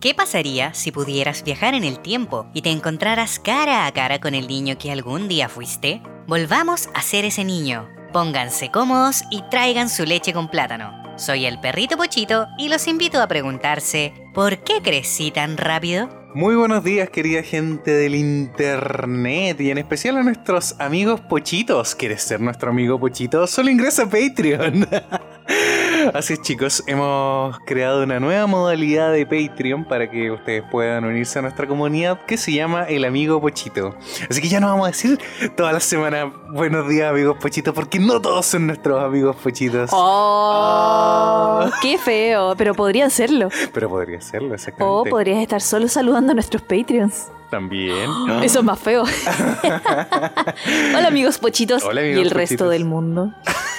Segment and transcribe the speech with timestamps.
[0.00, 4.36] ¿Qué pasaría si pudieras viajar en el tiempo y te encontraras cara a cara con
[4.36, 6.02] el niño que algún día fuiste?
[6.28, 7.88] Volvamos a ser ese niño.
[8.12, 10.92] Pónganse cómodos y traigan su leche con plátano.
[11.16, 16.08] Soy el perrito Pochito y los invito a preguntarse, ¿por qué crecí tan rápido?
[16.32, 21.96] Muy buenos días, querida gente del internet y en especial a nuestros amigos pochitos.
[21.96, 23.48] ¿Quieres ser nuestro amigo pochito?
[23.48, 24.86] Solo ingresa a Patreon.
[26.14, 31.38] Así es, chicos, hemos creado una nueva modalidad de Patreon para que ustedes puedan unirse
[31.38, 33.94] a nuestra comunidad que se llama El Amigo Pochito.
[34.28, 35.18] Así que ya no vamos a decir
[35.56, 39.90] toda la semana buenos días, amigos pochitos, porque no todos son nuestros amigos pochitos.
[39.92, 41.68] ¡Oh!
[41.82, 42.54] ¡Qué feo!
[42.56, 43.48] Pero podrían serlo.
[43.72, 45.10] Pero podría serlo, O exactamente.
[45.10, 47.28] podrías estar solo saludando a nuestros Patreons.
[47.50, 48.10] También.
[48.42, 49.02] Eso es más feo.
[50.96, 53.32] Hola amigos pochitos Hola, y amigos el resto del mundo.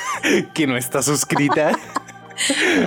[0.53, 1.71] que no está suscrita.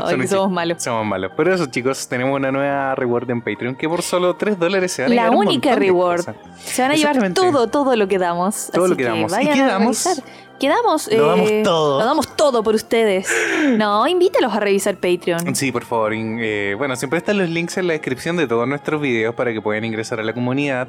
[0.04, 0.82] Ay, que somos malos.
[0.82, 1.32] Somos malos.
[1.36, 5.02] Pero eso, chicos, tenemos una nueva reward en Patreon que por solo 3 dólares se
[5.02, 6.24] van a La un única reward.
[6.64, 8.70] Se van a llevar todo, todo lo que damos.
[8.72, 9.32] Todo Así lo que damos.
[9.40, 10.22] ¿Y qué damos?
[10.68, 11.08] Revisar.
[11.08, 11.20] ¿Qué damos?
[11.22, 11.98] Lo damos todo.
[12.00, 13.28] Lo damos todo por ustedes.
[13.76, 15.54] No, invítalos a revisar Patreon.
[15.54, 16.12] Sí, por favor.
[16.14, 19.52] in- eh, bueno, siempre están los links en la descripción de todos nuestros videos para
[19.52, 20.88] que puedan ingresar a la comunidad.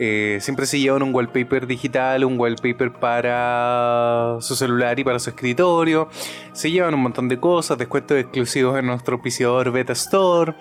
[0.00, 5.30] Eh, siempre se llevan un wallpaper digital, un wallpaper para su celular y para su
[5.30, 6.08] escritorio.
[6.52, 10.54] Se llevan un montón de cosas, descuentos exclusivos en nuestro auspiciador Beta Store.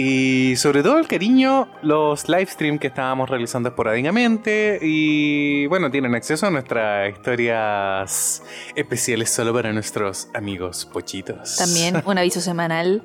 [0.00, 4.78] Y sobre todo el cariño, los live stream que estábamos realizando esporádicamente.
[4.80, 8.44] Y bueno, tienen acceso a nuestras historias
[8.76, 11.56] especiales solo para nuestros amigos pochitos.
[11.56, 13.02] También un aviso semanal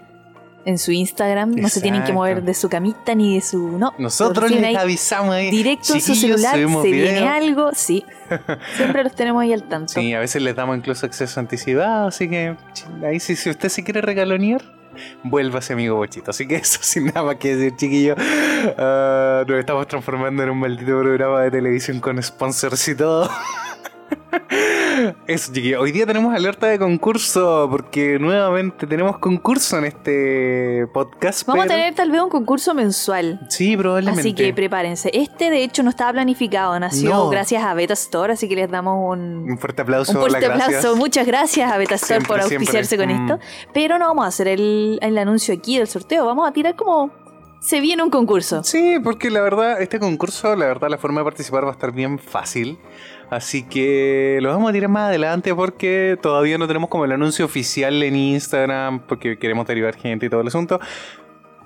[0.65, 1.55] en su Instagram.
[1.55, 2.19] No se tienen que Exacto.
[2.19, 3.79] mover de su camita ni de su.
[3.79, 3.91] No.
[3.97, 5.49] Nosotros les ahí avisamos ahí.
[5.49, 6.81] Directo en su celular, se video.
[6.83, 7.71] viene algo.
[7.73, 8.05] Sí.
[8.77, 9.93] Siempre los tenemos ahí al tanto.
[9.93, 12.55] Sí, a veces les damos incluso acceso anticipado, así que
[13.03, 14.61] ahí sí, si usted se quiere regalonear,
[15.23, 16.31] vuélvase amigo bochito.
[16.31, 18.15] Así que eso sin nada más que decir, chiquillo.
[18.77, 23.29] Ah, nos estamos transformando en un maldito programa de televisión con sponsors y todo.
[25.27, 25.81] Eso, chiquillo.
[25.81, 31.45] Hoy día tenemos alerta de concurso, porque nuevamente tenemos concurso en este podcast.
[31.47, 33.39] Vamos a tener tal vez un concurso mensual.
[33.49, 34.21] Sí, probablemente.
[34.21, 35.09] Así que prepárense.
[35.13, 36.79] Este, de hecho, no estaba planificado.
[36.79, 37.29] Nació No.
[37.29, 38.33] gracias a Beta Store.
[38.33, 40.11] Así que les damos un, Un fuerte aplauso.
[40.13, 40.67] un fuerte gracias.
[40.79, 40.95] aplauso.
[40.95, 43.15] Muchas gracias a Beta Store por auspiciarse siempre.
[43.15, 43.31] con Mm.
[43.31, 43.45] esto.
[43.73, 46.25] Pero no vamos a hacer el, el anuncio aquí del sorteo.
[46.25, 47.11] Vamos a tirar como
[47.59, 48.61] se viene un concurso.
[48.63, 51.93] Sí, porque la verdad, este concurso, la verdad, la forma de participar va a estar
[51.93, 52.77] bien fácil.
[53.35, 57.45] Así que lo vamos a tirar más adelante porque todavía no tenemos como el anuncio
[57.45, 60.79] oficial en Instagram, porque queremos derivar gente y todo el asunto.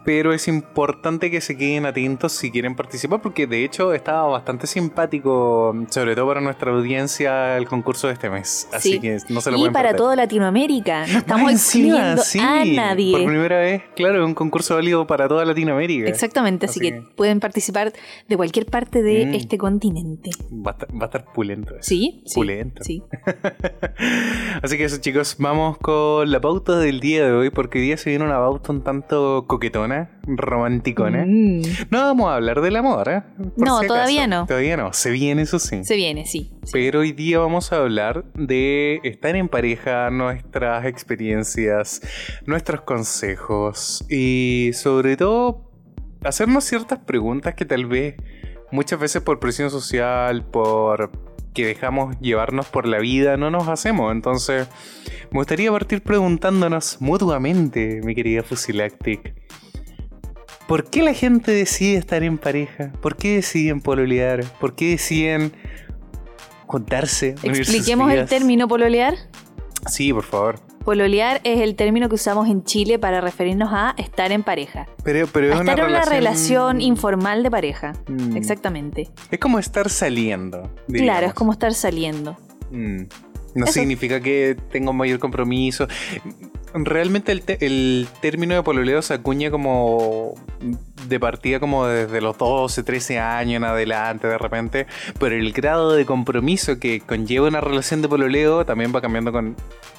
[0.07, 4.65] Pero es importante que se queden atentos si quieren participar, porque de hecho estaba bastante
[4.65, 8.69] simpático, sobre todo para nuestra audiencia, el concurso de este mes.
[8.71, 8.99] Así Sí.
[9.01, 9.97] que no se lo Y pueden para perder.
[9.97, 11.05] toda Latinoamérica.
[11.07, 13.15] No estamos encima, sí, a Por nadie.
[13.25, 16.07] primera vez, claro, es un concurso válido para toda Latinoamérica.
[16.07, 17.91] Exactamente, así, Así que, que- pueden participar
[18.29, 19.33] de cualquier parte de Mm.
[19.33, 20.29] este continente.
[20.53, 21.73] Va a estar, va a estar pulento.
[21.75, 21.83] eso.
[21.83, 22.23] ¿Sí?
[22.25, 22.35] Sí.
[22.35, 22.81] Pulento.
[22.81, 23.03] Sí.
[24.63, 27.97] Así que eso chicos, vamos con la pauta del día de hoy, porque hoy día
[27.97, 31.25] se viene una pauta un tanto coquetona, romanticona.
[31.25, 31.61] Mm.
[31.89, 33.23] No vamos a hablar del amor, ¿eh?
[33.37, 33.87] Por No, si acaso.
[33.87, 34.45] todavía no.
[34.45, 35.83] Todavía no, se viene eso sí.
[35.83, 36.51] Se viene, sí.
[36.63, 36.71] sí.
[36.73, 42.01] Pero hoy día vamos a hablar de estar en pareja, nuestras experiencias,
[42.45, 45.71] nuestros consejos y sobre todo
[46.23, 48.15] hacernos ciertas preguntas que tal vez
[48.71, 51.11] muchas veces por presión social, por
[51.53, 54.11] que dejamos llevarnos por la vida, no nos hacemos.
[54.11, 54.67] Entonces,
[55.31, 59.33] me gustaría partir preguntándonos mutuamente, mi querida Fusilactic.
[60.67, 62.91] ¿Por qué la gente decide estar en pareja?
[63.01, 64.43] ¿Por qué deciden pololear?
[64.59, 65.53] ¿Por qué deciden
[66.67, 69.15] sus Expliquemos el término pololear.
[69.87, 70.59] Sí, por favor.
[70.83, 74.85] Pololear es el término que usamos en Chile para referirnos a estar en pareja.
[75.03, 77.93] Pero, pero A es una estar en una relación, relación informal de pareja.
[78.07, 78.37] Mm.
[78.37, 79.09] Exactamente.
[79.31, 80.71] Es como estar saliendo.
[80.91, 82.37] Claro, es como estar saliendo.
[82.71, 83.03] Mm.
[83.55, 83.73] No Eso.
[83.73, 85.87] significa que tenga un mayor compromiso.
[86.73, 90.35] Realmente el, te- el término de pololeo se acuña como
[91.07, 94.85] de partida como desde los 12, 13 años en adelante de repente,
[95.19, 99.55] pero el grado de compromiso que conlleva una relación de pololeo también va cambiando con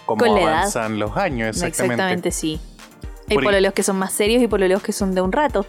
[0.07, 0.53] cómo Con la edad.
[0.59, 1.49] avanzan los años.
[1.57, 1.95] Exactamente.
[1.95, 2.61] Exactamente, sí.
[3.31, 5.67] Hay pololeos que son más serios y pololeos que son de un rato.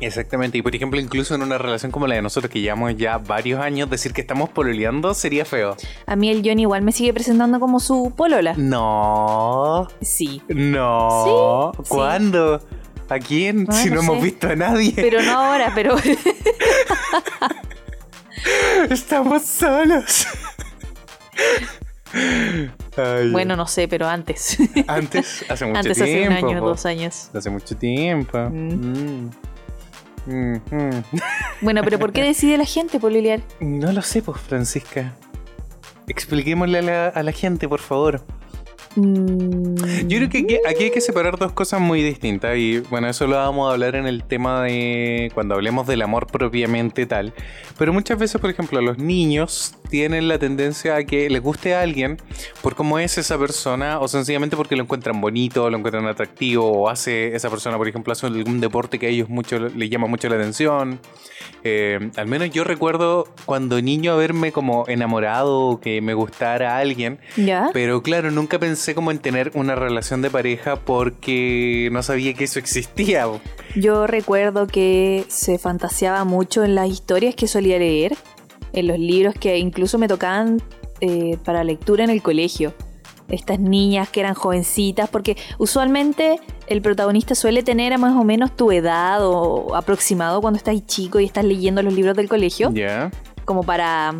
[0.00, 3.18] Exactamente, y por ejemplo, incluso en una relación como la de nosotros, que llevamos ya
[3.18, 5.76] varios años, decir que estamos pololeando sería feo.
[6.06, 8.54] A mí el John igual me sigue presentando como su polola.
[8.56, 10.40] No, Sí.
[10.48, 11.72] no.
[11.74, 11.88] Sí, sí.
[11.88, 12.60] ¿Cuándo?
[13.08, 13.66] ¿A quién?
[13.72, 14.24] Si no, no hemos sé.
[14.24, 14.92] visto a nadie.
[14.94, 15.96] Pero no ahora, pero
[18.90, 20.26] Estamos solos.
[22.96, 24.56] Ay, bueno, no sé, pero antes.
[24.86, 26.46] Antes, hace mucho antes, hace un tiempo.
[26.48, 26.68] año, po.
[26.68, 27.30] dos años.
[27.34, 28.38] Hace mucho tiempo.
[28.38, 29.24] Mm.
[29.24, 29.30] Mm.
[30.28, 31.04] Mm, mm.
[31.62, 33.40] Bueno, pero ¿por qué decide la gente pololear?
[33.60, 35.14] No lo sé, pues, Francisca.
[36.06, 38.22] Expliquémosle a la, a la gente, por favor.
[38.96, 39.74] Mm,
[40.08, 43.26] Yo creo que aquí, aquí hay que separar dos cosas muy distintas y bueno, eso
[43.26, 47.32] lo vamos a hablar en el tema de cuando hablemos del amor propiamente tal.
[47.78, 51.82] Pero muchas veces, por ejemplo, los niños tienen la tendencia a que les guste a
[51.82, 52.18] alguien
[52.62, 56.88] por cómo es esa persona o sencillamente porque lo encuentran bonito, lo encuentran atractivo o
[56.88, 60.28] hace esa persona, por ejemplo, hace algún deporte que a ellos mucho les llama mucho
[60.28, 61.00] la atención.
[61.64, 67.18] Eh, al menos yo recuerdo cuando niño haberme como enamorado, que me gustara a alguien.
[67.36, 67.70] ¿Ya?
[67.72, 72.44] Pero claro, nunca pensé como en tener una relación de pareja porque no sabía que
[72.44, 73.26] eso existía.
[73.74, 78.16] Yo recuerdo que se fantaseaba mucho en las historias que solía leer,
[78.72, 80.62] en los libros que incluso me tocaban
[81.00, 82.74] eh, para lectura en el colegio.
[83.28, 88.54] Estas niñas que eran jovencitas, porque usualmente el protagonista suele tener a más o menos
[88.56, 93.10] tu edad o aproximado cuando estás chico y estás leyendo los libros del colegio, Ya,
[93.44, 94.14] como para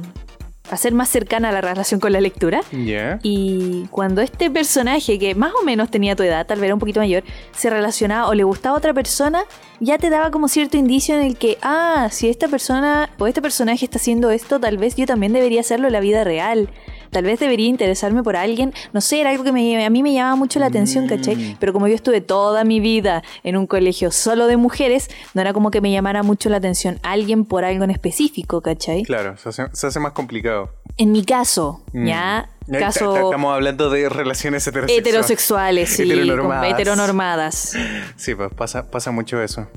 [0.71, 2.61] hacer más cercana la relación con la lectura.
[2.73, 3.19] ya.
[3.23, 6.81] Y cuando este personaje, que más o menos tenía tu edad, tal vez era un
[6.81, 7.23] poquito mayor,
[7.57, 9.45] se relacionaba o le gustaba a otra persona,
[9.81, 13.41] ya te daba como cierto indicio en el que, ah, si esta persona o este
[13.41, 16.69] personaje está haciendo esto, tal vez yo también debería hacerlo en la vida real.
[17.11, 18.73] Tal vez debería interesarme por alguien.
[18.93, 21.09] No sé, era algo que me- a mí me llamaba mucho la atención, Mm.
[21.09, 21.57] ¿cachai?
[21.59, 25.53] Pero como yo estuve toda mi vida en un colegio solo de mujeres, no era
[25.53, 29.03] como que me llamara mucho la atención alguien por algo en específico, ¿cachai?
[29.05, 30.71] Claro, se hace, se hace más complicado.
[30.97, 32.07] En mi caso, Mm.
[32.07, 33.15] ya, caso...
[33.17, 35.07] Estamos hablando de relaciones heterosexuales.
[35.07, 37.77] Heterosexuales, sí, Heteronormadas.
[38.17, 39.69] Sí, pues pasa, pasa mucho eso.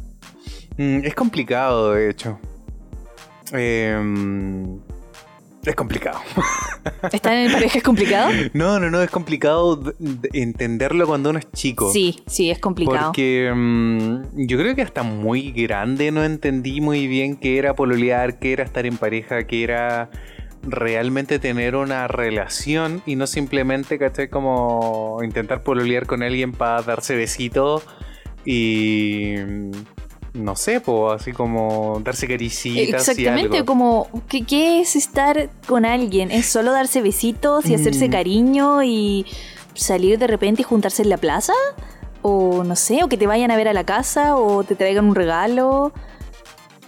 [0.78, 2.40] Mm, es complicado, de hecho.
[3.54, 4.80] Em,
[5.70, 6.20] es complicado.
[7.12, 8.32] ¿Estar en pareja es complicado?
[8.54, 11.92] No, no, no, es complicado de- de entenderlo cuando uno es chico.
[11.92, 13.08] Sí, sí, es complicado.
[13.08, 18.40] Porque mm, yo creo que hasta muy grande no entendí muy bien qué era pololear,
[18.40, 20.10] qué era estar en pareja, qué era
[20.64, 24.30] realmente tener una relación y no simplemente, ¿cachai?
[24.30, 27.84] Como intentar pololear con alguien para darse besitos
[28.46, 29.36] y...
[30.34, 33.66] No sé, pues así como darse caricitas y Exactamente, algo.
[33.66, 36.32] como, ¿qué, qué es estar con alguien?
[36.32, 38.12] ¿Es solo darse besitos y hacerse Mm.
[38.12, 39.26] cariño y
[39.74, 41.54] salir de repente y juntarse en la plaza?
[42.22, 45.06] O no sé, o que te vayan a ver a la casa o te traigan
[45.06, 45.92] un regalo.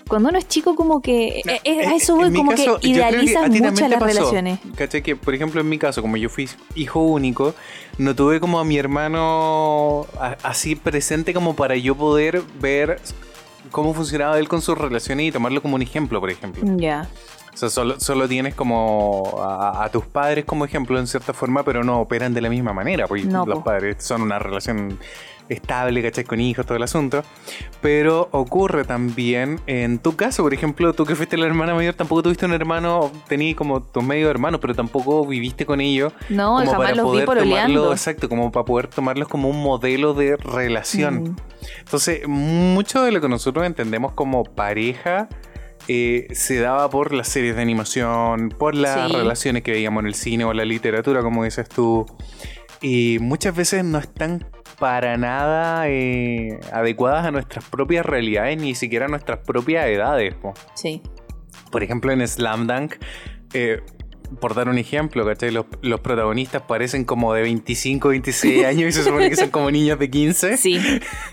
[0.08, 1.40] Cuando uno es chico, como que.
[1.40, 4.06] eh, eh, a eso voy, como caso, que que idealizas también te las pasó.
[4.20, 4.60] relaciones.
[4.76, 5.02] ¿Cachai?
[5.02, 7.56] Que, por ejemplo, en mi caso, como yo fui hijo único,
[7.98, 10.06] no tuve como a mi hermano
[10.44, 13.00] así presente como para yo poder ver
[13.74, 16.64] cómo funcionaba él con sus relaciones y tomarlo como un ejemplo, por ejemplo.
[16.78, 17.10] Ya.
[17.54, 21.64] O sea, solo, solo tienes como a, a tus padres como ejemplo en cierta forma,
[21.64, 23.66] pero no operan de la misma manera, porque No, los po.
[23.66, 24.98] padres son una relación
[25.50, 26.24] estable, ¿cachai?
[26.24, 27.24] Con hijos, todo el asunto.
[27.82, 32.24] Pero ocurre también en tu caso, por ejemplo, tú que fuiste la hermana mayor, tampoco
[32.24, 36.14] tuviste un hermano, tenías como tus medios hermanos, pero tampoco viviste con ellos.
[36.30, 37.92] No, como jamás los vi tomarlo, pololeando.
[37.92, 41.24] exacto, como para poder tomarlos como un modelo de relación.
[41.24, 41.36] Mm.
[41.80, 45.28] Entonces, mucho de lo que nosotros entendemos como pareja
[45.90, 49.16] eh, se daba por las series de animación, por las Sí.
[49.18, 52.06] relaciones que veíamos en el cine o la literatura, como dices tú.
[52.82, 54.46] Y muchas veces no están
[54.80, 60.34] para nada eh, adecuadas a nuestras propias realidades, ni siquiera a nuestras propias edades.
[60.36, 60.54] po.
[60.74, 61.02] Sí.
[61.72, 62.96] Por ejemplo, en Slam Dunk,
[63.54, 63.82] eh,
[64.40, 65.52] por dar un ejemplo, ¿cachai?
[65.52, 69.70] Los, los protagonistas parecen como de 25, 26 años y se supone que son como
[69.72, 70.58] niños de 15.
[70.58, 70.80] Sí,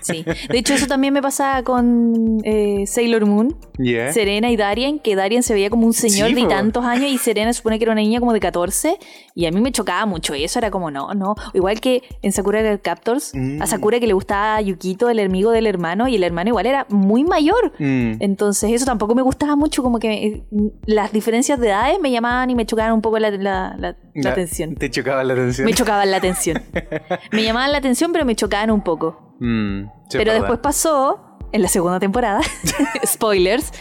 [0.01, 0.25] sí.
[0.49, 4.11] De hecho, eso también me pasaba con eh, Sailor Moon, Yeah.
[4.13, 7.17] Serena y Darien, que Darien se veía como un señor Sí, de tantos años y
[7.17, 8.97] Serena supone que era una niña como de 14.
[9.35, 11.35] Y a mí me chocaba mucho eso, era como, no, no.
[11.53, 13.61] Igual que en Sakura Card Captors, Mm.
[13.61, 16.65] a Sakura que le gustaba a Yukito, el amigo del hermano, y el hermano igual
[16.65, 17.73] era muy mayor.
[17.79, 18.13] Mm.
[18.19, 20.43] Entonces eso tampoco me gustaba mucho, como que eh,
[20.85, 23.95] las diferencias de edades me llamaban y me chocaban un poco la, la- la- la
[24.13, 24.75] La- atención.
[24.75, 25.65] Te chocaba la atención.
[25.65, 26.61] Me chocaban la atención.
[27.31, 29.35] Me llamaban la atención, pero me chocaban un poco.
[29.39, 32.41] Mm, sí, Pero es después pasó, en la segunda temporada,
[33.05, 33.71] spoilers,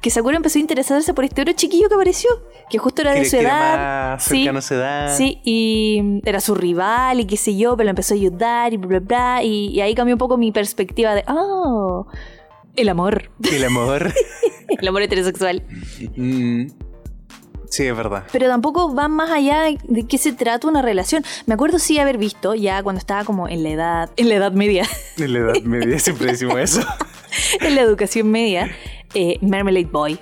[0.00, 2.30] que Sakura empezó a interesarse por este otro chiquillo que apareció,
[2.70, 4.18] que justo era de su edad.
[4.20, 5.16] Sí, su edad.
[5.16, 8.76] sí, y era su rival y qué sé yo, pero lo empezó a ayudar y
[8.76, 9.42] bla, bla, bla.
[9.42, 12.06] Y, y ahí cambió un poco mi perspectiva de, oh,
[12.76, 14.12] el amor, El amor.
[14.68, 15.62] el amor heterosexual.
[16.16, 16.66] Mm,
[17.74, 18.24] sí, es verdad.
[18.32, 21.24] Pero tampoco van más allá de qué se trata una relación.
[21.46, 24.52] Me acuerdo sí haber visto, ya cuando estaba como en la edad, en la edad
[24.52, 24.86] media,
[25.18, 26.80] En la edad media siempre decimos eso.
[27.60, 28.70] en la educación media,
[29.14, 30.18] eh, Marmalade Boy.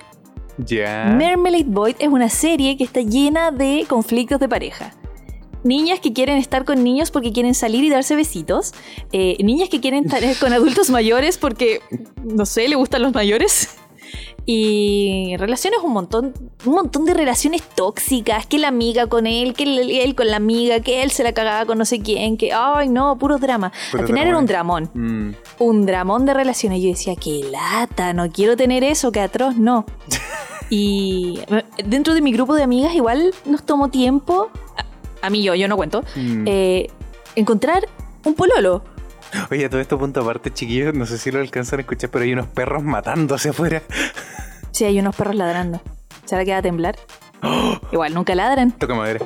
[0.57, 1.05] Ya.
[1.17, 4.93] Marmalade Boy es una serie que está llena de conflictos de pareja.
[5.63, 8.73] niñas que quieren estar con niños porque quieren salir y darse besitos,
[9.13, 11.79] eh, niñas que quieren estar con adultos mayores porque,
[12.23, 13.77] no sé, le gustan los mayores.
[14.45, 16.33] Y relaciones un montón,
[16.65, 20.35] un montón de relaciones tóxicas, que la amiga con él, que él, él con la
[20.37, 23.71] amiga, que él se la cagaba con no sé quién, que ay no, puros drama.
[23.91, 24.89] Puro Al final era un dramón.
[24.93, 25.35] dramón, Mm.
[25.63, 26.81] un dramón de relaciones.
[26.81, 29.85] Yo decía, qué lata, no quiero tener eso, que atroz, no.
[30.69, 34.49] y eh, dentro de mi grupo de amigas igual nos tomó tiempo,
[35.21, 36.43] a, a mí yo, yo no cuento, Mm.
[36.47, 36.87] eh,
[37.35, 37.87] encontrar
[38.25, 38.83] un pololo.
[39.51, 42.33] Oye, todo esto punto aparte, chiquillos, no sé si lo alcanzan a escuchar, pero hay
[42.33, 43.81] unos perros matándose afuera.
[44.71, 45.81] Sí, hay unos perros ladrando.
[46.25, 46.95] ¿Será que va a temblar?
[47.91, 48.71] Igual nunca ladran.
[48.71, 49.25] Toca madera.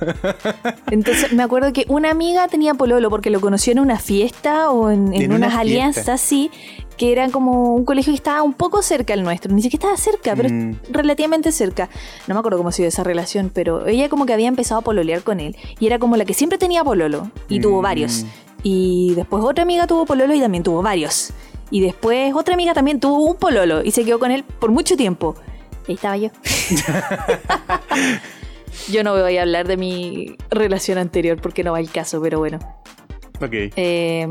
[0.90, 4.90] Entonces me acuerdo que una amiga tenía pololo porque lo conoció en una fiesta o
[4.90, 6.50] en, en En una unas alianzas así,
[6.96, 9.52] que eran como un colegio que estaba un poco cerca al nuestro.
[9.54, 10.76] Ni siquiera estaba cerca, pero Mm.
[10.90, 11.88] relativamente cerca.
[12.26, 14.84] No me acuerdo cómo se dio esa relación, pero ella como que había empezado a
[14.84, 15.56] pololear con él.
[15.78, 17.30] Y era como la que siempre tenía pololo.
[17.48, 17.82] Y tuvo Mm.
[17.82, 18.24] varios.
[18.62, 21.32] Y después otra amiga tuvo pololo y también tuvo varios.
[21.70, 24.96] Y después otra amiga también tuvo un pololo y se quedó con él por mucho
[24.96, 25.34] tiempo.
[25.88, 26.30] Ahí estaba yo.
[28.90, 32.38] yo no voy a hablar de mi relación anterior porque no va el caso, pero
[32.38, 32.58] bueno.
[33.40, 34.28] Ok, Eh,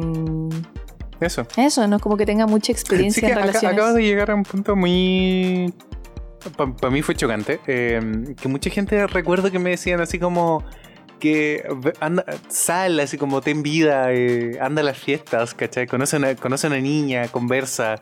[1.19, 1.45] eso.
[1.57, 3.73] eso, no es como que tenga mucha Sí experiencia que en relaciones.
[3.77, 5.73] acabas de llegar a un punto muy...
[6.55, 7.59] Para mí fue chocante.
[7.67, 7.99] eh,
[8.39, 10.63] que mucha gente recuerdo que me decían así como
[11.19, 11.63] que
[11.99, 15.87] anda, sal, así como ten vida, eh, anda a las fiestas, ¿cachai?
[15.87, 18.01] Conoce a una, conoce a una niña, conversa.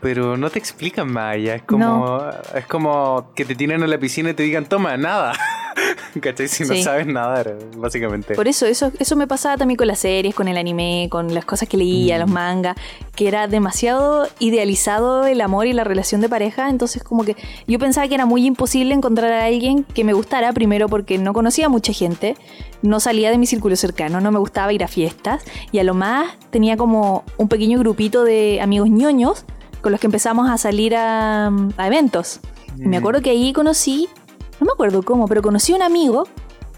[0.00, 1.54] Pero no te explican más allá.
[1.56, 2.20] Es como,
[2.54, 5.32] es como que te tienen a la piscina y te digan, toma, nada.
[6.20, 6.48] ¿Cachai?
[6.48, 6.82] Si no Sí.
[6.82, 8.34] sabes nadar, básicamente.
[8.34, 11.44] Por eso, eso, eso me pasaba también con las series, con el anime, con las
[11.44, 12.20] cosas que leía, Mm.
[12.20, 12.76] los mangas,
[13.14, 16.68] que era demasiado idealizado el amor y la relación de pareja.
[16.70, 20.52] Entonces, como que yo pensaba que era muy imposible encontrar a alguien que me gustara,
[20.52, 22.36] primero porque no conocía a mucha gente,
[22.82, 25.94] no salía de mi círculo cercano, no me gustaba ir a fiestas, y a lo
[25.94, 29.44] más tenía como un pequeño grupito de amigos ñoños
[29.82, 32.40] con los que empezamos a salir a, a eventos.
[32.78, 33.00] Y me Mm.
[33.00, 34.08] acuerdo que ahí conocí,
[34.60, 36.26] no me acuerdo cómo, pero conocí a un amigo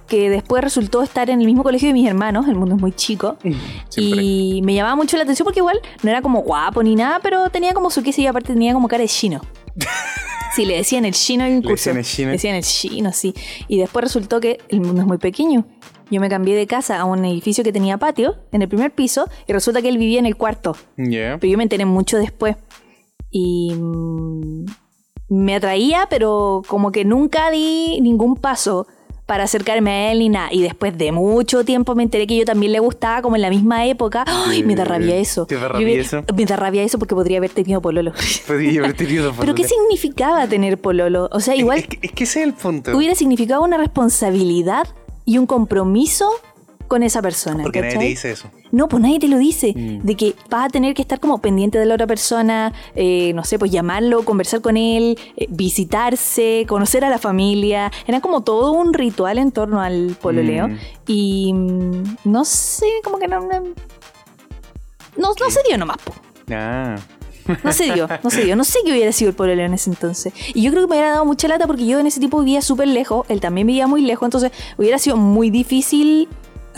[0.07, 2.93] que después resultó estar en el mismo colegio de mis hermanos, el mundo es muy
[2.93, 3.37] chico,
[3.91, 4.23] Siempre.
[4.23, 7.51] y me llamaba mucho la atención porque igual no era como guapo ni nada, pero
[7.51, 9.41] tenía como su queso y aparte tenía como cara de chino.
[10.55, 11.93] Sí, le decían el chino en un Le curso.
[11.93, 12.27] decían el chino.
[12.29, 13.33] Le decían el chino, sí.
[13.69, 15.65] Y después resultó que el mundo es muy pequeño.
[16.11, 19.29] Yo me cambié de casa a un edificio que tenía patio en el primer piso
[19.47, 20.75] y resulta que él vivía en el cuarto.
[20.97, 21.37] Ya.
[21.39, 22.57] Pero yo me enteré mucho después.
[23.31, 24.65] Y mm,
[25.29, 28.87] me atraía, pero como que nunca di ningún paso
[29.27, 30.49] para acercarme a él ni nada.
[30.51, 33.51] Y después de mucho tiempo me enteré que yo también le gustaba, como en la
[33.51, 34.25] misma época.
[34.27, 34.63] ¡Ay!
[34.63, 35.45] Me da rabia eso.
[35.45, 36.25] ¿Te da rabia eso?
[36.35, 38.13] Me da rabia eso porque podría haber tenido pololo.
[38.47, 39.69] Podría haber tenido Pero ¿qué pololo.
[39.83, 41.29] significaba tener pololo?
[41.31, 42.97] O sea, Es- igual Es, que, es que ese es el punto.
[42.97, 44.89] hubiera significado una responsabilidad
[45.27, 46.31] y un compromiso
[46.89, 47.63] con esa persona.
[47.63, 48.09] Porque nadie te ¿cachai?
[48.09, 48.51] dice eso.
[48.73, 49.73] No, pues nadie te lo dice.
[49.77, 50.01] Mm.
[50.03, 53.45] De que vas a tener que estar como pendiente de la otra persona, eh, no
[53.45, 57.93] sé, pues llamarlo, conversar con él, eh, visitarse, conocer a la familia.
[58.07, 60.69] Era como todo un ritual en torno al pololeo.
[60.69, 60.79] Mm.
[61.07, 63.41] Y mm, no sé, como que no.
[63.41, 63.61] No,
[65.17, 66.15] no, no se dio nomás, po.
[66.51, 66.97] Ah.
[67.65, 68.57] No se dio, no se dio.
[68.57, 70.33] No sé qué hubiera sido el pololeo en ese entonces.
[70.55, 72.63] Y yo creo que me hubiera dado mucha lata porque yo en ese tipo vivía
[72.63, 76.29] súper lejos, él también vivía muy lejos, entonces hubiera sido muy difícil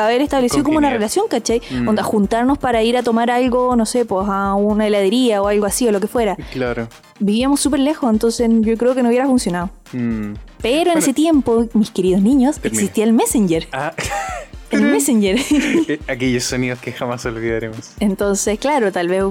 [0.05, 1.61] haber establecido como una relación, ¿cachai?
[1.71, 1.89] Mm.
[1.89, 5.67] Onda, juntarnos para ir a tomar algo, no sé, pues a una heladería o algo
[5.67, 6.37] así o lo que fuera.
[6.53, 6.89] Claro.
[7.19, 9.71] Vivíamos súper lejos, entonces yo creo que no hubiera funcionado.
[9.93, 10.35] Mm.
[10.63, 13.67] Pero en ese tiempo, mis queridos niños, existía el Messenger.
[13.73, 13.93] Ah.
[14.71, 15.37] El Messenger.
[16.07, 17.91] Aquellos sonidos que jamás olvidaremos.
[17.99, 19.25] Entonces, claro, tal vez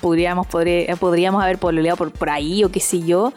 [0.00, 3.32] podríamos, podré- podríamos haber pololeado por, por ahí o qué sé yo.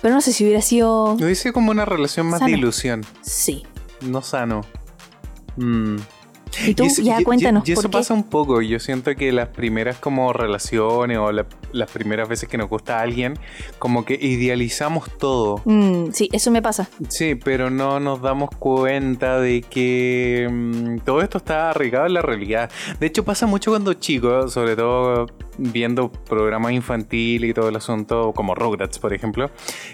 [0.00, 1.16] Pero no sé si hubiera sido...
[1.20, 3.64] Lo hice como una relación más de ilusión, Sí.
[4.00, 4.62] no sano.
[5.56, 5.96] Mm.
[6.64, 7.98] Y tú, eso- ya y- y- cuéntanos, Y eso ¿por qué?
[7.98, 8.62] pasa un poco.
[8.62, 12.98] Yo siento que las primeras como relaciones o la- las primeras veces que nos gusta
[12.98, 13.38] a alguien,
[13.78, 15.60] como que idealizamos todo.
[15.66, 16.88] Mm, sí, eso me pasa.
[17.08, 22.22] Sí, pero no nos damos cuenta de que mm, todo esto está arraigado en la
[22.22, 22.70] realidad.
[23.00, 25.26] De hecho, pasa mucho cuando chicos, sobre todo
[25.58, 29.50] viendo programas infantiles y todo el asunto, como Rugrats, por ejemplo,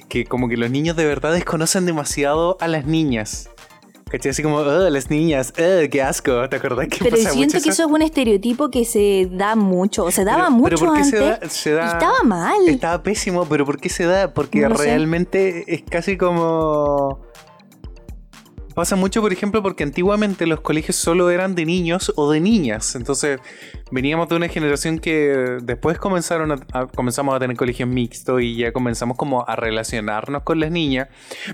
[0.08, 3.48] que como que los niños de verdad desconocen demasiado a las niñas.
[4.12, 4.30] ¿Cachai?
[4.30, 6.48] Así como, oh, las niñas, oh, qué asco.
[6.50, 9.56] ¿Te acordás que Pero pasa siento mucho que eso es un estereotipo que se da
[9.56, 11.10] mucho, o se daba Pero- mucho pero ¿por qué antes.
[11.18, 12.68] se da- se da- estaba mal.
[12.68, 14.32] Estaba pésimo, pero ¿por qué se da?
[14.34, 14.84] Porque No lo sé.
[14.84, 17.20] realmente es casi como.
[18.74, 22.94] Pasa mucho, por ejemplo, porque antiguamente los colegios solo eran de niños o de niñas.
[22.94, 23.38] Entonces,
[23.90, 28.72] veníamos de una generación que después comenzaron a, comenzamos a tener colegios mixtos y ya
[28.72, 31.08] comenzamos como a relacionarnos con las niñas.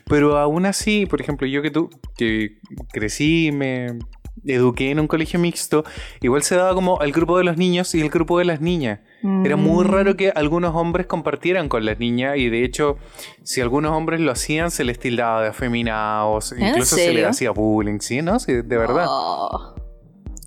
[0.07, 2.59] Pero aún así, por ejemplo, yo que tú, que
[2.93, 3.99] crecí, me
[4.47, 5.85] eduqué en un colegio mixto,
[6.21, 9.01] igual se daba como el grupo de los niños y el grupo de las niñas.
[9.45, 9.89] Era muy Mm.
[9.89, 12.99] raro que algunos hombres compartieran con las niñas y de hecho,
[13.43, 17.51] si algunos hombres lo hacían, se les tildaba de afeminados, ¿En incluso se les hacía
[17.51, 18.23] bullying, ¿sí?
[18.23, 18.39] ¿No?
[18.39, 19.07] Sí, de verdad.
[19.09, 19.75] Oh.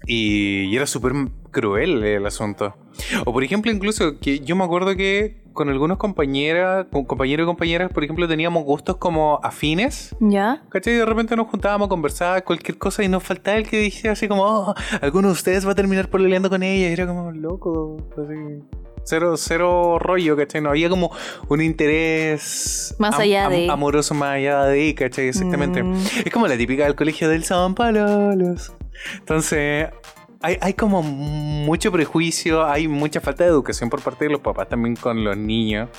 [0.07, 1.13] Y, y era súper
[1.51, 2.75] cruel el asunto.
[3.25, 7.47] O por ejemplo, incluso que yo me acuerdo que con algunos compañeras, con compañeros y
[7.47, 10.15] compañeras, por ejemplo, teníamos gustos como afines.
[10.21, 10.63] ¿Ya?
[10.69, 10.93] ¿Cachai?
[10.93, 14.13] Y de repente nos juntábamos a conversar cualquier cosa y nos faltaba el que dijera
[14.13, 16.89] así como, oh, alguno de ustedes va a terminar peleando con ella.
[16.89, 18.63] Y era como, loco, así.
[19.03, 20.61] Cero, cero rollo, ¿cachai?
[20.61, 21.11] No había como
[21.49, 25.27] un interés Más allá de- amoroso más allá de, ¿cachai?
[25.27, 25.81] Exactamente.
[25.83, 25.95] Mm.
[26.25, 28.73] Es como la típica del colegio del San Palolos.
[29.17, 29.89] Entonces,
[30.41, 34.69] hay, hay como mucho prejuicio, hay mucha falta de educación por parte de los papás
[34.69, 35.89] también con los niños.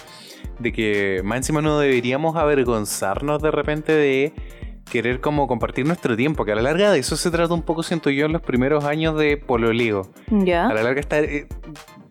[0.59, 4.33] De que más encima no deberíamos avergonzarnos de repente de
[4.91, 7.83] querer como compartir nuestro tiempo, que a la larga de eso se trata un poco,
[7.83, 10.03] siento yo, en los primeros años de pololeo.
[10.29, 10.67] ¿Ya?
[10.67, 11.25] A la larga estar...
[11.25, 11.47] eh,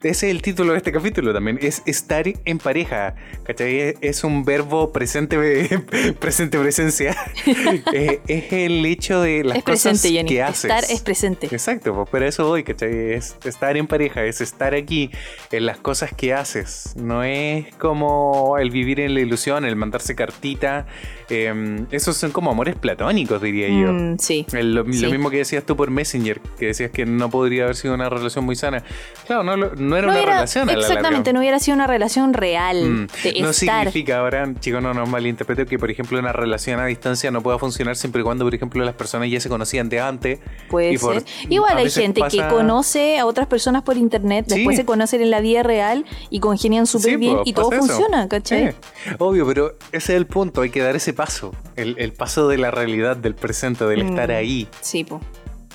[0.03, 3.95] ese es el título de este capítulo también, es estar en pareja, ¿cachai?
[4.01, 5.37] Es, un verbo presente,
[6.19, 7.15] presente presencia.
[7.93, 10.29] Eh, es el hecho de las es cosas presente, Jenny.
[10.29, 10.65] que haces.
[10.65, 11.47] Estar es presente.
[11.51, 13.13] Exacto, pues pero a eso voy, ¿cachai?
[13.13, 15.09] Es estar en pareja, es estar aquí
[15.51, 16.93] en las cosas que haces.
[16.95, 20.85] No es como el vivir en la ilusión, el mandarse cartita.
[21.29, 23.91] eh, esos son como amores platónicos, diría yo.
[23.93, 24.45] Mm, sí.
[24.53, 27.93] El- lo, mismo que decías tú por Messenger, que decías que no podría haber sido
[27.93, 28.83] una relación muy sana.
[29.27, 31.85] Claro, no, lo- no era No una era- relación a exactamente, no hubiera sido una
[31.85, 33.77] relación real Mm, de No estar.
[33.85, 37.59] significa ahora, chicos, no nos malinterpreten que, por ejemplo, una relación a distancia no pueda
[37.59, 40.39] funcionar siempre y cuando, por ejemplo, las personas ya se conocían de antes.
[40.69, 41.23] Puede y por- ser.
[41.49, 44.55] Igual a hay gente que conoce a otras personas por internet, Sí.
[44.55, 47.71] después se conocen en la vida real y congenian súper Sí, bien pues, y todo
[47.71, 47.85] eso.
[47.85, 48.71] funciona, ¿cachai?
[48.71, 52.47] Sí, obvio, pero ese es el punto, hay que dar ese paso, el, el paso
[52.47, 54.09] de la realidad, del presente, del Mm.
[54.09, 54.67] estar ahí.
[54.79, 55.21] Sí, pues.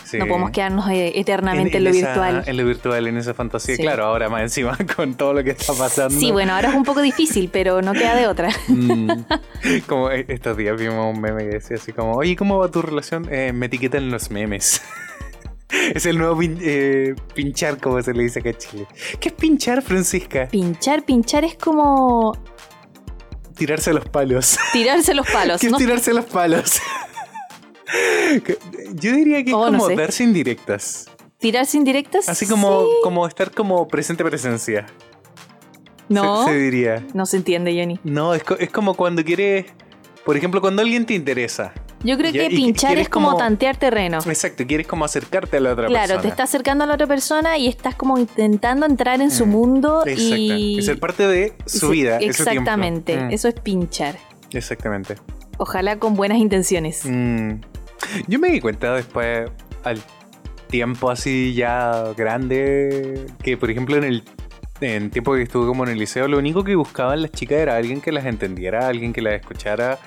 [0.09, 0.19] Sí.
[0.19, 2.45] No podemos quedarnos eh, eternamente en, lo esa- virtual.
[2.47, 3.75] En lo virtual, en esa fantasía.
[3.77, 3.83] Sí.
[3.83, 6.19] Claro, ahora más encima con todo lo que está pasando.
[6.19, 8.51] Sí, bueno, ahora es un poco difícil, pero no queda de otra.
[8.69, 9.11] Mm.
[9.89, 12.83] como eh, estos días vimos un meme que decía así como, oye, ¿cómo va tu
[12.83, 13.27] relación?
[13.33, 14.81] Eh, me etiquetan los memes.
[15.95, 18.87] es el nuevo pin- eh, pinchar, como se le dice acá en Chile.
[19.19, 20.47] ¿Qué es pinchar, Francisca?
[20.49, 22.33] Pinchar, pinchar es como
[23.57, 24.59] Tirarse los palos.
[24.73, 25.79] tirarse los palos, ¿Qué es ¿no?
[25.79, 26.81] tirarse los palos?
[28.95, 29.97] Yo diría que es Oh, no como sé.
[29.97, 31.09] darse indirectas.
[31.39, 32.29] Tirarse indirectas.
[32.29, 32.89] Así como, sí.
[33.03, 34.87] como estar como presente presencia.
[36.09, 37.05] No, Se, se diría.
[37.15, 37.99] no se entiende, Jenny.
[38.05, 39.67] No, es, es como cuando quieres.
[40.25, 41.73] Por ejemplo, cuando alguien te interesa.
[42.05, 44.19] Yo creo que pinchar es como, como- tantear terreno.
[44.27, 46.23] Exacto, quieres como acercarte a la otra Claro, persona.
[46.23, 49.51] te está acercando a la otra persona y estás como intentando entrar en su Mm,
[49.51, 50.35] mundo Exacto.
[50.37, 50.79] y...
[50.79, 52.19] Y ser parte de su vida.
[52.19, 54.17] Exactamente, Mm, eso es pinchar.
[54.53, 55.17] Exactamente.
[55.59, 57.01] Ojalá con buenas intenciones.
[57.05, 57.61] Mm.
[58.27, 59.51] Yo me di cuenta después,
[59.85, 60.03] al
[60.69, 64.25] tiempo así ya grande, que por ejemplo en el
[64.81, 67.77] en tiempo que estuve como en el liceo, lo único que buscaban las chicas era
[67.77, 69.99] alguien que las entendiera, alguien que las escuchara,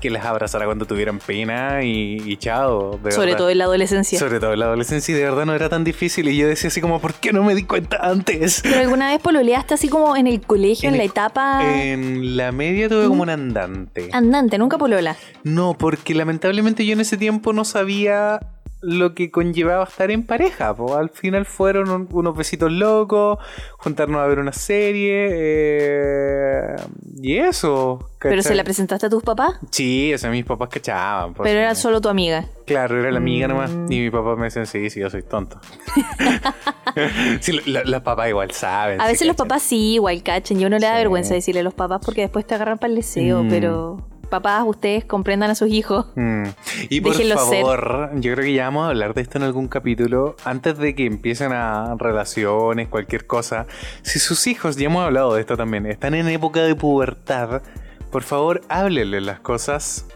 [0.00, 2.98] que las abrazara cuando tuvieran pena y, y chao.
[3.02, 3.38] de Sobre verdad.
[3.38, 4.18] todo en la adolescencia.
[4.18, 6.68] Sobre todo en la adolescencia y de verdad no era tan difícil y yo decía
[6.68, 8.60] así como, ¿por qué no me di cuenta antes?
[8.62, 12.52] Pero alguna vez pololeaste así como en el colegio, en, En la etapa En la
[12.52, 14.08] media tuve como un andante.
[14.12, 15.16] andante, nunca polola.
[15.44, 18.40] No, porque lamentablemente yo en ese tiempo no sabía
[18.82, 20.74] lo que conllevaba estar en pareja.
[20.74, 20.96] po.
[20.96, 23.38] Al final fueron un- unos besitos locos,
[23.78, 26.76] juntarnos a ver una serie eh,
[27.22, 28.10] y eso.
[28.20, 31.32] Pero se la presentaste a tus papás, Sí, o sea, mis papás cachaban.
[31.34, 32.46] pero era solo tu amiga.
[32.66, 33.50] Claro, era la amiga Mm.
[33.50, 33.70] nomás.
[33.90, 35.58] Y mi papá me decían, sí, sí, yo soy tonto.
[37.40, 39.00] sí, lo- lo- los papás igual saben.
[39.00, 39.48] A veces los cachan.
[39.48, 40.58] papás sí, igual cachen.
[40.58, 40.98] Yo no le da Sí.
[40.98, 43.48] vergüenza decirle a los papás porque después te agarran para el deseo, Mm.
[43.48, 46.06] pero papás, ustedes comprendan a sus hijos.
[46.14, 46.44] Mm.
[46.88, 47.34] Y por ser.
[47.34, 50.36] favor, yo creo que ya vamos a hablar de esto en algún capítulo.
[50.44, 53.66] Antes de que empiecen a relaciones, cualquier cosa.
[54.02, 57.62] Si sus hijos, ya hemos hablado de esto también, están en época de pubertad,
[58.10, 60.06] por favor, háblenle las cosas.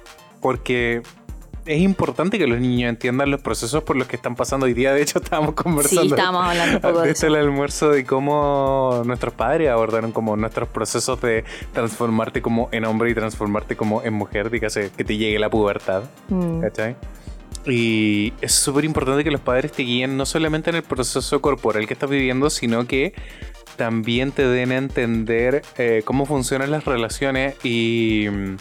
[0.40, 1.02] Porque
[1.66, 4.92] es importante que los niños entiendan los procesos por los que están pasando hoy día.
[4.92, 6.02] De hecho, estábamos conversando.
[6.02, 7.26] Sí, estábamos hablando un poco de eso.
[7.26, 13.10] el almuerzo de cómo nuestros padres abordaron como nuestros procesos de transformarte como en hombre
[13.10, 16.60] y transformarte como en mujer, dígase que te llegue la pubertad, Mm.
[16.60, 16.96] ¿cachai?
[17.66, 21.86] Y es súper importante que los padres te guíen no solamente en el proceso corporal
[21.86, 23.14] que estás viviendo, sino que
[23.76, 28.56] también te den a entender eh, cómo funcionan las relaciones y mm,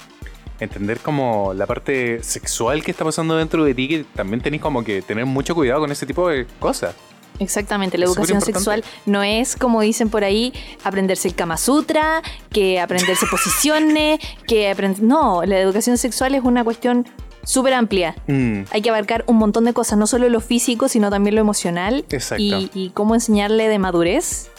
[0.64, 4.84] entender como la parte sexual que está pasando dentro de ti, que también tenés como
[4.84, 6.96] que tener mucho cuidado con ese tipo de cosas.
[7.40, 12.22] Exactamente, la Es educación sexual no es como dicen por ahí, aprenderse el Kama Sutra,
[12.52, 15.02] que aprenderse posiciones, que aprender...
[15.02, 17.08] No, la educación sexual es una cuestión
[17.44, 18.16] súper amplia.
[18.28, 21.42] Mm, Hay que abarcar un montón de cosas, no solo lo físico, sino también lo
[21.42, 22.06] emocional.
[22.10, 22.42] Exacto.
[22.42, 24.50] Y, y cómo enseñarle de madurez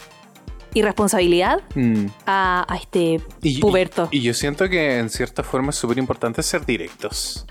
[0.75, 2.05] y responsabilidad mm.
[2.27, 4.09] a, a este Y- puberto.
[4.11, 7.47] Y, y yo siento que en cierta forma es súper importante ser directos.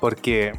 [0.00, 0.52] Porque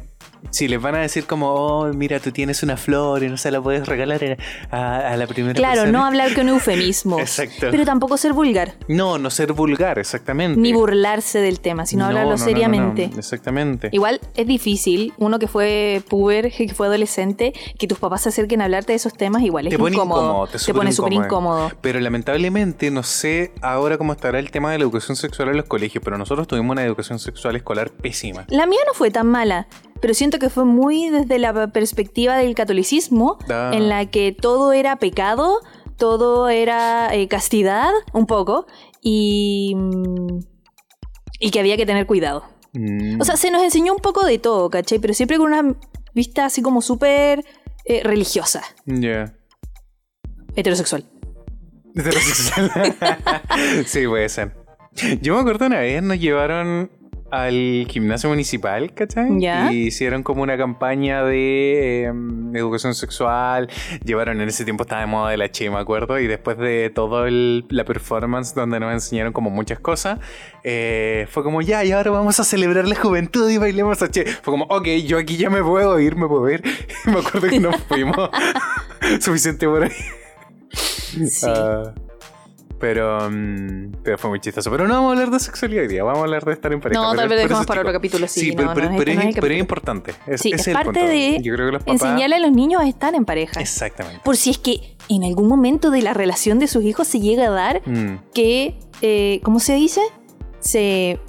[0.50, 3.50] si les van a decir como, oh, mira, tú tienes una flor y no se
[3.50, 4.36] la puedes regalar
[4.70, 5.98] a, a la primera Claro, persona.
[5.98, 7.20] no hablar con eufemismos.
[7.20, 7.68] Exacto.
[7.70, 8.74] Pero tampoco ser vulgar.
[8.88, 10.60] No, no ser vulgar, exactamente.
[10.60, 13.08] Ni burlarse del tema, sino No, hablarlo no, seriamente.
[13.08, 13.88] no, exactamente.
[13.92, 18.60] Igual es difícil, uno que fue puber, que fue adolescente, que tus papás se acerquen
[18.60, 20.22] a hablarte de esos temas, igual es te pone incómodo.
[20.22, 21.70] incómodo, te, te pone súper incómodo.
[21.80, 25.66] Pero lamentablemente no sé ahora cómo estará el tema de la educación sexual en los
[25.66, 28.44] colegios, pero nosotros tuvimos una educación sexual escolar pésima.
[28.48, 29.66] La mía no fue tan mala,
[30.02, 33.70] pero siento que fue muy desde la perspectiva del catolicismo, Ah.
[33.72, 35.60] en la que todo era pecado,
[35.96, 38.66] todo era eh, castidad, un poco,
[39.00, 39.74] y,
[41.38, 42.44] y que había que tener cuidado.
[42.74, 43.20] Mm.
[43.20, 44.98] O sea, se nos enseñó un poco de todo, ¿cachai?
[44.98, 45.76] Pero siempre con una
[46.14, 47.44] vista así como súper
[47.84, 49.34] eh, religiosa, Ya.
[50.56, 51.04] heterosexual.
[51.94, 52.70] Heterosexual.
[53.86, 54.56] sí, puede ser.
[55.20, 56.90] Yo me acuerdo una vez nos llevaron
[57.32, 59.30] al gimnasio municipal, ¿cachai?
[59.72, 63.70] Y hicieron como una campaña de em, educación sexual.
[64.04, 66.20] Llevaron en ese tiempo estaba de moda el H, me acuerdo.
[66.20, 70.18] Y después de toda la performance donde nos enseñaron como muchas cosas,
[70.62, 74.24] eh, fue como ya, y ahora vamos a celebrar la juventud y bailemos H.
[74.24, 76.62] Fue como, ok, yo aquí ya me puedo ir, me puedo ir.
[77.06, 78.28] me acuerdo que nos fuimos
[79.20, 79.90] suficiente por ahí.
[81.28, 81.46] Sí.
[81.48, 81.94] Ah,
[82.82, 84.68] pero, mm, pero fue muy chistoso.
[84.72, 86.80] Pero no vamos a hablar de sexualidad hoy día, vamos a hablar de estar en
[86.80, 87.00] pareja.
[87.00, 88.92] No, pero- tal vez eso, para otro capítulo, sí, Sí, no, pero, este pero no
[88.92, 89.54] es, es el pero es capítulo.
[89.58, 90.14] importante.
[90.26, 92.02] Es, Sí, es parte de Yo creo que los papás.
[92.02, 93.60] enseñarle a los niños a estar en pareja.
[93.60, 94.20] Exactamente.
[94.24, 97.46] Por si es que en algún momento de la relación de sus hijos se llega
[97.46, 100.00] a dar Mm, que, eh, ¿cómo se dice?
[100.58, 101.20] Se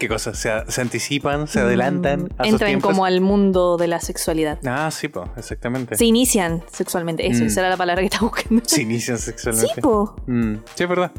[0.00, 0.36] ¿Qué cosas?
[0.38, 2.90] Se, se anticipan, se adelantan mm, a sus entran tiempos.
[2.90, 4.58] como al mundo de la sexualidad.
[4.66, 5.94] Ah, sí, po, exactamente.
[5.96, 7.26] Se inician sexualmente.
[7.28, 7.46] Eso, Mm.
[7.48, 8.62] esa era la palabra que estaba buscando.
[8.66, 9.80] Se inician Sí, sexualmente.
[9.82, 10.16] po.
[10.26, 11.12] Mm, sí, es verdad.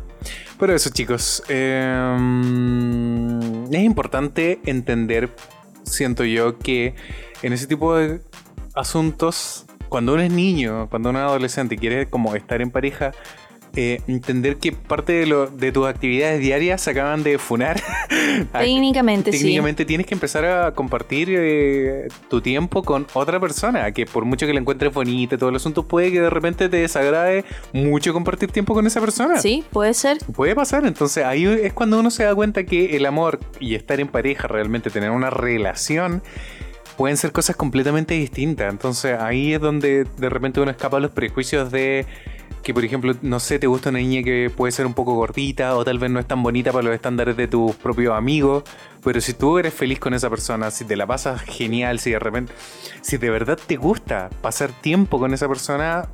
[0.60, 1.44] Pero eso, chicos.
[1.48, 5.30] eh, mm, es importante entender,
[5.84, 6.96] siento yo, que
[7.44, 8.22] en ese tipo de
[8.76, 13.12] asuntos, cuando uno es niño, cuando uno es adolescente y quiere como estar en pareja,
[13.76, 17.82] eh, entender que parte de, lo, de tus actividades diarias se acaban de funar.
[18.52, 19.40] Técnicamente, sí.
[19.40, 24.46] Técnicamente tienes que empezar a compartir eh, tu tiempo con otra persona, que por mucho
[24.46, 28.52] que la encuentres bonita todo el asunto, puede que de repente te desagrade mucho compartir
[28.52, 29.40] tiempo con esa persona.
[29.40, 30.18] Sí, puede ser.
[30.36, 34.00] Puede pasar, entonces ahí es cuando uno se da cuenta que el amor y estar
[34.00, 36.22] en pareja, realmente tener una relación,
[36.98, 38.72] pueden ser cosas completamente distintas.
[38.72, 42.06] Entonces ahí es donde de repente uno escapa a los prejuicios de
[42.64, 45.76] que, por ejemplo, no sé, te gusta una niña que puede ser un poco gordita
[45.76, 48.64] o tal vez no es tan bonita para los estándares de tus propios amigos,
[49.04, 52.20] pero si tú eres feliz con esa persona, si te la pasas genial, si de
[52.20, 52.54] repente,
[53.02, 56.08] si de verdad te gusta pasar tiempo con esa persona,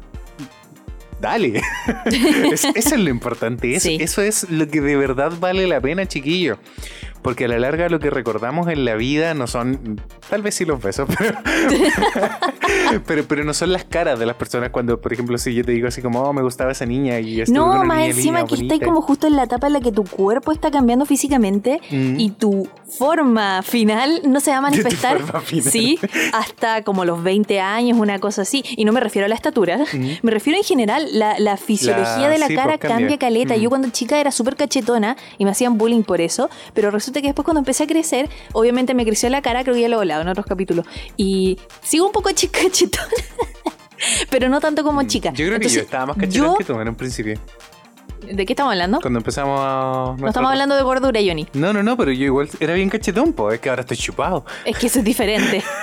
[1.19, 1.61] dale.
[2.05, 3.73] Es- eso es lo importante.
[3.75, 3.97] es- Sí.
[3.99, 6.57] Eso es lo que de verdad vale la pena, chiquillo.
[7.23, 10.63] Porque a la larga lo que recordamos en la vida no son, tal vez sí
[10.65, 11.37] los besos, pero,
[13.07, 15.71] pero, pero no son las caras de las personas cuando, por ejemplo, si yo te
[15.71, 18.67] digo así como, oh, me gustaba esa niña y con No, más encima que estáis
[18.69, 18.85] bonita".
[18.85, 22.19] como justo en la etapa en la que tu cuerpo está cambiando físicamente Mm.
[22.19, 25.19] y tu forma final no se va a manifestar.
[25.61, 25.99] Sí,
[26.33, 28.63] hasta como los 20 años, una cosa así.
[28.75, 30.07] Y no me refiero a la estatura, Mm.
[30.23, 32.97] me refiero en general, la, la fisiología La- de la sí, cara pues, cambia.
[32.97, 33.55] cambia caleta.
[33.55, 33.59] Mm.
[33.61, 37.27] Yo cuando chica era súper cachetona y me hacían bullying por eso, pero resulta que
[37.27, 39.99] después cuando empecé a crecer, obviamente me creció la cara, creo que ya lo he
[39.99, 40.85] hablado en otros capítulos,
[41.17, 42.59] y sigo un poco chica
[44.29, 45.31] Pero no tanto como chica.
[45.31, 45.35] Mm.
[45.35, 47.39] Yo creo que Entonces, yo estaba más cachetón yo- que tú en un principio.
[48.31, 48.99] ¿De qué estamos hablando?
[49.01, 50.15] Cuando empezamos a...
[50.17, 51.47] No estamos hablando de gordura, Johnny.
[51.53, 54.45] No, no, no, pero yo igual era bien cachetón, pues es que ahora estoy chupado.
[54.65, 55.63] Es que eso es diferente.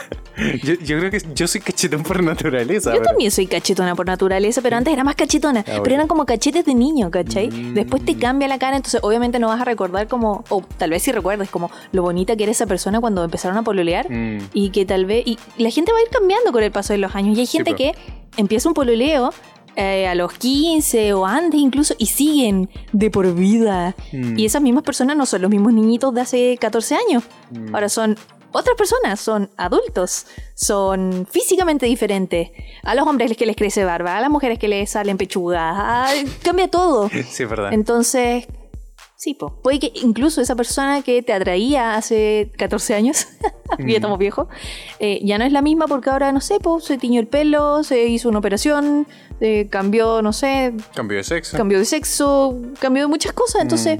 [0.64, 2.90] Yo, yo creo que yo soy cachetón por naturaleza.
[2.90, 5.62] Yo pero- también soy cachetona por naturaleza, pero antes era más cachetona.
[5.64, 5.82] bueno.
[5.84, 7.50] Pero eran como cachetes de niño, ¿cachai?
[7.50, 7.74] Mm.
[7.74, 11.04] Después te cambia la cara, entonces obviamente no vas a recordar como, o tal vez
[11.04, 14.10] sí recuerdes como lo bonita que era esa persona cuando empezaron a pololear.
[14.10, 14.38] Mm.
[14.54, 15.22] Y que tal vez.
[15.24, 17.38] Y la gente va a ir cambiando con el paso de los años.
[17.38, 17.76] Y hay gente po.
[17.76, 17.94] que
[18.36, 19.32] empieza un pololeo
[19.76, 23.94] eh, a los 15 o antes incluso y siguen de por vida.
[24.12, 24.38] Mm.
[24.38, 27.24] Y esas mismas personas no son los mismos niñitos de hace 14 años.
[27.50, 27.74] Mm.
[27.74, 28.16] Ahora son
[28.52, 32.50] otras personas, son adultos, son físicamente diferentes.
[32.84, 36.68] A los hombres que les crece barba, a las mujeres que les salen pechugas, cambia
[36.68, 37.10] todo.
[37.28, 37.72] Sí, es verdad.
[37.72, 38.46] Entonces,
[39.24, 39.58] Sí, po.
[39.62, 43.26] puede que incluso esa persona que te atraía hace 14 años,
[43.78, 43.88] ya Mm.
[43.88, 44.48] estamos viejos,
[45.00, 47.82] eh, ya no es la misma porque ahora, no sé, po, se tiñó el pelo,
[47.84, 49.06] se hizo una operación,
[49.40, 51.56] eh, cambió, no sé, Cambio de sexo.
[51.56, 53.62] cambió de sexo, cambió de muchas cosas.
[53.62, 53.98] Entonces,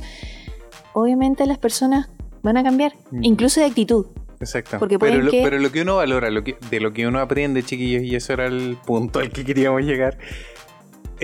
[0.93, 2.09] obviamente las personas
[2.43, 3.25] van a cambiar, Mm.
[3.25, 4.05] incluso de actitud.
[4.41, 4.79] Exacto.
[4.79, 7.19] Porque pero, lo, que- pero lo que uno valora, lo que, de lo que uno
[7.21, 10.19] aprende, chiquillos, y eso era el punto al que queríamos llegar,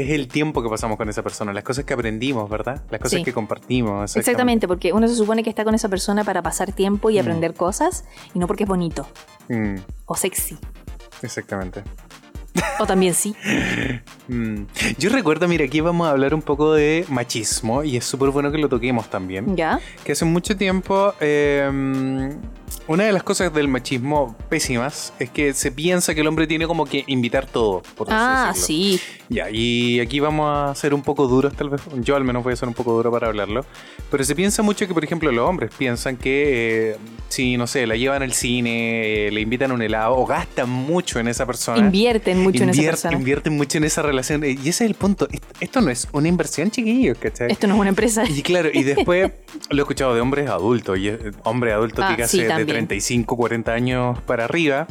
[0.02, 2.82] es el tiempo que pasamos con esa persona, las cosas que aprendimos, ¿verdad?
[2.90, 3.24] Las cosas Sí.
[3.24, 4.16] que compartimos.
[4.16, 7.20] Exactamente, porque uno se supone que está con esa persona para pasar tiempo y Mm.
[7.20, 9.06] aprender cosas, y no porque es bonito
[9.48, 10.56] Mm, o sexy.
[11.22, 11.82] exactamente.
[12.80, 13.34] O también sí.
[14.28, 14.66] Mm.
[14.96, 18.52] Yo recuerdo, mira, aquí vamos a hablar un poco de machismo y es súper bueno
[18.52, 19.56] que lo toquemos también.
[19.56, 19.80] ¿Ya?
[20.04, 21.68] Que hace mucho tiempo, eh,
[22.92, 26.66] una de las cosas del machismo pésimas es que se piensa que el hombre tiene
[26.66, 27.82] como que invitar todo.
[27.96, 29.00] Por Ah, sí.
[29.28, 31.80] Ya, y aquí vamos a ser un poco duros, tal vez.
[32.02, 33.64] Yo al menos voy a ser un poco duro para hablarlo.
[34.10, 36.96] Pero se piensa mucho que, por ejemplo, los hombres piensan que eh,
[37.28, 41.20] si, no sé, la llevan al cine, eh, le invitan un helado o gastan mucho
[41.20, 41.78] en esa persona.
[41.78, 43.14] Invierten mucho en esa Invier- persona.
[43.16, 44.42] Invierten mucho en esa relación.
[44.44, 45.28] Y ese es el punto.
[45.30, 47.52] Est- Esto no es una inversión, chiquillos, ¿cachai?
[47.52, 48.24] Esto no es una empresa.
[48.28, 49.30] Y claro, y después
[49.70, 52.66] lo he escuchado de hombres adultos, y eh, hombres adultos, Ah, dígase, sí, de también.
[52.80, 54.86] 35, 40 años para arriba,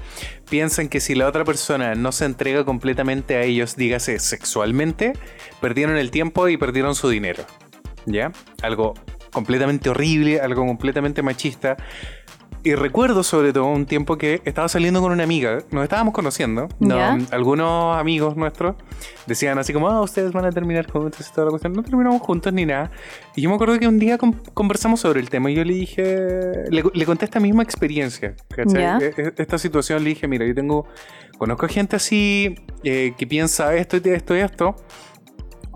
[0.48, 5.14] piensan que si la otra persona no se entrega completamente a ellos, dígase sexualmente,
[5.60, 7.46] perdieron el tiempo y perdieron su dinero.
[8.06, 8.32] ¿Ya?
[8.62, 8.94] Algo
[9.32, 11.78] completamente horrible, algo completamente machista.
[12.62, 16.68] Y recuerdo sobre todo un tiempo que estaba saliendo con una amiga, nos estábamos conociendo,
[16.80, 17.18] no, ¿Ya?
[17.32, 18.76] algunos amigos nuestros
[19.28, 22.22] decían así como, ah, ustedes van a terminar juntos y toda la cuestión, no terminamos
[22.22, 22.92] juntos ni nada.
[23.36, 25.74] Y yo me acuerdo que un día con- conversamos sobre el tema y yo le
[25.74, 26.04] dije,
[26.70, 28.84] le, le conté esta misma experiencia, ¿cachai?
[29.04, 30.86] E- e- Esta situación le dije, mira, yo tengo,
[31.38, 34.76] conozco gente así eh, que piensa esto y esto y esto.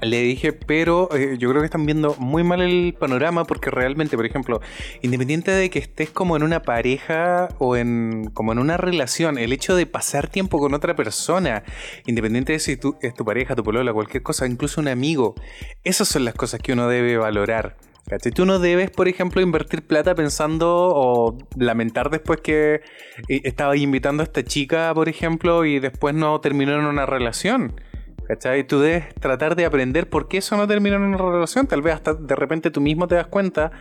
[0.04, 4.16] Le dije, pero eh, yo creo que están viendo muy mal el panorama porque realmente,
[4.16, 4.62] por ejemplo,
[5.02, 9.54] independiente de que estés como en una pareja o en como en una relación, el
[9.54, 11.64] hecho de pasar tiempo con otra persona,
[12.06, 15.36] independiente de si tú, es tu pareja, tu polola, cualquier cosa, incluso un amigo,
[15.84, 17.78] esas son las cosas que uno debe valorar.
[18.08, 18.32] ¿cachai?
[18.32, 22.82] Tú no debes, por ejemplo, invertir plata pensando o lamentar después que
[23.30, 27.74] eh, estaba invitando a esta chica, por ejemplo, y después no terminó en una relación.
[28.28, 28.66] ¿Cachai?
[28.66, 31.68] Tú debes tratar de aprender por qué eso no terminó en una relación.
[31.68, 33.72] Tal vez hasta de repente tú mismo te das cuenta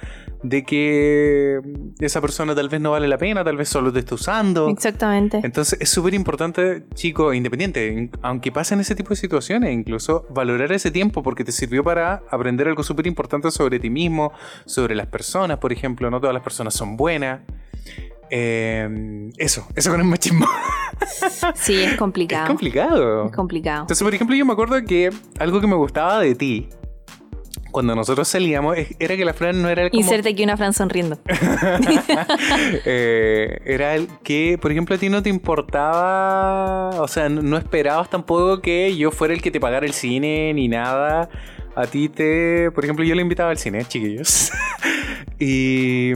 [0.42, 1.60] de que
[2.00, 4.68] esa persona tal vez no vale la pena, tal vez solo te está usando.
[4.68, 5.40] Exactamente.
[5.44, 10.72] Entonces es súper importante, chico, independiente, in- aunque pasen ese tipo de situaciones, incluso valorar
[10.72, 14.32] ese tiempo porque te sirvió para aprender algo súper importante sobre ti mismo,
[14.66, 17.40] sobre las personas, por ejemplo, no todas las personas son buenas.
[18.34, 20.46] Eh, eso, eso con el machismo.
[21.54, 22.44] Sí, es complicado.
[22.44, 23.26] Es complicado.
[23.26, 23.80] Es complicado.
[23.82, 26.68] Entonces, por ejemplo, yo me acuerdo que algo que me gustaba de ti,
[27.72, 30.00] cuando nosotros salíamos, era que la Fran no era como...
[30.00, 31.18] Inserte aquí una Fran sonriendo.
[32.84, 38.08] Eh, era el que, por ejemplo, a ti no te importaba, o sea, no esperabas
[38.10, 41.28] tampoco que yo fuera el que te pagara el cine ni nada.
[41.74, 44.52] A ti te, por ejemplo, yo le invitaba al cine, chiquillos.
[45.40, 46.12] y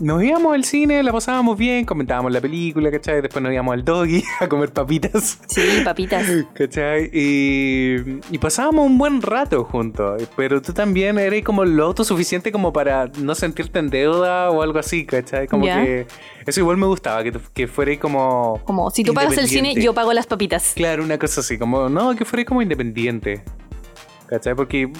[0.00, 3.22] nos íbamos al cine, la pasábamos bien, comentábamos la película, ¿cachai?
[3.22, 5.38] Después nos íbamos al doggy a comer papitas.
[5.46, 6.26] Sí, papitas.
[6.54, 7.10] ¿Cachai?
[7.12, 7.96] Y,
[8.30, 10.28] y pasábamos un buen rato juntos.
[10.36, 14.78] Pero tú también eres como lo autosuficiente como para no sentirte en deuda o algo
[14.78, 15.46] así, ¿cachai?
[15.46, 15.82] Como Ya.
[15.82, 16.06] que
[16.46, 18.60] eso igual me gustaba, que, que fuerais como...
[18.64, 20.72] Como si tú pagas el cine, yo pago las papitas.
[20.74, 23.42] Claro, una cosa así, como, no, que fuerais como independiente.
[24.26, 24.54] ¿Cachai?
[24.54, 24.90] Porque,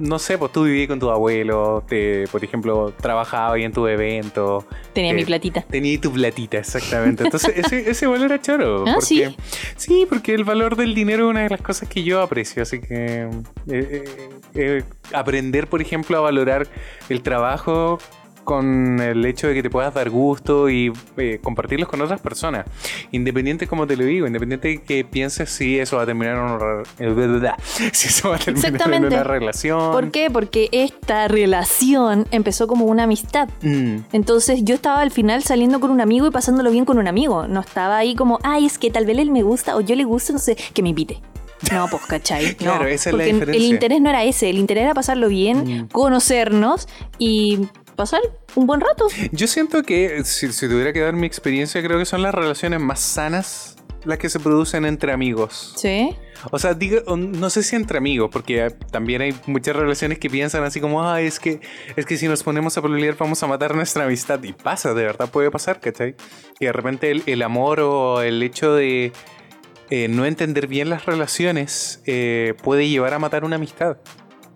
[0.00, 3.86] no sé, pues tú vivías con tu abuelo, te, por ejemplo, trabajabas ahí en tu
[3.86, 4.66] evento.
[4.92, 5.60] Tenía Eh, mi platita.
[5.62, 7.22] Tenías tu platita, exactamente.
[7.24, 8.84] Entonces, ese, ese valor era choro.
[8.88, 9.36] Ah, porque, ¿sí?
[9.76, 12.62] Sí, porque el valor del dinero es una de las cosas que yo aprecio.
[12.62, 13.28] Así que eh,
[13.68, 14.04] eh,
[14.54, 14.82] eh,
[15.12, 16.66] aprender, por ejemplo, a valorar
[17.08, 17.98] el trabajo
[18.50, 22.66] con el hecho de que te puedas dar gusto y eh, compartirlos con otras personas.
[23.12, 26.42] Independiente, como te lo digo, independiente de que pienses si eso va a terminar en
[26.42, 27.52] una, re-
[27.92, 29.14] si eso va a terminar en Exactamente.
[29.14, 29.92] una relación.
[29.92, 30.30] ¿Por qué?
[30.32, 33.48] Porque esta relación empezó como una amistad.
[33.62, 37.06] Mm, Entonces yo estaba al final saliendo con un amigo y pasándolo bien con un
[37.06, 37.46] amigo.
[37.46, 40.02] No estaba ahí como, ay, es que tal vez él me gusta o yo le
[40.02, 41.20] gusto, no sé, que me invite.
[41.70, 42.46] No, pues, ¿cachai?
[42.60, 43.54] No, Claro, esa es la diferencia.
[43.54, 45.88] el interés no era ese, el interés era pasarlo bien, Mm.
[45.92, 47.58] conocernos y
[48.00, 48.20] pasar
[48.54, 49.08] un buen rato.
[49.30, 52.80] Yo siento que si, si tuviera que dar mi experiencia, creo que son las relaciones
[52.80, 55.74] más sanas las que se producen entre amigos.
[55.76, 56.16] Sí.
[56.50, 60.64] O sea, digo, no sé si entre amigos, porque también hay muchas relaciones que piensan
[60.64, 61.60] así como, ah, es que,
[61.94, 64.42] es que si nos ponemos a pelear vamos a matar nuestra amistad.
[64.42, 66.14] Y pasa, de verdad puede pasar, ¿cachai?
[66.58, 69.12] Y de repente el, el amor o el hecho de
[69.90, 73.98] eh, no entender bien las relaciones eh, puede llevar a matar una amistad.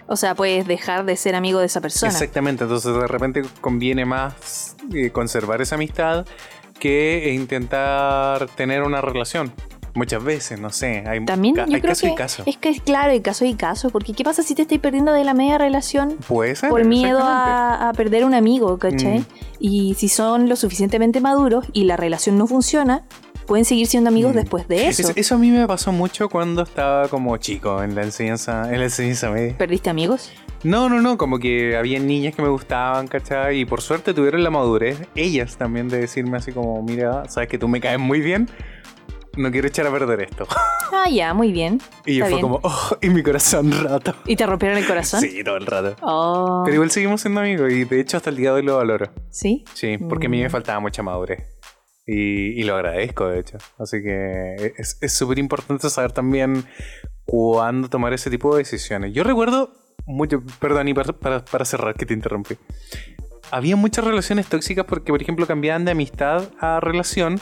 [0.07, 2.13] O sea, puedes dejar de ser amigo de esa persona.
[2.13, 6.27] Exactamente, entonces de repente conviene más eh, conservar esa amistad
[6.79, 9.53] que intentar tener una relación.
[9.95, 12.43] Muchas veces, no sé, hay, También yo hay creo caso y que caso.
[12.47, 15.13] es que es claro, hay caso y caso, porque ¿qué pasa si te estáis perdiendo
[15.13, 16.69] de la media relación Puede ser.
[16.69, 19.21] por miedo a perder un amigo, ¿cachai?
[19.21, 19.27] Mm.
[19.61, 23.05] Y si son lo suficientemente maduros y la relación no funciona,
[23.47, 24.37] pueden seguir siendo amigos Mm.
[24.37, 25.03] después de eso.
[25.11, 28.79] Es- eso a mí me pasó mucho cuando estaba como chico en la enseñanza, en
[28.79, 29.57] la enseñanza media.
[29.57, 30.33] ¿Perdiste amigos?
[30.63, 33.61] No, no, no, como que había niñas que me gustaban, ¿cachai?
[33.61, 37.59] Y por suerte tuvieron la madurez, ellas también, de decirme así como, mira, sabes que
[37.59, 38.49] tú me caes muy bien,
[39.37, 40.47] no quiero echar a perder esto.
[40.97, 41.81] Ah, ya, muy bien.
[42.07, 42.41] Y yo fue bien.
[42.43, 44.15] como, oh, y mi corazón roto.
[44.27, 45.21] ¿Y te rompieron el corazón?
[45.21, 45.97] Sí, todo el rato.
[46.03, 48.77] Oh, Pero igual seguimos siendo amigos y de hecho hasta el día de hoy lo
[48.77, 49.11] valoro.
[49.29, 49.65] ¿Sí?
[49.75, 50.51] Sí, porque a mí me Mm.
[50.51, 51.43] faltaba mucha madurez.
[52.07, 53.59] Y, lo agradezco, de hecho.
[53.79, 56.65] Así que es es súper importante saber también
[57.25, 59.13] cuándo tomar ese tipo de decisiones.
[59.15, 59.73] Yo recuerdo
[60.07, 62.57] mucho, perdón, y para, para- para cerrar que te interrumpí.
[63.51, 67.41] Había muchas relaciones tóxicas porque, por ejemplo, cambiaban de amistad a relación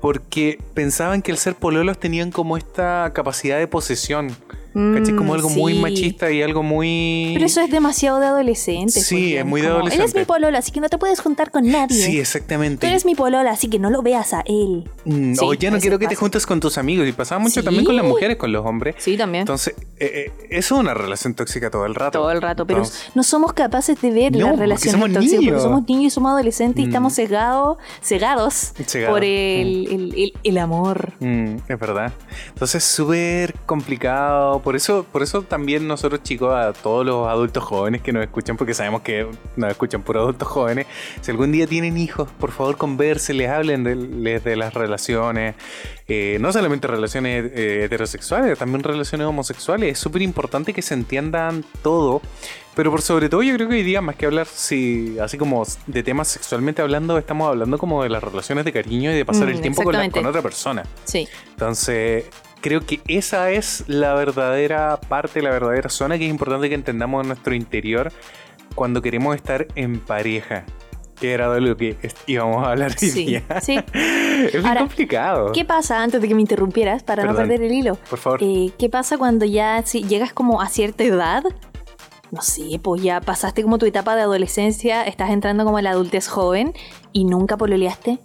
[0.00, 4.28] porque pensaban que al ser pololos tenían como esta capacidad de posesión.
[4.74, 7.30] Mm, Como algo muy machista y algo muy...
[7.34, 8.90] Pero eso es demasiado de adolescente.
[9.00, 10.02] Sí, pues, es muy de adolescente.
[10.04, 11.96] Él es mi polola, así que no te puedes juntar con nadie.
[11.96, 12.86] Sí, Tú exactamente.
[12.86, 14.90] eres mi polola, así que no lo veas a él.
[15.04, 17.06] Mm, Sí, o ya no quiero que te juntes con tus amigos.
[17.06, 17.64] Y pasaba mucho Sí.
[17.64, 18.96] también con las mujeres, con los hombres.
[18.98, 19.42] Sí, también.
[19.42, 22.18] Entonces, eh, eh, eso es una relación tóxica todo el rato.
[22.18, 25.60] Todo el rato, pero Entonces, no somos capaces de ver No, las relaciones tóxicas porque
[25.60, 26.88] somos niños y somos adolescentes y Mm.
[26.90, 29.14] estamos cegados, cegados Cegados.
[29.14, 31.12] por el, el- el- el amor.
[31.20, 32.12] mm, es verdad.
[32.48, 34.62] Entonces, súper complicado.
[34.64, 38.56] Por eso, por eso también nosotros, chicos, a todos los adultos jóvenes que nos escuchan,
[38.56, 40.86] porque sabemos que nos escuchan por adultos jóvenes,
[41.20, 45.54] si algún día tienen hijos, por favor, conversen, hablen de, les de las relaciones.
[46.08, 49.92] Eh, no solamente relaciones eh, heterosexuales, también relaciones homosexuales.
[49.92, 52.20] Es súper importante que se entiendan todo.
[52.74, 55.62] Pero por sobre todo yo creo que hoy día más que hablar si, así como
[55.86, 59.46] de temas sexualmente hablando, estamos hablando como de las relaciones de cariño y de pasar
[59.46, 60.82] Mm, el tiempo con, la- con otra persona.
[61.04, 61.28] Sí.
[61.50, 62.24] Entonces,
[62.64, 67.20] creo que esa es la verdadera parte, la verdadera zona que es importante que entendamos
[67.20, 68.10] en nuestro interior
[68.74, 70.64] cuando queremos estar en pareja.
[71.20, 71.94] Que era de lo que
[72.26, 73.42] íbamos a hablar hoy Sí, día.
[73.60, 73.76] sí.
[73.94, 75.52] es bien Ahora, complicado.
[75.52, 77.48] ¿Qué pasa antes de que me interrumpieras para no Perdón.
[77.50, 77.96] perder el hilo?
[78.08, 78.40] Por favor.
[78.42, 81.44] Eh, ¿Qué pasa cuando ya si llegas como a cierta edad?
[82.30, 85.90] No sé, pues ya pasaste como tu etapa de adolescencia, estás entrando como a la
[85.90, 86.72] adultez joven
[87.12, 88.18] y nunca pololeaste.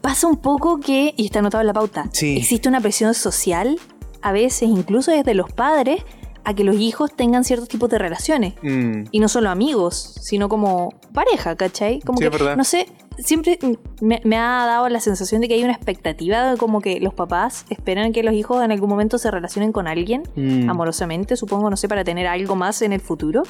[0.00, 2.36] Pasa un poco que, y está anotado en la pauta, Sí.
[2.36, 3.78] existe una presión social,
[4.22, 6.02] a veces incluso desde los padres,
[6.42, 8.54] a que los hijos tengan ciertos tipos de relaciones.
[8.62, 12.00] Mm, Y no solo amigos, sino como pareja, ¿cachai?
[12.00, 12.56] Como Sí, que, verdad.
[12.56, 12.86] no sé,
[13.18, 13.58] siempre
[14.00, 17.12] me, me ha dado la sensación de que hay una expectativa de como que los
[17.12, 20.70] papás esperan que los hijos en algún momento se relacionen con alguien, mm.
[20.70, 23.42] amorosamente, supongo, no sé, para tener algo más en el futuro.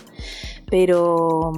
[0.68, 1.52] Pero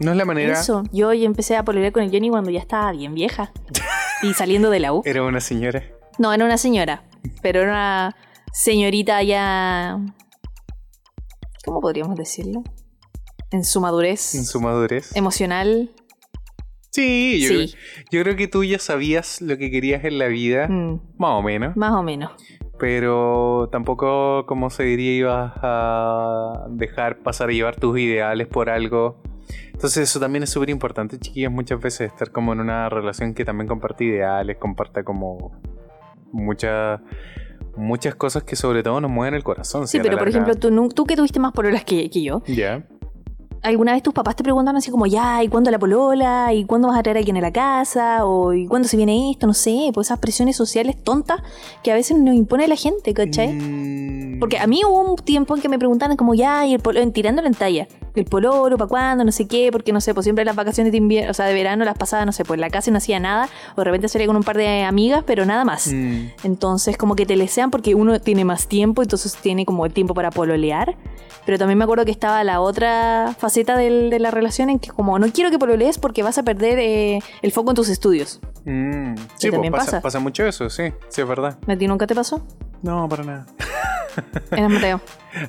[0.00, 0.60] No es la manera.
[0.60, 3.52] eso, yo ya empecé a pololear con el Johnny cuando ya estaba bien vieja.
[4.22, 5.02] y saliendo de la U.
[5.06, 5.82] Era una señora.
[6.18, 7.04] No, era una señora,
[7.42, 8.16] pero era una
[8.52, 9.98] señorita ya...
[11.64, 12.62] ¿Cómo podríamos decirlo?
[13.50, 15.14] En su madurez En su madurez.
[15.16, 15.90] emocional.
[16.90, 17.74] Sí, yo, Sí.
[17.74, 20.68] Creo, yo creo que tú ya sabías lo que querías en la vida.
[20.68, 21.76] Mm, Más o menos.
[21.76, 22.32] más o menos.
[22.78, 29.22] Pero tampoco, como se diría, ibas a dejar pasar a llevar tus ideales por algo.
[29.72, 33.44] Entonces eso también es súper importante, chiquillas, muchas veces estar como en una relación que
[33.44, 35.52] también comparte ideales, comparta como
[36.32, 37.00] muchas
[37.76, 39.88] muchas cosas que sobre todo nos mueven el corazón.
[39.88, 42.86] Sí, pero por ejemplo, tú, tú que tuviste más pololas que, que yo, Ya.
[43.62, 46.52] ¿Alguna vez tus papás te preguntan así como, ya, ¿y cuándo la polola?
[46.52, 48.24] ¿Y cuándo vas a traer a alguien a la casa?
[48.26, 49.46] ¿O ¿y cuándo se viene esto?
[49.46, 51.40] No sé, pues esas presiones sociales tontas
[51.82, 53.52] que a veces nos impone la gente, ¿cachai?
[53.52, 56.80] Mm, Porque a mí hubo un tiempo en que me preguntaban como, ya, y el
[56.80, 59.24] pololo, tirándolo en talla, el pololo, ¿para cuándo?
[59.24, 61.54] No sé qué, porque no sé, pues siempre las vacaciones de invierno, o sea, de
[61.54, 64.08] verano las pasadas, no sé, pues en la casa no hacía nada, o de repente
[64.08, 65.86] salía con un par de amigas, pero nada más.
[65.92, 69.92] mm, Entonces, como que te lesean porque uno tiene más tiempo, entonces tiene como el
[69.92, 70.96] tiempo para pololear.
[71.44, 74.90] Pero también me acuerdo que estaba la otra faceta del- de la relación en que
[74.90, 78.40] como no quiero que pololees porque vas a perder eh, el foco en tus estudios.
[78.64, 79.14] mm.
[79.36, 80.00] Sí, pues también pasa, pasa.
[80.00, 81.58] pasa mucho eso, sí, sí, es verdad.
[81.66, 82.44] ¿A ti nunca te pasó?
[82.82, 83.46] No, para nada.
[84.50, 85.00] Eras Mateo.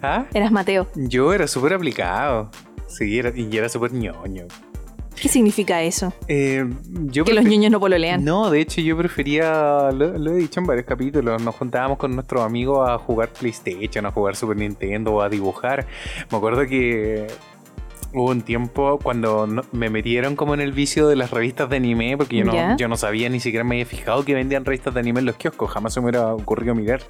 [0.02, 0.26] ¿Ah?
[0.34, 0.88] Eras Mateo.
[0.96, 2.50] Yo era súper aplicado.
[2.88, 4.46] Sí, era, y era súper ñoño.
[5.20, 6.12] ¿Qué significa eso?
[6.28, 8.24] Eh, yo Que los niños no pololean.
[8.26, 12.16] No, de hecho yo prefería, lo, lo he dicho en varios capítulos, nos juntábamos con
[12.16, 15.86] nuestros amigos a jugar PlayStation, a jugar Super Nintendo, a dibujar.
[16.32, 17.28] Me acuerdo que
[18.14, 21.78] hubo un tiempo cuando no- me metieron como en el vicio de las revistas de
[21.78, 22.70] anime, porque yo Ya.
[22.72, 25.26] no, yo no sabía ni siquiera me había fijado que vendían revistas de anime en
[25.26, 27.02] los kioscos, jamás se me hubiera ocurrido mirar.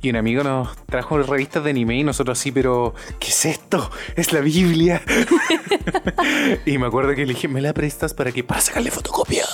[0.00, 3.88] Y un amigo nos trajo revistas de anime y nosotros así, pero ¿qué es esto?
[4.16, 5.00] Es la Biblia.
[6.66, 9.44] y me acuerdo que le dije, ¿me la prestas para que para sacarle fotocopia?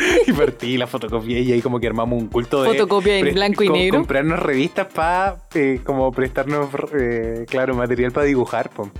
[0.26, 2.70] y partí la fotocopia y ahí como que armamos un culto de...
[2.70, 3.98] Fotocopia en blanco y co- negro.
[3.98, 5.36] Comprarnos revistas para
[5.84, 8.70] como prestarnos, eh, claro, material para dibujar.
[8.70, 8.90] po.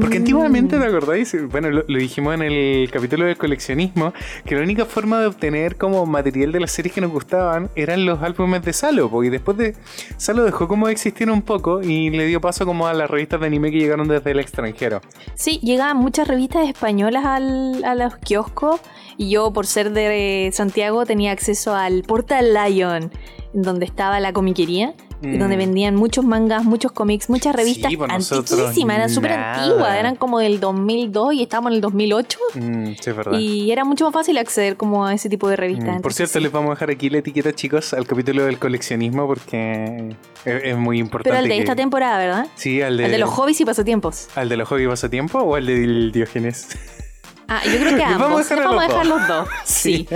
[0.00, 1.36] Porque antiguamente, ¿te acordáis?
[1.50, 4.12] Bueno, lo, lo dijimos en el capítulo del coleccionismo,
[4.44, 8.04] que la única forma de obtener como material de las series que nos gustaban eran
[8.06, 9.74] los álbumes de Salo, porque después de
[10.16, 13.40] Salo dejó como de existir un poco y le dio paso como a las revistas
[13.40, 15.00] de anime que llegaron desde el extranjero.
[15.34, 18.80] Sí, llegaban muchas revistas españolas al- a los kioscos
[19.16, 23.10] y yo por ser de Santiago tenía acceso al Portal Lion,
[23.52, 25.38] donde estaba la comiquería y Mm.
[25.40, 30.14] donde vendían muchos mangas, muchos cómics, muchas revistas Sí, pues antiquísimas, eran súper antiguas, eran
[30.14, 33.36] como del 2002 y estábamos en el 2008 Mm, sí, es verdad.
[33.36, 35.98] y era mucho más fácil acceder como a ese tipo de revistas.
[35.98, 36.40] Mm, Por cierto, sí.
[36.40, 40.76] les vamos a dejar aquí la etiqueta, chicos, al capítulo del coleccionismo porque es, es
[40.76, 41.30] muy importante.
[41.30, 42.46] Pero al de que- esta temporada, ¿verdad?
[42.54, 44.28] Sí, al de, los hobbies y pasatiempos.
[44.36, 46.68] ¿Al de los hobbies pasatiempo o al del Diógenes?
[47.50, 48.20] Ah, yo creo que ambos.
[48.28, 49.18] vamos a vamos a los dejar dos.
[49.20, 49.48] los dos.
[49.64, 50.06] Sí.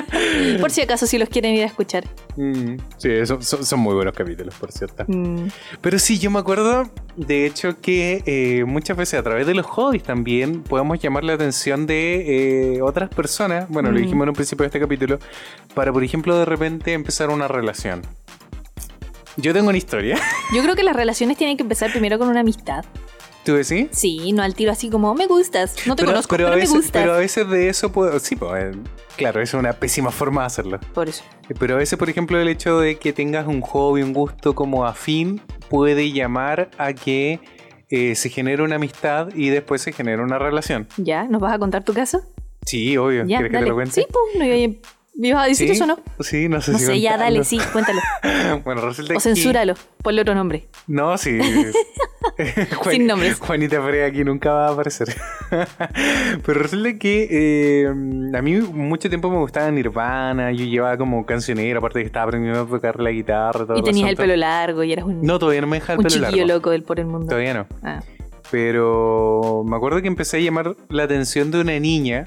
[0.60, 2.04] por si acaso, si los quieren ir a escuchar.
[2.36, 5.04] Mm, sí, son, son- son muy buenos capítulos, por cierto.
[5.06, 5.48] Mm.
[5.80, 9.66] Pero sí, yo me acuerdo, de hecho, que eh, muchas veces a través de los
[9.66, 14.02] hobbies también podemos llamar la atención de eh, otras personas, bueno, lo Mm.
[14.02, 15.18] dijimos en un principio de este capítulo,
[15.74, 18.02] para, por ejemplo, de repente empezar una relación.
[19.36, 20.18] Yo tengo una historia.
[20.54, 22.84] Yo creo que las relaciones tienen que empezar primero con una amistad.
[23.48, 23.86] ¿Tú decís?
[23.92, 25.74] Sí, no al tiro así como, me gustas.
[25.86, 26.92] No te conozco, pero, a me veces, gustas.
[26.92, 28.18] pero a veces de eso puedo.
[28.20, 28.78] Sí, pues, eh,
[29.16, 30.78] claro, es una pésima forma de hacerlo.
[30.92, 31.24] Por eso.
[31.58, 34.84] Pero a veces, por ejemplo, el hecho de que tengas un hobby, un gusto como
[34.84, 35.40] afín,
[35.70, 37.40] puede llamar a que
[37.88, 40.86] eh, se genere una amistad y después se genere una relación.
[40.98, 41.24] ¿Ya?
[41.24, 42.20] ¿Nos vas a contar tu caso?
[42.66, 43.24] Sí, obvio.
[43.24, 43.94] Ya, ¿Quieres que te lo cuente?
[43.94, 44.78] Sí, pues, no iba a-
[45.14, 45.72] ¿me ibas a decir ¿Sí?
[45.72, 45.98] eso o no?
[46.20, 48.00] Sí, no sé No si sé, ya dale, sí, cuéntalo.
[48.64, 49.72] Bueno, resulta O que- censúralo,
[50.02, 50.68] ponle otro nombre.
[50.86, 51.38] No, sí.
[52.76, 53.38] Juan- Sin nombres.
[53.38, 55.08] Juanita Freya aquí nunca va a aparecer.
[56.44, 61.78] Pero resulta que eh, a mí mucho tiempo me gustaba Nirvana, yo llevaba como cancionero,
[61.78, 63.66] aparte que estaba aprendiendo a tocar la guitarra.
[63.66, 65.98] todo Y tenías el pelo largo y eras un, No, todavía no me deja el
[66.00, 66.54] un pelo chiquillo largo.
[66.58, 67.26] loco del por el mundo.
[67.28, 67.66] Todavía no.
[67.82, 68.02] Ah.
[68.50, 72.26] Pero me acuerdo que empecé a llamar la atención de una niña.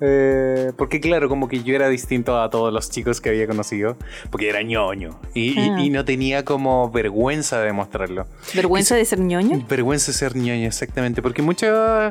[0.00, 3.96] Eh, porque claro, como que yo era distinto a todos los chicos que había conocido.
[4.30, 5.18] Porque era ñoño.
[5.34, 5.76] Y, Ah.
[5.80, 8.26] y no tenía como vergüenza de demostrarlo.
[8.54, 9.64] ¿Vergüenza de ser ñoño?
[9.68, 11.22] Vergüenza de ser ñoño, exactamente.
[11.22, 12.10] Porque mucha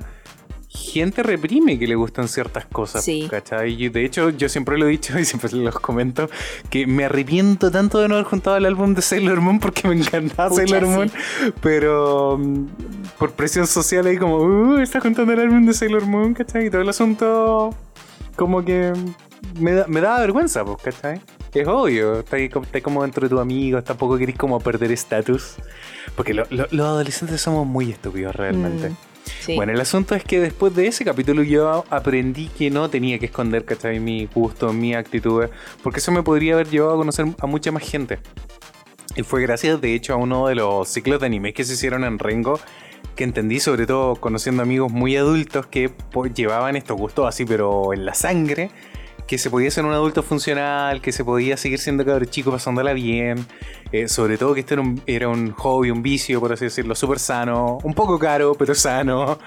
[0.78, 3.04] gente reprime que le gustan ciertas cosas.
[3.04, 3.28] Sí.
[3.30, 3.82] ¿cachai?
[3.84, 6.30] Y de hecho, yo siempre lo he dicho y siempre los comento,
[6.70, 9.96] que me arrepiento tanto de no haber juntado el álbum de Sailor Moon porque me
[9.96, 10.90] encantaba Pucha, Sailor sí.
[10.90, 11.12] Moon.
[11.62, 12.66] Pero mm,
[13.18, 16.68] por presión social ahí como, uh, está juntando el álbum de Sailor Moon, ¿cachai?
[16.68, 17.74] Y todo el asunto
[18.36, 18.94] como que
[19.60, 21.22] me, da- me daba vergüenza, pues, ¿cachai?
[21.54, 25.56] Es obvio, está como- está como dentro de tu amigo, tampoco querés como perder estatus.
[26.16, 28.90] Porque lo- lo- los adolescentes somos muy estúpidos realmente.
[28.90, 28.96] Mm,
[29.56, 33.28] Bueno, el asunto es que después de ese capítulo yo aprendí que no tenía que
[33.28, 34.00] esconder, ¿cachai?
[34.00, 35.46] Mi gusto, mi actitud,
[35.84, 38.20] porque eso me podría haber llevado a conocer a mucha más gente.
[39.16, 42.04] Y fue gracias, de hecho, a uno de los ciclos de anime que se hicieron
[42.04, 42.60] en Rengo,
[43.16, 47.94] que entendí, sobre todo conociendo amigos muy adultos que po- llevaban estos gustos así, pero
[47.94, 48.70] en la sangre,
[49.28, 52.94] que se podía ser un adulto funcional, que se podía seguir siendo cabrón chico pasándola
[52.94, 53.46] bien,
[53.92, 56.96] eh, sobre todo que esto era un, era un hobby, un vicio, por así decirlo,
[56.96, 59.38] súper sano, un poco caro, pero sano.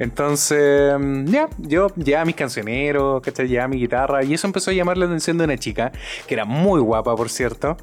[0.00, 3.48] Entonces, mm, ya, yo ya mis cancioneros, ¿cachai?
[3.48, 5.92] Ya mi guitarra, y eso empezó a llamar la atención de una chica,
[6.26, 7.76] que era muy guapa, por cierto.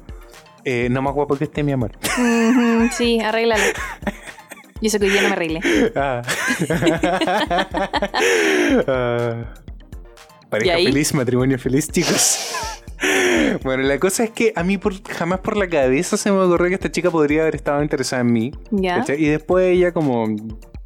[0.64, 1.92] Eh, no más guapo que este, mi amor.
[2.92, 3.62] Sí, arréglalo.
[4.80, 5.60] Yo sé que hoy día no me arreglé.
[5.96, 6.22] Ah.
[8.86, 9.54] Ah.
[10.48, 12.54] ¿Y Pareja feliz, matrimonio feliz, chicos.
[13.62, 16.68] Bueno, la cosa es que a mí por, jamás por la cabeza se me ocurrió
[16.68, 18.50] que esta chica podría haber estado interesada en mí.
[18.72, 19.04] ¿Ya?
[19.16, 20.26] Y después ella como,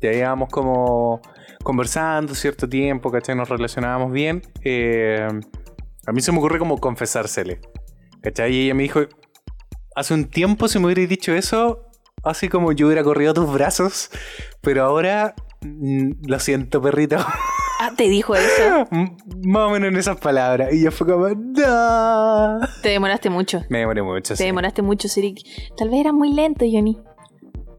[0.01, 1.23] ya íbamos como
[1.65, 3.35] conversando cierto tiempo, ¿cachai?
[3.35, 4.43] Nos relacionábamos bien.
[4.63, 5.27] eh,
[6.07, 7.61] a mí se me ocurre como confesársele.
[8.21, 8.53] ¿Cachai?
[8.55, 9.01] Y ella me dijo,
[9.95, 11.89] hace un tiempo si me hubieras dicho eso,
[12.25, 14.11] así como yo hubiera corrido a tus brazos,
[14.61, 17.17] pero ahora, mm, lo siento, perrito.
[17.85, 18.87] Ah, te dijo eso.
[19.43, 20.73] Más o menos en esas palabras.
[20.73, 22.61] Y yo fue como, no.
[22.81, 23.65] Te demoraste mucho.
[23.69, 24.35] Me demoré mucho.
[24.35, 24.45] Te sí.
[24.45, 25.41] demoraste mucho, Sirik.
[25.77, 26.97] Tal vez eras muy lento, Johnny.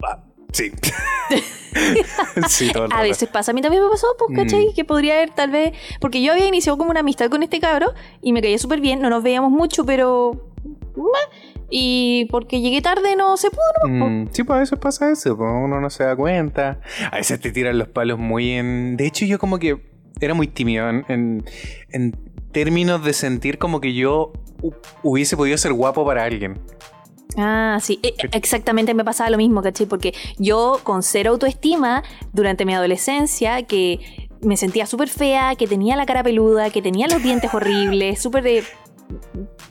[0.05, 0.71] Ah, Sí.
[2.49, 3.07] sí, todo el A rato.
[3.07, 4.67] veces pasa, a mí también me pasó, pues, ¿cachai?
[4.67, 4.73] Mm.
[4.73, 5.71] Que podría haber tal vez.
[6.01, 9.01] Porque yo había iniciado como una amistad con este cabro y me caía súper bien,
[9.01, 10.51] no nos veíamos mucho, pero.
[11.69, 13.87] y porque llegué tarde no se pudo.
[13.89, 14.09] ¿no?
[14.09, 16.81] Mm, sí, pues a veces pasa eso, pues uno no se da cuenta.
[17.11, 18.95] A veces te tiran los palos muy en...
[18.97, 21.45] De hecho, yo como que era muy tímido en, en,
[21.89, 22.11] en
[22.51, 26.59] términos de sentir como que yo hu- hubiese podido ser guapo para alguien.
[27.35, 29.87] Ah, sí, e- exactamente me pasaba lo mismo, ¿cachai?
[29.87, 35.95] Porque yo con cero autoestima durante mi adolescencia, que me sentía súper fea, que tenía
[35.95, 38.63] la cara peluda, que tenía los dientes horribles, súper de...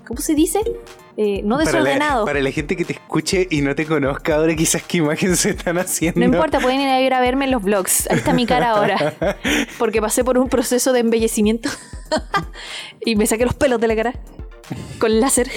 [0.07, 0.61] ¿Cómo se dice?
[1.17, 2.25] Eh, no Para la, desordenado.
[2.25, 5.51] para la gente que te escuche y no te conozca ahora, quizás qué imagen se
[5.51, 6.21] están haciendo.
[6.21, 8.11] No importa, pueden ir a, ir a verme en los vlogs.
[8.11, 9.15] Ahí está mi cara ahora.
[9.79, 11.69] Porque pasé por un proceso de embellecimiento.
[13.05, 14.15] y me saqué los pelos de la cara.
[14.99, 15.51] Con láser.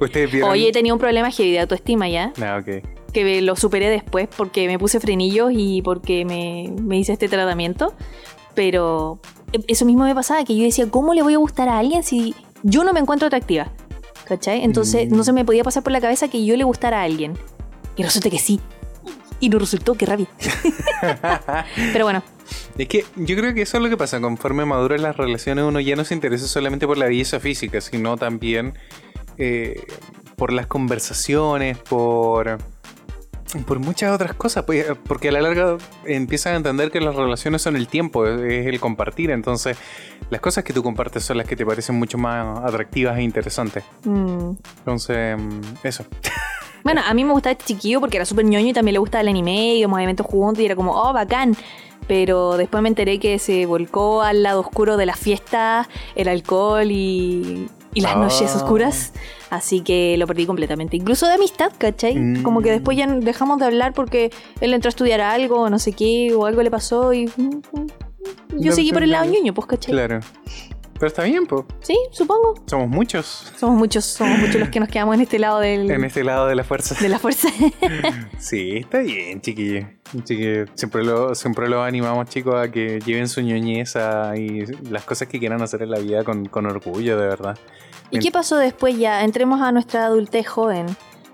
[0.00, 0.50] Ustedes vieron.
[0.50, 2.32] Oye, tenía un problema heavy de autoestima ya.
[2.42, 2.84] Ah, ok.
[3.12, 7.94] Que lo superé después porque me puse frenillos y porque me, me hice este tratamiento.
[8.54, 9.20] Pero
[9.68, 12.34] eso mismo me pasaba, que yo decía, ¿cómo le voy a gustar a alguien si
[12.64, 13.70] yo no me encuentro atractiva?
[14.30, 14.62] ¿Cachai?
[14.62, 15.16] Entonces Mm.
[15.16, 17.34] no se me podía pasar por la cabeza que yo le gustara a alguien.
[17.96, 18.60] Y resulta que sí.
[19.40, 20.28] Y no resultó, qué rabia.
[21.92, 22.22] Pero bueno,
[22.78, 24.20] Es que yo creo que eso es lo que pasa.
[24.20, 28.16] Conforme maduran las relaciones, uno ya no se interesa solamente por la belleza física, sino
[28.16, 28.74] también
[29.36, 29.82] eh,
[30.36, 32.58] por las conversaciones, por,
[33.66, 34.64] por muchas otras cosas.
[34.64, 38.66] pues, porque a la larga empiezas a entender que las relaciones son el tiempo, es
[38.66, 39.30] el compartir.
[39.30, 39.76] Entonces,
[40.30, 43.84] las cosas que tú compartes son las que te parecen mucho más atractivas e interesantes.
[44.04, 46.04] mm, Entonces, mm, eso.
[46.82, 49.20] Bueno, a mí me gustaba este chiquillo porque era súper ñoño y también le gustaba
[49.20, 51.54] el anime y los movimientos juntos y era como, oh, bacán.
[52.08, 56.90] Pero después me enteré que se volcó al lado oscuro de las fiestas, el alcohol
[56.90, 58.18] y, y las Ah.
[58.18, 59.12] noches oscuras.
[59.50, 60.96] Así que lo perdí completamente.
[60.96, 62.14] Incluso de amistad, ¿cachai?
[62.16, 62.42] Mm.
[62.42, 64.30] Como que después ya dejamos de hablar porque
[64.60, 67.26] él entró a estudiar algo, no sé qué, o algo le pasó y...
[67.26, 67.86] mm, mm,
[68.58, 69.92] Yo No, seguí por el lado ñoño, pues, ¿cachai?
[69.92, 70.20] Claro.
[71.00, 71.64] Pero está bien, pues.
[71.80, 72.54] Sí, supongo.
[72.66, 76.04] Somos muchos Somos muchos, somos muchos los que nos quedamos en este lado del, en
[76.04, 76.94] este lado de la fuerza.
[77.00, 77.48] de la fuerza.
[78.38, 79.86] Sí, está bien, chiquillos.
[80.24, 83.94] Chiquillos, Siempre lo, siempre lo animamos, chicos, a que lleven su ñoñez
[84.36, 87.58] y las cosas que quieran hacer en la vida con, con orgullo, de verdad.
[88.10, 89.24] ¿Y qué pasó después ya?
[89.24, 90.86] Entremos a nuestra adultez joven.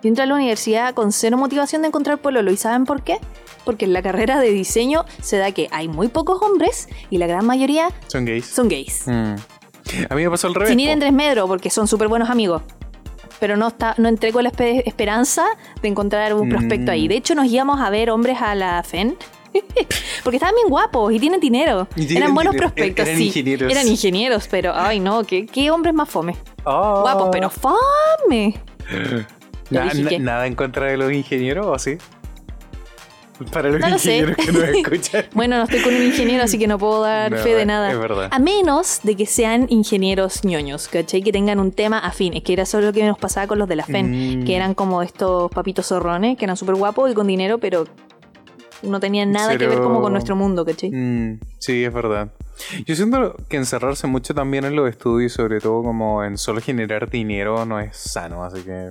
[0.03, 2.53] Yo entré a la universidad con cero motivación de encontrar pololo.
[2.53, 3.19] ¿Y saben por qué?
[3.65, 7.27] Porque en la carrera de diseño se da que hay muy pocos hombres y la
[7.27, 8.47] gran mayoría Son gays.
[8.47, 9.05] son gays.
[9.07, 9.35] Mm.
[10.09, 10.71] A mí me pasó al revés.
[10.71, 12.63] Sin ir en desmedro, porque son súper buenos amigos.
[13.39, 15.45] Pero no, está, no entré con la espe- esperanza
[15.83, 16.95] de encontrar un prospecto Mm.
[16.95, 17.09] ahí.
[17.09, 19.17] De hecho, nos íbamos a ver hombres a la FEN.
[20.25, 21.87] Porque estaban bien guapos y tienen dinero.
[21.97, 22.73] Y tienen eran buenos dinero.
[22.75, 23.27] prospectos, Eran sí.
[23.29, 23.71] ingenieros.
[23.73, 26.37] Eran ingenieros, pero ay no, ¿qué, qué hombres más fome.
[26.65, 26.99] Ah.
[27.03, 28.55] Guapos, pero fome.
[29.71, 31.99] Na- na- ¿Nada en contra de los ingenieros o sí?
[33.53, 34.19] Para los No lo sé.
[34.19, 35.25] ingenieros que nos escuchan.
[35.35, 37.91] Bueno, no estoy con un ingeniero, así que no puedo dar No, fe de nada.
[37.93, 38.29] es verdad.
[38.31, 41.23] A menos de que sean ingenieros ñoños, ¿cachai?
[41.23, 42.35] Que tengan un tema afín.
[42.35, 44.45] Es que era solo lo que nos pasaba con los de la FEN, Mm.
[44.45, 47.87] que eran como estos papitos zorrones, que eran súper guapos y con dinero, pero
[48.83, 50.91] no tenían nada que ver como con nuestro mundo, ¿cachai?
[50.91, 52.31] Mm, sí, es verdad.
[52.87, 57.11] Yo siento que encerrarse mucho también en los estudios, sobre todo como en solo generar
[57.11, 58.91] dinero, no es sano, así que...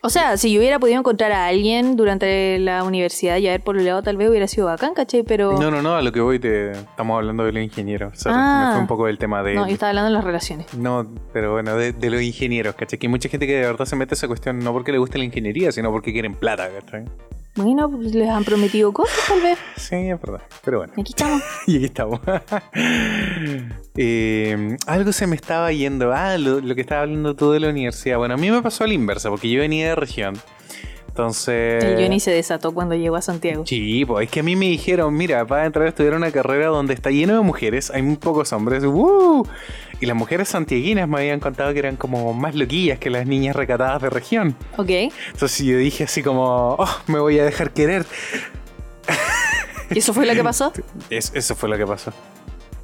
[0.00, 4.00] O sea, si yo hubiera podido encontrar a alguien durante la universidad y haber pololeado,
[4.00, 5.24] tal vez hubiera sido bacán, ¿cachai?
[5.24, 5.58] Pero...
[5.58, 6.70] No, no, no, a lo que voy, te...
[6.70, 8.12] estamos hablando de los ingenieros.
[8.12, 8.64] O sea, Ah.
[8.68, 9.54] me fue un poco del tema de...
[9.56, 10.72] No, yo estaba hablando de las relaciones.
[10.74, 12.96] No, pero bueno, de, de los ingenieros, ¿cachai?
[12.98, 14.98] Que hay mucha gente que de verdad se mete a esa cuestión no porque le
[14.98, 17.04] guste la ingeniería, sino porque quieren plata, ¿cachai?
[17.58, 19.58] Bueno, pues les han prometido cosas, tal vez.
[19.76, 20.42] Sí, es verdad.
[20.64, 21.42] Pero bueno, aquí estamos.
[21.66, 22.20] y aquí estamos.
[24.00, 26.12] Eh, algo se me estaba yendo.
[26.12, 28.16] Ah, lo, lo que estaba hablando tú de la universidad.
[28.18, 30.34] Bueno, a mí me pasó a la inversa, porque yo venía de región.
[31.18, 31.82] Entonces...
[31.82, 33.64] El Johnny se desató cuando llegó a Santiago.
[33.66, 36.30] Sí, pues es que a mí me dijeron, mira, vas a entrar a estudiar una
[36.30, 39.44] carrera donde está lleno de mujeres, hay muy pocos hombres, ¡uh!
[40.00, 43.56] y las mujeres santiaguinas me habían contado que eran como más loquillas que las niñas
[43.56, 44.54] recatadas de región.
[44.76, 44.90] Ok.
[45.32, 48.06] Entonces yo dije así como, oh, me voy a dejar querer.
[49.90, 50.72] ¿Y eso fue lo que pasó?
[51.10, 52.12] Es- eso fue lo que pasó.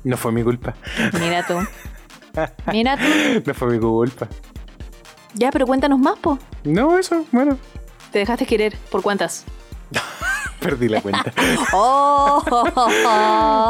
[0.03, 0.74] No fue mi culpa.
[1.20, 1.55] Mira tú.
[2.72, 3.05] Mira tú.
[3.47, 4.26] No fue mi culpa.
[5.35, 6.37] Ya, pero cuéntanos más, po.
[6.64, 7.59] No, eso, bueno,
[8.15, 8.77] Te dejaste querer.
[8.93, 9.45] ¿Por cuántas?
[10.61, 11.33] perdí la cuenta.
[11.73, 12.41] ¡Oh!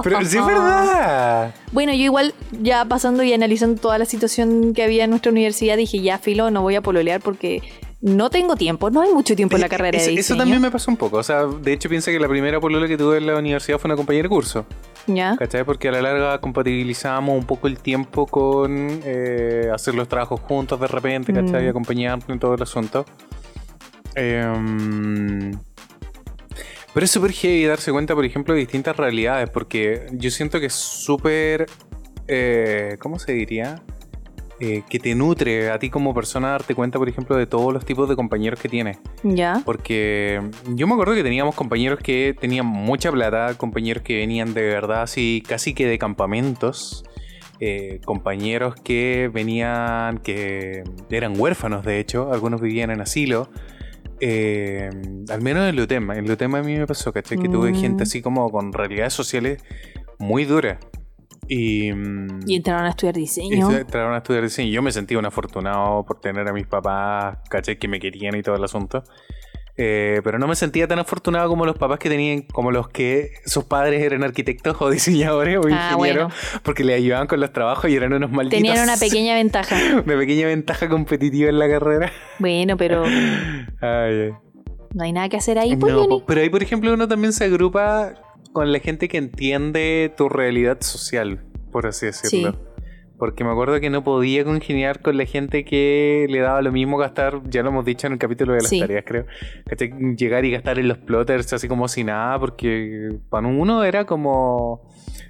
[0.05, 1.55] Pero sí es verdad.
[1.73, 5.79] Bueno, yo igual, ya pasando y analizando toda la situación que había en nuestra universidad,
[5.79, 7.63] dije, ya, filo, no voy a pololear porque
[8.03, 8.91] no tengo tiempo.
[8.91, 10.41] No hay mucho tiempo en la carrera eso, de eso diseño.
[10.41, 11.17] también me pasó un poco.
[11.17, 13.89] O sea, de hecho piensa que la primera polola que tuve en la universidad fue
[13.89, 14.67] una compañera de curso.
[15.07, 15.37] ¿Ya?
[15.39, 15.65] ¿Cachai?
[15.65, 20.79] Porque a la larga compatibilizábamos un poco el tiempo con eh, hacer los trabajos juntos
[20.79, 21.63] de repente, ¿cachai?
[21.63, 21.65] Mm.
[21.65, 23.07] Y acompañarnos en todo el asunto.
[24.17, 25.53] Em,
[26.93, 30.67] pero es súper heavy darse cuenta, por ejemplo, de distintas realidades, porque yo siento que
[30.67, 31.67] es súper...
[32.29, 33.83] eh, ¿Cómo se diría?
[34.61, 37.85] eh, que te nutre a ti como persona darte cuenta, por ejemplo, de todos los
[37.85, 38.99] tipos de compañeros que tienes.
[39.25, 39.61] Ya.
[39.65, 44.63] Porque yo me acuerdo que teníamos compañeros que tenían mucha plata, compañeros que venían de
[44.63, 47.05] verdad así, casi que de campamentos.
[47.61, 53.49] eh, compañeros que venían, que eran huérfanos de hecho, algunos vivían en asilo.
[54.21, 54.89] Eh,
[55.31, 57.39] al menos en Lutema, en Lutema a mí me pasó, ¿cachai?
[57.39, 57.77] Que tuve Mm.
[57.77, 59.63] gente así como con realidades sociales
[60.19, 60.79] muy duras.
[61.49, 63.71] Y, mm, Y entraron a estudiar diseño.
[63.71, 64.71] se entraron a estudiar diseño.
[64.73, 67.79] Yo me sentí un afortunado por tener a mis papás, ¿cachai?
[67.79, 69.05] Que me querían y todo el asunto.
[69.77, 73.33] Eh, pero no me sentía tan afortunado como los papás que tenían, como los que
[73.45, 77.91] sus padres eran arquitectos o diseñadores o Ah, ingenieros, porque le ayudaban con los trabajos
[77.91, 78.59] y eran unos malditos.
[78.59, 79.77] Tenían una pequeña ventaja.
[80.05, 82.13] una pequeña ventaja competitiva en la carrera.
[82.39, 83.05] Bueno, pero
[83.81, 84.31] Ay, ay.
[84.95, 87.45] no hay nada que hacer ahí, pues, No, pero ahí, por ejemplo, uno también se
[87.45, 88.15] agrupa
[88.53, 92.53] con la gente que entiende tu realidad social, por así decirlo.
[92.53, 92.59] Sí.
[93.25, 96.99] Porque me acuerdo que no podía congeniar con la gente que le daba lo mismo
[96.99, 98.81] gastar, ya lo hemos dicho en el capítulo de las Sí.
[98.81, 99.25] tareas, creo.
[100.19, 104.83] Llegar y gastar en los plotters así como si nada, porque para uno era como.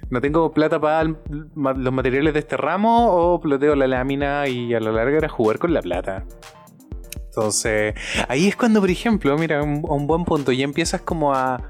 [0.09, 4.81] No tengo plata para los materiales de este ramo o ploteo la lámina y a
[4.81, 6.25] la larga era jugar con la plata.
[7.27, 7.95] Entonces,
[8.27, 11.61] ahí es cuando, por ejemplo, mira, un, un buen punto, ya empiezas como a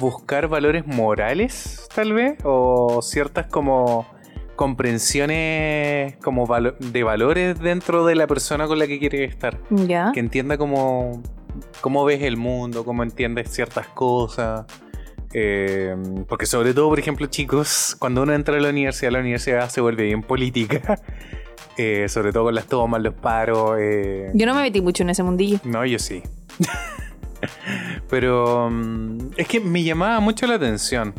[0.00, 4.06] buscar valores morales, tal vez, o ciertas como
[4.56, 9.58] comprensiones como valo- de valores dentro de la persona con la que quieres estar.
[9.70, 10.10] Ya.
[10.12, 11.22] Que entienda cómo,
[11.80, 14.64] cómo ves el mundo, cómo entiendes ciertas cosas.
[15.32, 15.94] Eh,
[16.28, 19.80] porque sobre todo, por ejemplo, chicos, cuando uno entra a la universidad, la universidad se
[19.80, 20.98] vuelve bien política.
[21.78, 23.76] Eh, sobre todo con las tomas, los paros.
[23.78, 25.58] eh, Yo no me metí mucho en ese mundillo.
[25.64, 26.22] no, yo sí.
[28.08, 31.12] Pero mm, es que me llamaba mucho la atención.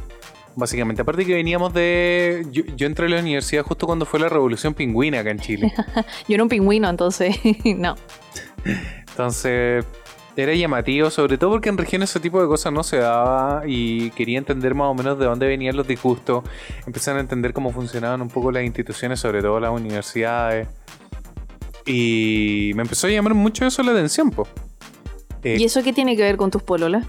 [0.58, 2.48] Básicamente, aparte que veníamos de...
[2.50, 5.72] Yo, yo entré a la universidad justo cuando fue la revolución pingüina acá en Chile.
[6.28, 7.38] Yo era un pingüino, entonces
[7.78, 7.96] no.
[9.10, 9.86] Entonces,
[10.36, 14.10] era llamativo, sobre todo porque en regiones ese tipo de cosas no se daba y
[14.12, 16.44] quería entender más o menos de dónde venían los disgustos.
[16.88, 20.68] Empezar a entender cómo funcionaban un poco las instituciones, sobre todo las universidades.
[21.86, 24.50] Y me empezó a llamar mucho eso la atención, pues.
[25.44, 27.06] ¿Y eso qué tiene que ver con tus pololas?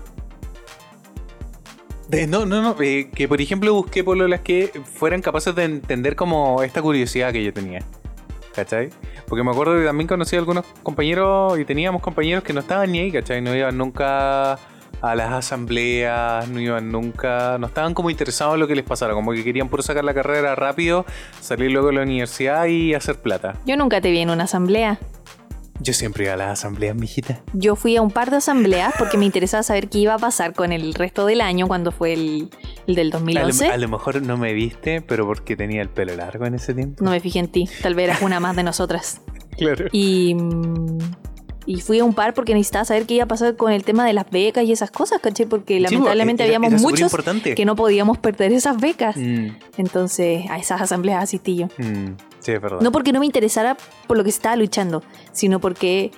[2.09, 2.77] De- no, no, no.
[2.81, 7.45] eh, que por ejemplo busqué pololas que fueran capaces de entender como esta curiosidad que
[7.45, 7.81] yo tenía.
[8.55, 8.91] ¿Cachai?
[9.29, 12.91] Porque me acuerdo que también conocí a algunos compañeros y teníamos compañeros que no estaban
[12.91, 13.41] ni ahí, ¿cachai?
[13.41, 14.55] No iban nunca
[15.01, 19.15] a las asambleas, no iban nunca, no estaban como interesados en lo que les pasara,
[19.15, 21.05] como que querían puro sacar la carrera rápido,
[21.41, 23.55] salir luego de la universidad y hacer plata.
[23.65, 24.99] Yo nunca te vi en una asamblea.
[25.81, 27.41] Yo siempre iba a las asambleas, mijita.
[27.53, 30.53] Yo fui a un par de asambleas porque me interesaba saber qué iba a pasar
[30.53, 32.51] con el resto del año cuando fue el,
[32.87, 33.67] el del A lo, 2011.
[33.67, 37.05] a lo mejor no me viste, pero porque tenía el pelo largo en ese tiempo.
[37.05, 39.21] No me fijé en ti, tal vez eras una más de nosotras.
[39.59, 39.87] Claro.
[39.91, 40.37] Y,
[41.71, 44.07] y fui a un par porque necesitaba saber qué iba a pasar con el tema
[44.07, 45.45] de las becas y esas cosas, ¿cachai?
[45.45, 47.13] Porque Sí, lamentablemente era- habíamos era muchos
[47.55, 49.17] que no podíamos perder esas becas.
[49.19, 51.67] Mm, Entonces a esas asambleas asistí yo.
[51.77, 52.81] mm, sí, es verdad.
[52.81, 55.03] No porque no me interesara por lo que se estaba luchando,
[55.33, 56.11] sino porque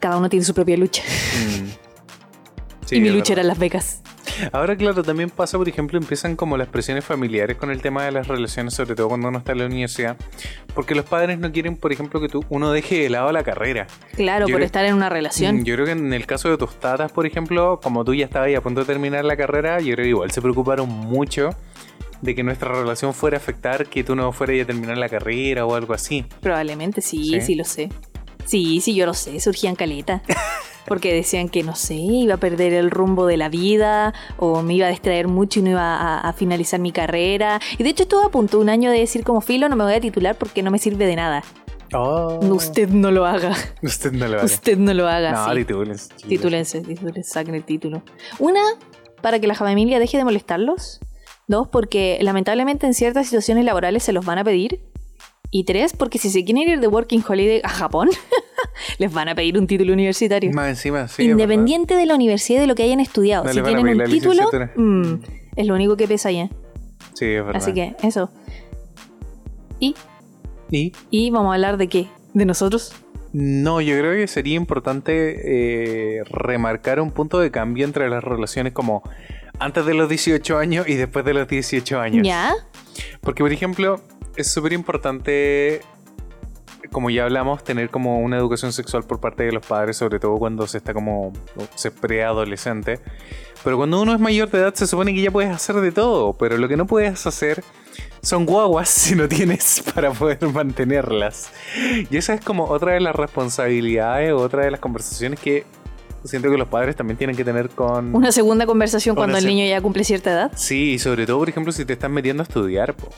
[0.00, 1.02] cada uno tiene su propia lucha.
[1.04, 1.66] Mm.
[2.86, 3.38] Sí, y mi lucha verdad.
[3.38, 4.00] eran las becas.
[4.52, 8.12] Ahora, claro, también pasa, por ejemplo, empiezan como las presiones familiares con el tema de
[8.12, 10.16] las relaciones, sobre todo cuando uno está en la universidad,
[10.74, 13.86] porque los padres no quieren, por ejemplo, que tú, uno deje de lado la carrera.
[14.14, 15.56] Claro, Yo por creo- estar en una relación.
[15.58, 18.24] Mm, Yo creo que en el caso de tus tatas, por ejemplo, como tú ya
[18.26, 21.50] estabas ahí a punto de terminar la carrera, yo creo que igual se preocuparon mucho
[22.22, 25.66] de que nuestra relación fuera a afectar que tú no fueras a terminar la carrera
[25.66, 26.24] o algo así.
[26.40, 27.40] Probablemente sí, ¿Sí?
[27.42, 27.90] sí, lo sé.
[28.46, 30.22] Sí, sí, yo lo sé, surgían caleta.
[30.86, 34.74] Porque decían que, no sé, iba a perder el rumbo de la vida o me
[34.74, 37.60] iba a distraer mucho y no iba a, a finalizar mi carrera.
[37.78, 39.94] Y de hecho estuve a punto un año de decir como filo, no me voy
[39.94, 41.42] a titular porque no me sirve de nada.
[41.92, 42.38] Oh.
[42.54, 43.54] Usted no lo haga.
[43.82, 44.44] Usted no lo haga.
[44.44, 45.32] Usted no lo haga.
[45.32, 45.64] No, sí.
[45.64, 46.14] titúlense.
[46.28, 48.02] Titúlense, titúlense, saquen el título.
[48.38, 48.60] Una,
[49.22, 51.00] para que la familia deje de molestarlos.
[51.48, 54.80] Dos, porque lamentablemente en ciertas situaciones laborales se los van a pedir.
[55.56, 58.10] Y tres, porque si se quieren ir de Working Holiday a Japón,
[58.98, 60.52] les van a pedir un título universitario.
[60.52, 61.22] Más encima, sí.
[61.22, 63.44] Independiente de la universidad y de lo que hayan estudiado.
[63.44, 65.14] No si tienen un título, mm,
[65.56, 66.50] es lo único que pesa ya.
[66.50, 66.56] verdad.
[67.14, 67.56] Sí, es verdad.
[67.56, 68.30] Así que eso.
[69.80, 69.94] Y,
[70.70, 70.92] ¿Y?
[71.10, 72.08] y vamos a hablar de qué?
[72.34, 72.92] ¿De nosotros?
[73.32, 78.74] No, yo creo que sería importante eh, remarcar un punto de cambio entre las relaciones
[78.74, 79.02] como
[79.58, 82.26] antes de los 18 años y después de los 18 años.
[82.26, 82.52] ¿Ya?
[83.22, 84.02] Porque, por ejemplo,
[84.36, 85.80] es súper importante,
[86.92, 90.36] como ya hablamos, tener como una educación sexual por parte de los padres, sobre todo
[90.38, 91.32] cuando se está como
[91.74, 93.00] se es preadolescente.
[93.64, 96.34] Pero cuando uno es mayor de edad se supone que ya puedes hacer de todo,
[96.34, 97.64] pero lo que no puedes hacer
[98.22, 101.50] son guaguas si no tienes para poder mantenerlas.
[102.10, 105.64] Y esa es como otra de las responsabilidades, otra de las conversaciones que
[106.26, 108.14] siento que los padres también tienen que tener con...
[108.14, 110.52] Una segunda conversación cuando el niño ya cumple cierta edad.
[110.54, 112.94] Sí, y sobre todo, por ejemplo, si te están metiendo a estudiar.
[112.94, 113.08] po.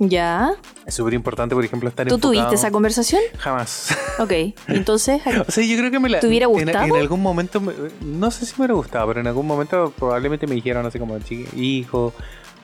[0.00, 0.52] Ya.
[0.86, 3.20] Es súper importante, por ejemplo, estar ¿Tú enfocado- tuviste esa conversación?
[3.38, 3.96] Jamás.
[4.20, 4.32] Ok.
[4.68, 6.20] Entonces, O sea, yo creo que me la...
[6.20, 6.84] ¿Te hubiera en- gustado?
[6.86, 7.72] En, algún momento, me-
[8.04, 11.18] no sé si me hubiera gustado, pero en algún momento probablemente me dijeron así como,
[11.20, 12.12] "Chi- hijo,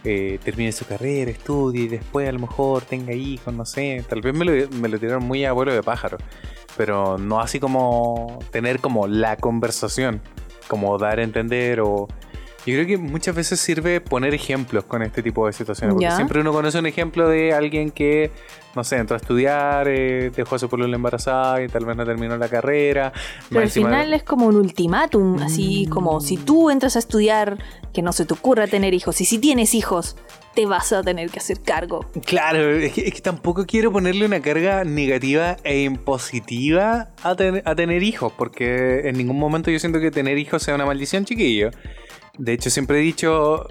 [0.04, 4.04] eh, termine su carrera, estudie y después a lo mejor tenga hijos, no sé.
[4.08, 6.18] Tal vez me lo, me lo tiraron muy a vuelo de pájaro,
[6.76, 10.20] pero no así como tener como la conversación,
[10.68, 12.08] como dar a entender o...
[12.66, 16.16] Yo creo que muchas veces sirve poner ejemplos con este tipo de situaciones, porque Ya.
[16.16, 18.30] siempre uno conoce un ejemplo de alguien que,
[18.74, 22.06] no sé, entró a estudiar, eh, dejó a su pueblo embarazada y tal vez no
[22.06, 23.12] terminó la carrera.
[23.50, 25.90] pero al final es como un ultimátum, así Mm.
[25.90, 27.58] como si tú entras a estudiar,
[27.92, 29.20] que no se te ocurra tener hijos.
[29.20, 30.16] Y si tienes hijos,
[30.54, 32.06] te vas a tener que hacer cargo.
[32.24, 37.62] Claro, es que, es que tampoco quiero ponerle una carga negativa e impositiva a, ten-
[37.64, 41.24] a tener hijos, porque en ningún momento yo siento que tener hijos sea una maldición,
[41.24, 41.70] chiquillo.
[42.38, 43.66] De hecho, siempre he dicho,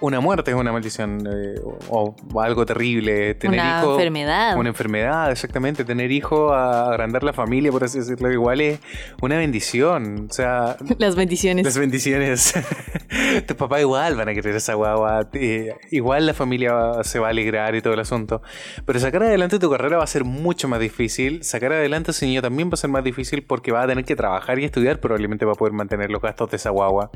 [0.00, 3.34] una muerte es una maldición eh, o, o algo terrible.
[3.34, 4.56] Tener Una hijos, enfermedad.
[4.58, 5.84] Una enfermedad, exactamente.
[5.84, 8.80] Tener hijos, a agrandar la familia, por así decirlo, igual es
[9.20, 10.26] una bendición.
[10.28, 11.64] O sea, Las bendiciones.
[11.64, 12.52] las bendiciones.
[13.46, 15.28] Tus papás igual van a querer esa guagua.
[15.34, 18.42] eh, igual la familia va- se va a alegrar y todo el asunto.
[18.84, 21.44] Pero sacar adelante tu carrera va a ser mucho más difícil.
[21.44, 24.04] Sacar adelante a ese niño también va a ser más difícil porque va a tener
[24.04, 24.98] que trabajar y estudiar.
[25.00, 27.10] Probablemente va a poder mantener los gastos de esa guagua.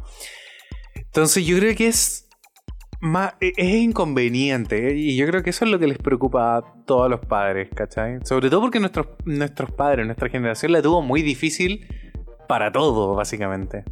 [1.16, 2.28] Entonces yo creo que es
[3.00, 4.90] más, e- es inconveniente.
[4.90, 4.96] ¿eh?
[4.96, 8.18] Y yo creo que eso es lo que les preocupa a todos los padres, ¿cachai?
[8.22, 11.86] Sobre todo porque nuestros, nuestros padres, nuestra generación la tuvo muy difícil
[12.46, 13.84] para todo, básicamente.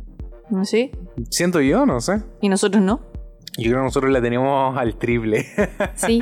[0.51, 0.91] ¿No sé?
[1.31, 2.21] Siento yo, no sé.
[2.43, 3.01] Y nosotros no.
[3.57, 5.47] Yo creo que nosotros la teníamos al triple.
[5.95, 6.21] Sí.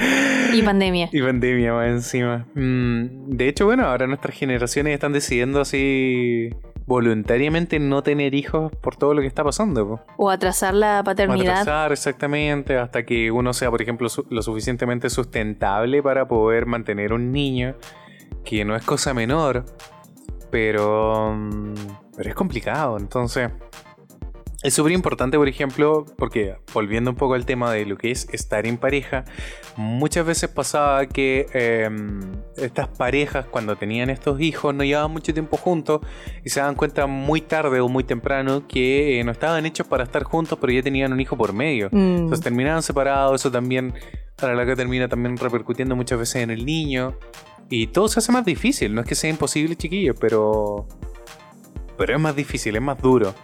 [0.55, 1.09] Y pandemia.
[1.13, 2.47] y pandemia más encima.
[2.55, 6.51] Mm, de hecho, bueno, ahora nuestras generaciones están decidiendo así
[6.93, 9.89] voluntariamente no tener hijos por todo lo que está pasando.
[9.89, 10.01] po.
[10.19, 11.61] O atrasar la paternidad.
[11.63, 17.13] Atrasar exactamente hasta que uno sea, por ejemplo, su- lo suficientemente sustentable para poder mantener
[17.15, 17.75] un niño,
[18.45, 19.65] que no es cosa menor,
[20.51, 21.75] pero, mm,
[22.17, 22.99] pero es complicado.
[22.99, 23.51] Entonces,
[24.63, 28.29] es súper importante, por ejemplo, porque volviendo un poco al tema de lo que es
[28.33, 29.25] estar en pareja,
[29.77, 31.91] muchas veces pasaba que eh,
[32.57, 36.01] estas parejas cuando tenían estos hijos no llevaban mucho tiempo juntos
[36.45, 40.05] y se daban cuenta muy tarde o muy temprano que eh, no estaban hechos para
[40.05, 41.89] estar juntos, pero ya tenían un hijo por medio.
[41.91, 42.17] Mm.
[42.17, 43.95] Entonces terminaban separados, eso también
[44.41, 47.19] a la larga termina también repercutiendo muchas veces en el niño.
[47.69, 50.87] Y todo se hace más difícil, no es que sea imposible, chiquillos, pero...
[51.99, 53.35] Pero es más difícil, es más duro.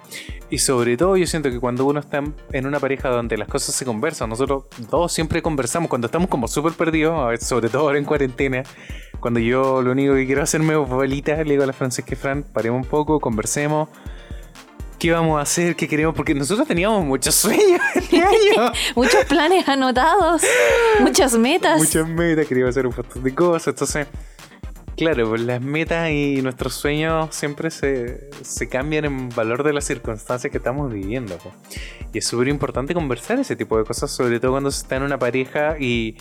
[0.50, 2.22] Y sobre todo yo siento que cuando uno está
[2.52, 6.48] en- una pareja donde las cosas se conversan, nosotros todos siempre conversamos, cuando estamos como
[6.48, 8.62] súper perdidos, sobre todo ahora en cuarentena,
[9.20, 12.42] cuando yo lo único que quiero hacerme es bolita, le digo a la Francesca Fran,
[12.42, 13.88] paremos un poco, conversemos.
[14.98, 15.76] ¿Qué vamos a hacer?
[15.76, 16.12] ¿Qué queremos?
[16.14, 18.72] Porque nosotros teníamos muchos sueños este año.
[18.96, 20.42] Muchos planes anotados.
[21.00, 21.78] muchas metas.
[21.78, 23.68] muchas metas, queríamos hacer un montón de cosas.
[23.68, 24.08] Entonces,
[24.98, 29.84] claro, pues las metas y nuestros sueños siempre se, se cambian en valor de las
[29.84, 31.38] circunstancias que estamos viviendo.
[31.38, 31.52] po.
[32.12, 35.04] Y es súper importante conversar ese tipo de cosas, sobre todo cuando se está en
[35.04, 36.16] una pareja y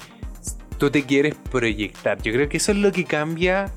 [0.78, 2.21] tú te quieres proyectar.
[2.21, 3.71] Yo creo que eso es lo que cambia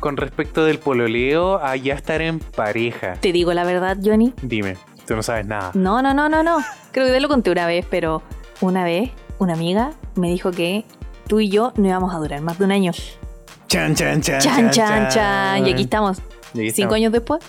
[0.00, 3.14] con respecto del pololeo a ya estar en pareja.
[3.20, 4.32] Te digo la verdad, Johnny.
[4.42, 4.76] Dime,
[5.06, 5.70] tú no sabes nada.
[5.74, 6.58] No, no, no, no, no.
[6.92, 8.22] Creo que te lo conté una vez, pero
[8.62, 10.84] una vez una amiga me dijo que
[11.26, 12.92] tú y yo no íbamos a durar más de un año.
[13.68, 14.40] Chan, chan, chan.
[14.40, 15.66] Chan, chan, chan.
[15.66, 16.18] Y aquí estamos.
[16.54, 16.94] Y aquí Cinco estamos.
[16.96, 17.44] años después.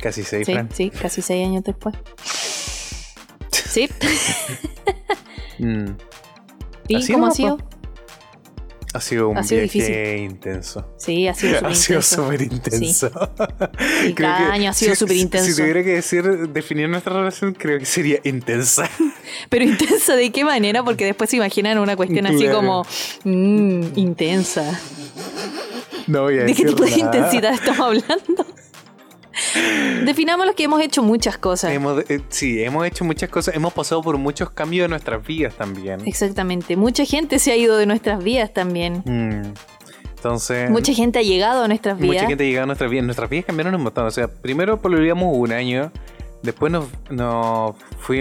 [0.00, 0.68] Casi seis, Sí, Fran.
[0.72, 1.94] sí, casi seis años después.
[3.50, 3.88] Sí.
[5.58, 5.90] Mm.
[6.88, 7.58] ¿Y Así cómo ha nomás, sido?
[8.94, 10.16] Ha sido un Ha sido viaje difícil.
[10.30, 10.94] intenso.
[10.98, 12.16] Sí, ha sido súper Ha sido intenso.
[12.24, 13.10] súper intenso.
[14.08, 15.50] Y Creo cada año ha sido si- súper si- intenso.
[15.50, 18.88] Si tuviera que decir, definir nuestra relación, creo que sería intensa.
[19.50, 22.84] Pero intensa de qué manera, porque después se imaginan una cuestión así como
[23.24, 24.80] mm, intensa.
[26.06, 28.46] No voy a ¿De qué tipo de intensidad estamos hablando?
[30.04, 31.72] Definamos los que hemos hecho muchas cosas.
[31.72, 33.54] Hemos, eh, sí, hemos hecho muchas cosas.
[33.54, 36.00] Hemos pasado por muchos cambios en nuestras vidas también.
[36.06, 36.76] Exactamente.
[36.76, 39.02] Mucha gente se ha ido de nuestras vidas también.
[39.04, 39.54] Mm.
[40.16, 42.16] Entonces, Mucha gente ha llegado a nuestras vidas.
[42.16, 43.04] mucha gente ha llegado a nuestras vidas.
[43.04, 44.06] Nuestras vidas cambiaron un montón.
[44.06, 45.92] O sea, primero pololeamos un año.
[46.42, 46.86] Después nos,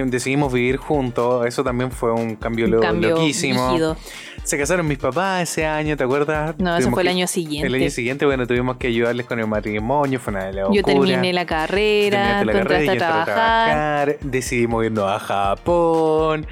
[0.10, 1.46] decidimos vivir juntos.
[1.46, 3.70] Eso también fue un cambio, Un lo- cambio loquísimo.
[3.70, 3.98] rígido.
[4.44, 6.56] Se casaron mis papás ese año, ¿te acuerdas?
[6.58, 7.68] No, eso fue el que- año siguiente.
[7.68, 10.74] El año siguiente, bueno, tuvimos que ayudarles con el matrimonio, fue una locura.
[10.76, 13.26] Yo terminé la carrera, Terminaste la carrera, a trabajar.
[13.26, 16.48] trabajar, decidimos irnos a Japón.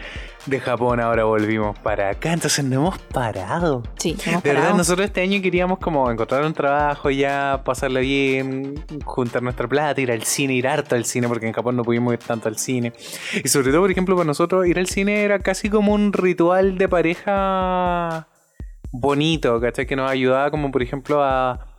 [0.45, 3.81] De Japón ahora volvimos para acá, entonces no hemos parado.
[3.97, 4.77] Sí, hemos De verdad, parado.
[4.77, 10.11] nosotros este año queríamos como encontrar un trabajo ya, pasarla bien, juntar nuestra plata, ir
[10.11, 12.93] al cine, ir harto al cine, porque en Japón no pudimos ir tanto al cine.
[13.43, 16.77] Y sobre todo, por ejemplo, para nosotros ir al cine era casi como un ritual
[16.77, 18.27] de pareja
[18.91, 19.87] bonito, ¿cachai?
[19.87, 21.74] Que nos ayudaba como, por ejemplo, a a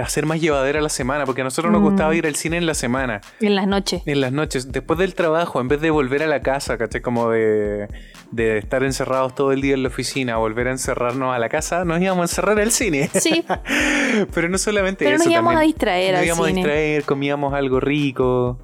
[0.00, 1.84] hacer más llevadera la semana, porque a nosotros nos Mm.
[1.84, 3.20] gustaba ir al cine en la semana.
[3.40, 4.02] En las noches.
[4.06, 7.00] En las noches, después del trabajo, en vez de volver a la casa, ¿cachai?
[7.00, 7.88] Como de,
[8.30, 11.84] de estar encerrados todo el día en la oficina, volver a encerrarnos a la casa,
[11.84, 13.10] nos íbamos a encerrar al cine.
[13.14, 13.44] Sí,
[14.34, 15.24] Pero no solamente pero eso.
[15.24, 18.58] nos íbamos a distraer nos al íbamos a distraer, comíamos algo rico.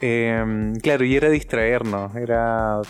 [0.00, 2.80] eh, claro, y era distraernos, era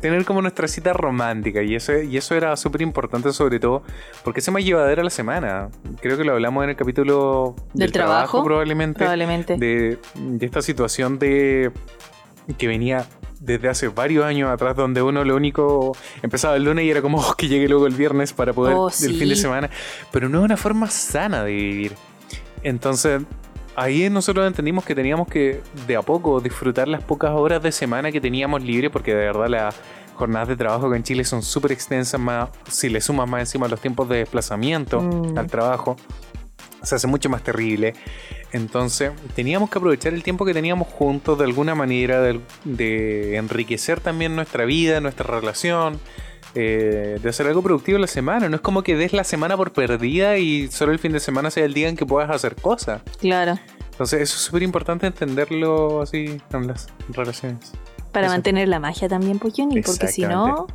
[0.00, 1.62] tener como nuestra cita romántica.
[1.62, 3.82] Y eso, y eso era súper importante, sobre todo
[4.24, 5.68] porque se me llevadera la semana.
[6.00, 9.56] Creo que lo hablamos en el capítulo Del trabajo, probablemente Probablemente.
[9.56, 11.70] de, de esta situación de
[12.58, 13.06] que venía
[13.38, 17.18] desde hace varios años atrás donde uno lo único empezaba el lunes y era como
[17.18, 19.14] "Oh, que llegue luego el viernes para poder Oh, el sí.
[19.18, 19.70] fin de semana
[20.10, 21.94] pero no es una forma sana de vivir
[22.64, 23.22] entonces
[23.80, 28.12] ahí nosotros entendimos que teníamos que de a poco disfrutar las pocas horas de semana
[28.12, 29.74] que teníamos libre porque de verdad las
[30.14, 33.68] jornadas de trabajo acá en Chile son súper extensas más si le sumas más encima
[33.68, 35.38] los tiempos de desplazamiento Mm.
[35.38, 35.96] al trabajo
[36.82, 37.92] se hace mucho más terrible.
[38.52, 44.00] Entonces, teníamos que aprovechar el tiempo que teníamos juntos de alguna manera, de, de enriquecer
[44.00, 46.00] también nuestra vida, nuestra relación,
[46.54, 48.48] eh, de hacer algo productivo en la semana.
[48.48, 51.50] No es como que des la semana por perdida y solo el fin de semana
[51.50, 53.02] sea el día en que puedas hacer cosas.
[53.20, 53.58] Claro.
[53.92, 57.72] Entonces, eso es súper importante entenderlo así en las relaciones.
[58.12, 58.34] Para Eso.
[58.34, 60.66] mantener la magia también, pues Johnny, porque si no.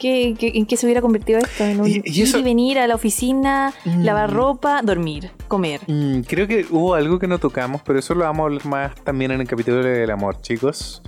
[0.00, 1.64] ¿qué, qué, en qué se hubiera convertido esto?
[1.64, 4.02] En un Y- y eso- ir y venir a la oficina, Mm.
[4.04, 5.80] lavar ropa, dormir, comer.
[5.86, 8.94] Mm, creo que hubo algo que no tocamos, pero eso lo vamos a hablar más
[9.04, 11.02] también en el capítulo del amor, chicos.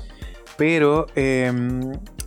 [0.56, 1.52] Pero eh,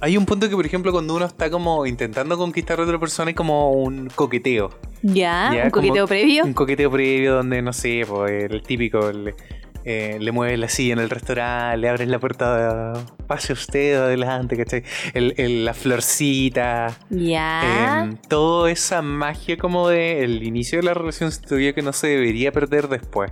[0.01, 3.29] hay un punto que, por ejemplo, cuando uno está como intentando conquistar a otra persona,
[3.29, 4.69] hay como un coqueteo.
[5.03, 6.43] Ya, Ya, un como- coqueteo previo.
[6.45, 9.35] Un coqueteo previo donde, no sé, pues, el típico, le,
[9.83, 12.93] eh, le mueves la silla en el restaurante, le abres la puerta,
[13.27, 14.83] pase usted adelante, ¿cachai?
[15.13, 16.97] El, el- la florcita.
[17.09, 18.09] Ya.
[18.27, 22.51] Toda esa magia como de el inicio de la relación yo que no se debería
[22.51, 23.31] perder después.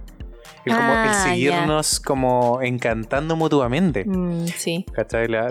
[0.65, 4.03] El, como, el Ah, seguirnos como encantando mutuamente.
[4.05, 4.85] Mm, sí.
[4.93, 5.27] ¿Cachai?
[5.27, 5.49] La-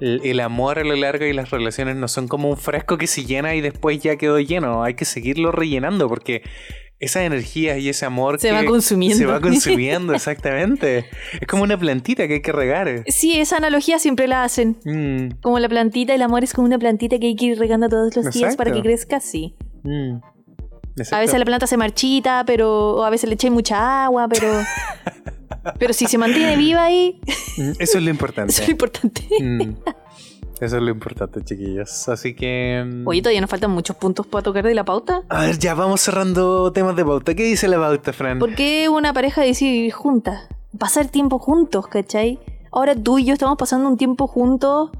[0.00, 3.24] el amor a la larga y las relaciones no son como un frasco que se
[3.24, 4.82] llena y después ya quedó lleno.
[4.82, 6.42] Hay que seguirlo rellenando porque
[7.00, 9.16] esas energías y ese amor Se que va consumiendo.
[9.16, 11.06] Se va consumiendo, exactamente.
[11.40, 13.04] Es como una plantita que hay que regar.
[13.08, 14.76] Sí, esa analogía siempre la hacen.
[14.84, 17.88] Mm, Como la plantita, el amor es como una plantita que hay que ir regando
[17.88, 19.54] todos los días para que crezca, sí.
[19.82, 20.20] mm.
[21.12, 24.46] A veces la planta se marchita, pero o a veces le eché mucha agua, pero
[25.78, 27.20] pero si se mantiene viva ahí,
[27.56, 28.52] Mm, Eso es lo importante.
[28.52, 29.22] eso es lo importante.
[29.40, 29.60] Mm.
[30.60, 32.08] Eso es lo importante, chiquillos.
[32.08, 32.84] Así que.
[32.86, 35.22] mm, Oye, todavía nos faltan muchos puntos para tocar de la pauta.
[35.30, 37.34] A ver, ya vamos cerrando temas de pauta.
[37.34, 38.38] ¿Qué dice la pauta, Fran?
[38.38, 40.48] ¿Por qué una pareja decide vivir juntas?
[40.78, 42.38] Pasar tiempo juntos, ¿cachai?
[42.72, 44.90] Ahora tú y yo estamos pasando un tiempo juntos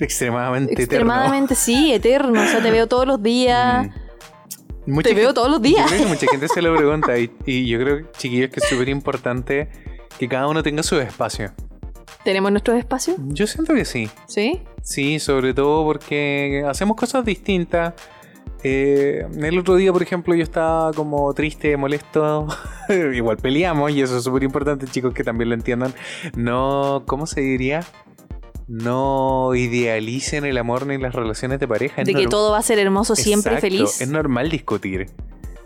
[0.00, 2.40] Extremadamente extremadamente, sí, eterno.
[2.42, 3.86] O sea, te veo todos los días.
[3.86, 3.94] eterno.
[4.06, 4.09] Mm.
[4.90, 5.86] Mucha Te veo todos los Yo días.
[5.88, 7.18] creo que mucha gente se lo pregunta.
[7.18, 9.68] Y, y yo creo, chiquillos, que es súper importante
[10.18, 11.52] que cada uno tenga su espacio.
[12.24, 13.16] ¿Tenemos nuestros espacios?
[13.28, 14.10] Yo siento que sí.
[14.26, 14.62] ¿Sí?
[14.82, 17.94] Sí, sobre todo porque hacemos cosas distintas.
[18.62, 22.46] Eh, el otro día, por ejemplo, yo estaba como triste, molesto.
[23.14, 25.94] Igual peleamos y eso es súper importante, chicos, que también lo entiendan.
[26.36, 27.84] No, ¿cómo se diría?
[28.70, 32.02] No idealicen el amor ni las relaciones de pareja.
[32.02, 34.00] Es De que todo va a ser hermoso siempre, Exacto, feliz.
[34.00, 35.08] Es normal discutir.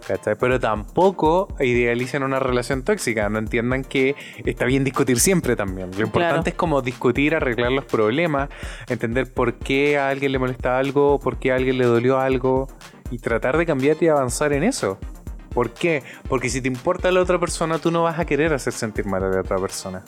[0.08, 0.36] ¿cachai?
[0.38, 3.28] Pero tampoco idealicen una relación tóxica.
[3.28, 4.14] No entiendan que
[4.46, 5.90] está bien discutir siempre también.
[5.90, 6.48] Lo importante Claro.
[6.48, 8.48] es como discutir, arreglar los problemas,
[8.88, 12.68] entender por qué a alguien le molesta algo, por qué a alguien le dolió algo
[13.10, 14.98] y tratar de cambiar y avanzar en eso.
[15.50, 16.02] ¿Por qué?
[16.26, 19.22] Porque si te importa la otra persona, tú no vas a querer hacer sentir mal
[19.24, 20.04] a la otra persona.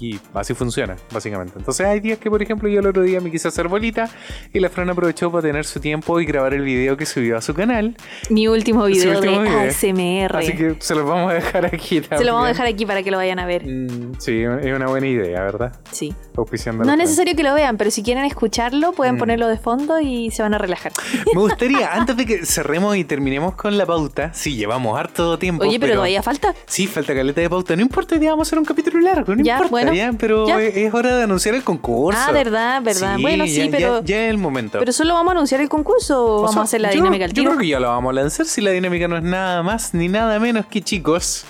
[0.00, 1.54] Y así funciona, básicamente.
[1.56, 4.08] Entonces hay días que, por ejemplo, yo el otro día me quise hacer bolita
[4.52, 7.40] y la Fran aprovechó para tener su tiempo y grabar el video que subió a
[7.40, 7.96] su canal.
[8.30, 9.60] Mi último video último de video.
[9.60, 10.36] ASMR.
[10.36, 12.52] Así que se los vamos a dejar aquí Se lo vamos a también.
[12.54, 13.66] dejar aquí para que lo vayan a ver.
[13.66, 15.72] Mm, sí, es una buena idea, ¿verdad?
[15.90, 16.14] Sí.
[16.36, 19.18] Auspiciando No es necesario que lo vean, pero si quieren escucharlo, pueden Mm.
[19.18, 20.92] ponerlo de fondo y se van a relajar.
[21.34, 25.64] Me gustaría, antes de que cerremos y terminemos con la pauta, sí, llevamos harto tiempo.
[25.64, 26.54] Oye, pero todavía falta.
[26.66, 27.74] Sí, falta caleta de pauta.
[27.76, 29.70] No importa, vamos a hacer un capítulo largo, no Ya, importa.
[29.70, 30.60] Bueno, Está bien, pero ya.
[30.60, 32.20] es hora de anunciar el concurso.
[32.22, 33.16] Ah, verdad, verdad.
[33.20, 34.02] bueno, sí, ya- pero.
[34.04, 34.78] Ya, es el momento.
[34.78, 36.96] Pero solo vamos a anunciar el concurso o O vamos sea, a hacer la yo-
[36.96, 37.50] dinámica al Yo tiro.
[37.52, 40.08] creo que ya lo vamos a lanzar si la dinámica no es nada más ni
[40.08, 41.44] nada menos que, chicos,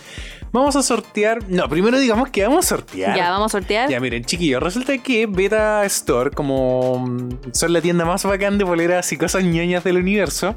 [0.53, 1.39] vamos a sortear...
[1.49, 3.17] No, primero digamos que vamos a sortear.
[3.17, 3.89] Ya, vamos a sortear.
[3.91, 9.13] Ya, miren, chiquillos, resulta que Beta Store, como son la tienda más bacán de poleras
[9.13, 10.55] y cosas ñoñas del universo,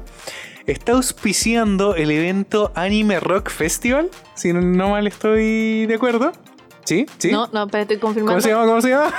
[0.66, 6.32] está auspiciando el evento Anime Rock Festival, si no mal estoy de acuerdo.
[6.84, 7.06] ¿Sí?
[7.18, 7.30] ¿Sí?
[7.30, 8.32] No, no, pero estoy confirmando.
[8.32, 8.66] ¿Cómo se llama?
[8.66, 9.12] ¿Cómo se llama?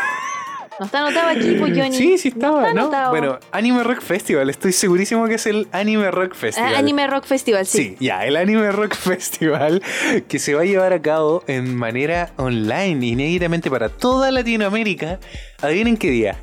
[0.80, 1.96] No está anotado aquí, pues, Johnny.
[1.96, 2.82] Sí, sí estaba, está ¿no?
[2.84, 3.10] anotado.
[3.12, 6.76] Bueno, Anime Rock Festival, estoy segurísimo que es el Anime Rock Ah, Festival.
[6.76, 7.78] Anime Rock Festival, sí.
[7.78, 9.84] Sí, ya, el Anime Rock Festival
[10.28, 15.20] que se va a llevar a cabo en manera online, inéditamente para toda Latinoamérica.
[15.62, 16.42] Adivinen qué día.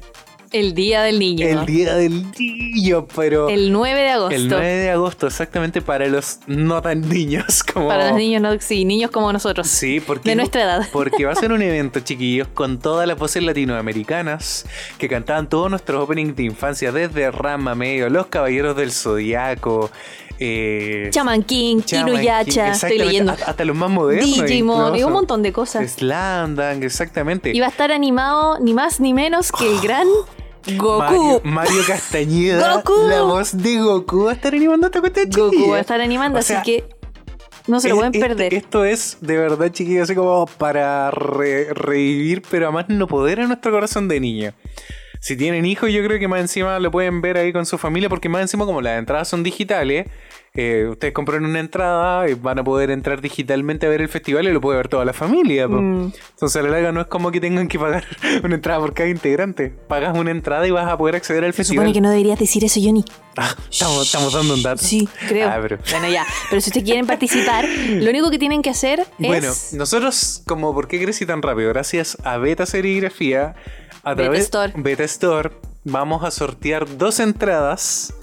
[0.52, 1.46] El Día del Niño.
[1.46, 3.48] El día del niño, pero.
[3.48, 4.34] El 9 de agosto.
[4.34, 7.86] el 9 de agosto, exactamente para los no tan niños como.
[7.86, 9.68] Para los niños, no, sí, niños como nosotros.
[9.68, 10.88] Sí, porque, De nuestra edad.
[10.92, 14.66] Porque va a ser un evento, chiquillos, con todas las voces latinoamericanas
[14.98, 19.90] que cantaban todos nuestros openings de infancia, desde Rama Medio, Los Caballeros del Zodiaco,
[20.40, 23.32] eh, Chaman King, Chaman Inuyasha, King, estoy leyendo.
[23.32, 24.42] Hasta, los más modernos.
[24.46, 25.90] Digimon, y un montón de cosas.
[25.92, 27.50] Slandang, exactamente.
[27.54, 30.08] Y va a estar animado ni más ni menos que el gran
[30.76, 30.98] Goku.
[30.98, 33.08] Mario, Mario Castañeda, Goku.
[33.08, 36.38] la voz de Goku, va a estar animando esta cuestión, Goku va a estar animando,
[36.38, 36.84] O sea, así que
[37.66, 38.54] no se lo pueden este- perder.
[38.54, 43.48] Esto es de verdad, chiquillos, así como para re- revivir, pero además no poder en
[43.48, 44.52] nuestro corazón de niño.
[45.20, 48.08] Si tienen hijos, yo creo que más encima lo pueden ver ahí con su familia,
[48.08, 50.06] porque más encima, como las entradas son digitales,
[50.54, 54.48] eh, ustedes compran una entrada y van a poder entrar digitalmente a ver el festival
[54.48, 55.68] y lo puede ver toda la familia.
[55.68, 56.12] Mm.
[56.30, 58.04] Entonces, a la larga no es como que tengan que pagar
[58.42, 59.68] una entrada por cada integrante.
[59.68, 61.84] Pagas una entrada y vas a poder acceder al Se festival.
[61.84, 63.04] supone que no deberías decir eso, Johnny.
[63.36, 64.82] Ah, estamos, estamos dando un dato.
[64.82, 65.48] Sí, creo.
[65.50, 66.24] Ah, pero- Bueno, ya.
[66.48, 69.74] Pero si ustedes quieren participar, lo único que tienen que hacer Bueno, es.
[69.74, 71.68] nosotros, como ¿Por qué crecí tan rápido?
[71.68, 73.54] Gracias a Beta Serigrafía,
[74.02, 74.72] a través Store.
[74.76, 75.50] Beta Store,
[75.84, 78.14] vamos a sortear dos entradas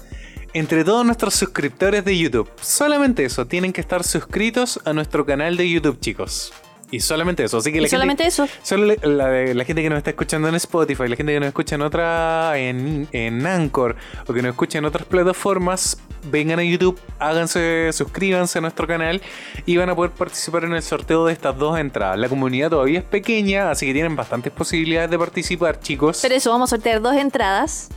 [0.54, 2.50] entre todos nuestros suscriptores de YouTube.
[2.60, 6.52] Solamente eso, tienen que estar suscritos a nuestro canal de YouTube, chicos.
[6.90, 8.48] Y solamente eso, así que y la solamente gente, eso.
[8.62, 11.48] Solo la, la- la gente que nos está escuchando en Spotify, la gente que nos
[11.48, 13.94] escucha en otra, en, en Anchor
[14.26, 15.98] o que nos escucha en otras plataformas,
[16.30, 19.20] vengan a YouTube, háganse, suscríbanse a nuestro canal
[19.66, 22.18] y van a poder participar en el sorteo de estas dos entradas.
[22.18, 26.20] La comunidad todavía es pequeña, así que tienen bastantes posibilidades de participar, chicos.
[26.22, 27.88] Pero eso, vamos a sortear dos entradas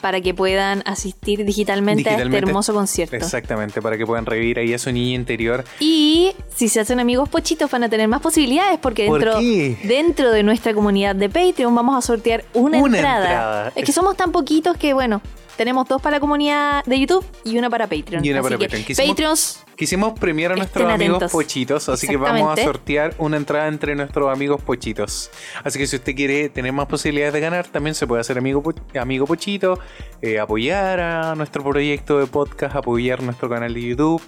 [0.00, 3.16] para que puedan asistir digitalmente, a este hermoso concierto.
[3.16, 5.64] Exactamente, para que puedan revivir ahí a su niña interior.
[5.80, 9.40] Y si se hacen amigos pochitos van a tener más posibilidades porque ¿Por dentro,
[9.88, 13.20] dentro de nuestra comunidad de Patreon vamos a sortear una, Una entrada.
[13.24, 13.72] entrada.
[13.74, 15.20] Es que somos tan poquitos que bueno,
[15.56, 18.24] tenemos dos para la comunidad de YouTube y una para Patreon.
[18.24, 19.08] Y una para Así Patreon.
[19.08, 21.32] Patreons, Quisimos premiar a nuestros Estén amigos atentos.
[21.32, 25.30] pochitos, así que vamos a sortear una entrada entre nuestros amigos pochitos.
[25.62, 28.60] Así que si usted quiere tener más posibilidades de ganar, también se puede hacer amigo,
[28.60, 29.78] po- amigo pochito,
[30.20, 34.20] eh, apoyar a nuestro proyecto de podcast, apoyar nuestro canal de YouTube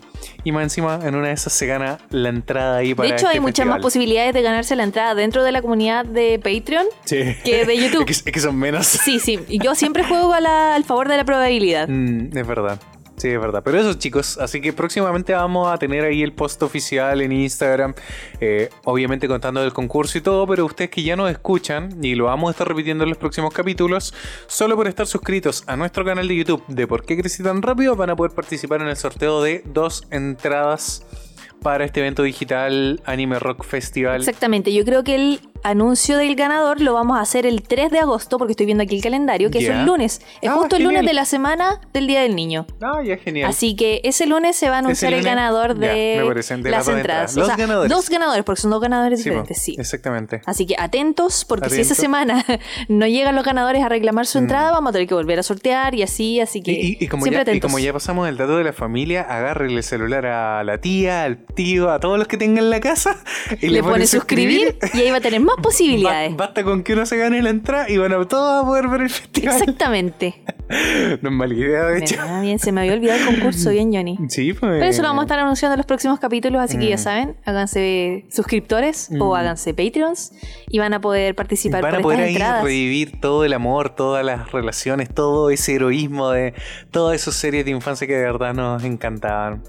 [0.45, 3.27] y más encima en una de esas se gana la entrada ahí para de hecho
[3.27, 6.87] este hay muchas más posibilidades de ganarse la entrada dentro de la comunidad de Patreon.
[7.05, 7.35] Sí.
[7.45, 8.05] que de YouTube.
[8.09, 8.87] es, que, es que son menos.
[8.87, 11.89] Sí, sí, y yo siempre juego a la- al favor de la probabilidad.
[11.89, 12.81] Mm, es verdad.
[13.21, 13.61] Sí, es verdad.
[13.63, 17.93] Pero eso, chicos, así que próximamente vamos a tener ahí el post oficial en Instagram,
[18.41, 22.25] eh, obviamente contando del concurso y todo, pero ustedes que ya nos escuchan, y lo
[22.25, 24.15] vamos a estar repitiendo en los próximos capítulos,
[24.47, 27.95] solo por estar suscritos a nuestro canal de YouTube de ¿Por qué crecí tan rápido?
[27.95, 31.05] van a poder participar en el sorteo de dos entradas
[31.63, 34.17] para este evento digital Anime Rock Festival.
[34.21, 37.99] Exactamente, yo creo que el anuncio del ganador lo vamos a hacer el 3 de
[37.99, 40.23] agosto, porque estoy viendo aquí el calendario, que es el lunes.
[40.41, 42.67] Es Ah, justo el lunes de la semana del Día del Niño.
[42.81, 43.51] Ah, ya genial.
[43.51, 46.89] Así que ese lunes se va a anunciar el ganador de, de las entradas.
[46.89, 47.37] entradas.
[47.37, 47.91] Los O sea, ganadores.
[47.93, 49.77] Dos ganadores, porque son dos ganadores Sí, po, diferentes, sí.
[49.79, 50.41] Exactamente.
[50.47, 52.43] Así que atentos, porque si esa semana
[52.89, 55.95] no llegan los ganadores a reclamar su entrada, vamos a tener que volver a sortear
[55.95, 56.75] y así, así que Mm.
[56.75, 57.69] Y, y- y como siempre ya, y atentos.
[57.71, 61.37] como ya pasamos el dato de la familia, agárrele el celular a la tía, al
[61.91, 63.17] a todos los que tengan en la casa
[63.61, 66.31] y Le pone suscribir y ahí va a tener más posibilidades.
[66.37, 68.89] Ba- basta con que uno se gane la entrada y van a todos a poder
[68.89, 69.55] ver el festival.
[69.57, 70.43] Exactamente.
[71.21, 72.15] No es mala idea, de hecho.
[72.21, 74.17] Ah, bien, se me había olvidado el concurso, bien, Johnny.
[74.29, 74.71] Sí, pues.
[74.79, 76.99] Pero eso lo vamos a estar anunciando en los próximos capítulos, así que ya Mm.
[77.01, 79.35] saben, háganse suscriptores o Mm.
[79.35, 80.33] háganse Patreons
[80.69, 82.63] y van a poder participar Van a por poder estas ahí entradas.
[82.63, 86.55] revivir todo el amor, todas las relaciones, todo ese heroísmo de
[86.93, 89.65] todas esas series de infancia que de verdad nos encantaban.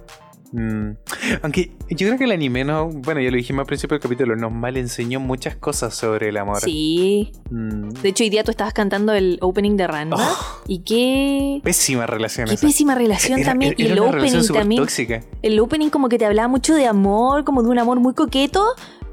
[0.52, 0.98] Mm.
[1.44, 4.36] Aunque yo creo que el anime, no, bueno, ya lo dijimos al principio del capítulo,
[4.36, 6.60] nos mal enseñó muchas cosas sobre el amor.
[6.62, 7.32] Sí.
[7.50, 7.90] Mm.
[7.90, 10.18] De hecho, hoy día tú estabas cantando el opening de Ranma.
[10.20, 10.62] Oh.
[10.68, 11.62] Y qué.
[11.64, 12.68] Pésima relación Qué esa.
[12.68, 13.74] pésima relación Era- también.
[13.78, 14.82] era y el una opening también.
[14.82, 15.22] tóxica.
[15.42, 18.64] El opening como que te hablaba mucho de amor, como de un amor muy coqueto,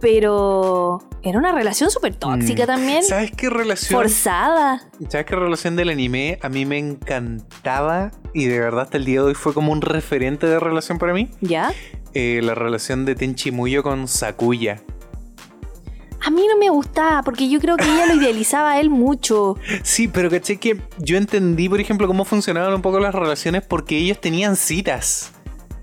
[0.01, 2.67] pero era una relación súper tóxica Mm.
[2.67, 3.03] también.
[3.03, 4.01] ¿Sabes qué relación?
[4.01, 4.83] Forzada.
[5.09, 9.21] ¿Sabes qué relación del anime a mí me encantaba y de verdad hasta el día
[9.21, 11.31] de hoy fue como un referente de relación para mí?
[11.41, 11.73] ¿Ya?
[12.15, 14.81] Eh, la relación de Tenchi Muyo con Sakuya.
[16.21, 19.57] A mí no me gustaba porque yo creo que ella lo idealizaba a él mucho.
[19.85, 23.97] Sí, pero caché que yo entendí, por ejemplo, cómo funcionaban un poco las relaciones porque
[23.97, 25.33] ellos tenían citas.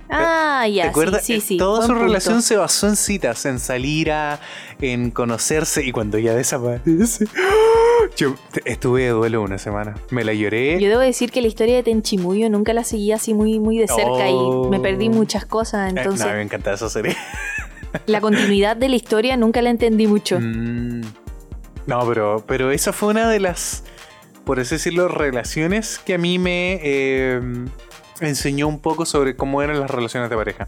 [0.10, 0.84] Ah, ya.
[0.84, 1.26] ¿Te acuerdas?
[1.26, 1.58] Sí, sí, sí.
[1.58, 2.04] Toda su punto.
[2.04, 4.40] relación se basó en citas, en salir a,
[4.80, 7.26] en conocerse y cuando ella desaparece.
[8.18, 8.36] Yo
[8.66, 9.96] estuve de duelo una semana.
[10.12, 10.80] Me la lloré.
[10.80, 13.88] Yo debo decir que la historia de Tenchimuyo nunca la seguí así muy, muy de
[13.88, 14.68] cerca Oh.
[14.68, 15.88] y me perdí muchas cosas.
[15.88, 17.16] Eh, Entonces, no, me encantaba esa serie.
[18.06, 20.40] la continuidad de la historia nunca la entendí mucho.
[20.40, 21.02] Mm.
[21.88, 23.84] No, pero, pero esa fue una de las,
[24.44, 27.42] por así decirlo, relaciones que a mí me eh,
[28.22, 30.68] enseñó un poco sobre cómo eran las relaciones de pareja.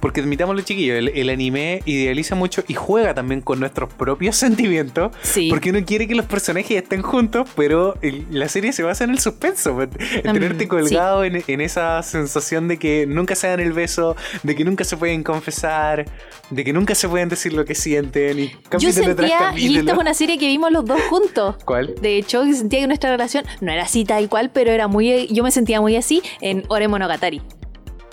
[0.00, 5.12] Porque admitámoslo, chiquillos, el, el anime idealiza mucho y juega también con nuestros propios sentimientos.
[5.22, 5.48] Sí.
[5.50, 9.10] Porque uno quiere que los personajes estén juntos, pero el- la serie se basa en
[9.10, 10.68] el suspenso, en Mm, tenerte sí.
[10.68, 14.84] colgado en, en esa sensación de que nunca se dan el beso, de que nunca
[14.84, 16.06] se pueden confesar,
[16.50, 18.38] de que nunca se pueden decir lo que sienten.
[18.38, 21.56] Y Yo sentía, y esta es una serie que vimos los dos juntos.
[21.64, 21.94] ¿Cuál?
[22.00, 25.26] De hecho, sentía que nuestra relación no era así tal cual, pero era muy.
[25.28, 27.42] Yo me sentía muy así en Ore Monogatari.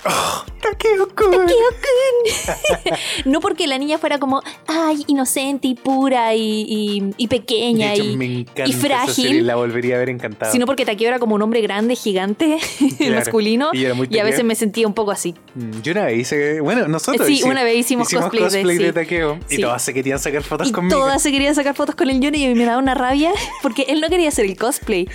[0.62, 1.46] Takeo-kun.
[3.26, 7.94] No porque la niña fuera como, ay, inocente y pura y, y- y De pequeña
[7.94, 9.14] hecho, y, y frágil.
[9.26, 10.52] serie, la volvería a ver encantado.
[10.52, 12.58] sino porque Takeo era como un hombre grande, gigante,
[12.98, 13.16] Claro.
[13.16, 15.34] masculino, Y y a veces me sentía un poco así.
[15.56, 16.62] Mm, Yo una vez hice.
[16.62, 17.26] Bueno, nosotros.
[17.28, 18.92] Sí, hicimos- una vez hicimos cosplay de- sí.
[18.94, 19.40] Takeo.
[19.50, 19.62] Y Sí.
[19.62, 20.98] todas se querían sacar fotos Y conmigo.
[21.00, 24.02] todas se querían sacar fotos con el Johnny y me daba una rabia porque él
[24.02, 25.08] no quería hacer el cosplay.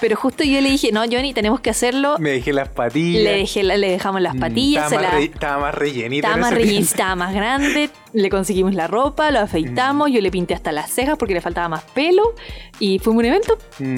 [0.00, 2.16] Pero justo yo le dije, no, Johnny, tenemos que hacerlo.
[2.18, 3.22] Me dejé las patillas.
[3.22, 6.26] Le, dejé, la- le dejamos las Mm, patillas, estaba, más la- re- estaba más rellenita.
[6.28, 10.52] estaba más rellenita, estaba más grande, le conseguimos la ropa, lo afeitamos, yo le pinté
[10.54, 12.34] hasta las cejas porque le faltaba más pelo
[12.80, 13.58] y fuimos a un evento.
[13.78, 13.96] Mm,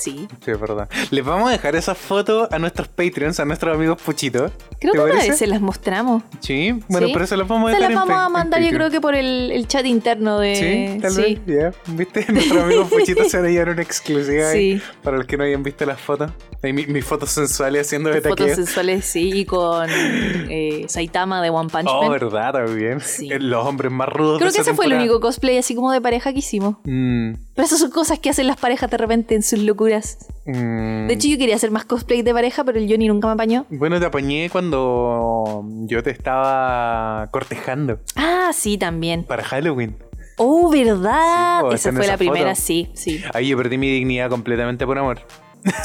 [0.00, 0.26] Sí.
[0.44, 0.88] sí, es verdad.
[1.10, 4.50] Les vamos a dejar esas fotos a nuestros Patreons, a nuestros amigos Puchitos.
[4.80, 6.22] Creo ¿Te que una vez se las mostramos.
[6.40, 7.12] Sí, bueno, Sí.
[7.12, 9.00] pero se las vamos a Se dejar las en vamos a mandar yo creo que
[9.00, 10.54] por el, el chat interno de...
[10.96, 11.40] Sí, tal sí.
[11.46, 11.92] vez, ya.
[11.92, 12.26] ¿Viste?
[12.32, 14.82] Nuestros amigos Puchitos se a llevar una exclusiva ahí Sí.
[15.02, 16.30] para los que no hayan visto las fotos.
[16.62, 21.50] Ahí mi- mis fotos sensuales haciendo de Fotos sensuales, sí, y con eh, Saitama de
[21.50, 22.10] One Punch Oh, Man.
[22.12, 23.00] verdad, también.
[23.00, 23.28] Sí.
[23.38, 25.90] Los hombres más rudos Creo de que esa ese fue el único cosplay así como
[25.92, 26.76] de pareja que hicimos.
[26.84, 30.16] Mm, Pero esas son cosas que hacen las parejas de repente en sus locuras.
[30.46, 31.08] mm.
[31.08, 33.66] De hecho, yo quería hacer más cosplay de pareja, pero el Johnny nunca me apañó.
[33.68, 39.24] Bueno, te apañé cuando yo te estaba cortejando Ah, sí, también.
[39.24, 39.94] para Halloween.
[40.38, 41.60] Oh, ¿verdad?
[41.68, 43.20] Sí, esa fue esa la primera, sí, sí.
[43.34, 45.20] Ahí yo perdí mi dignidad completamente por amor.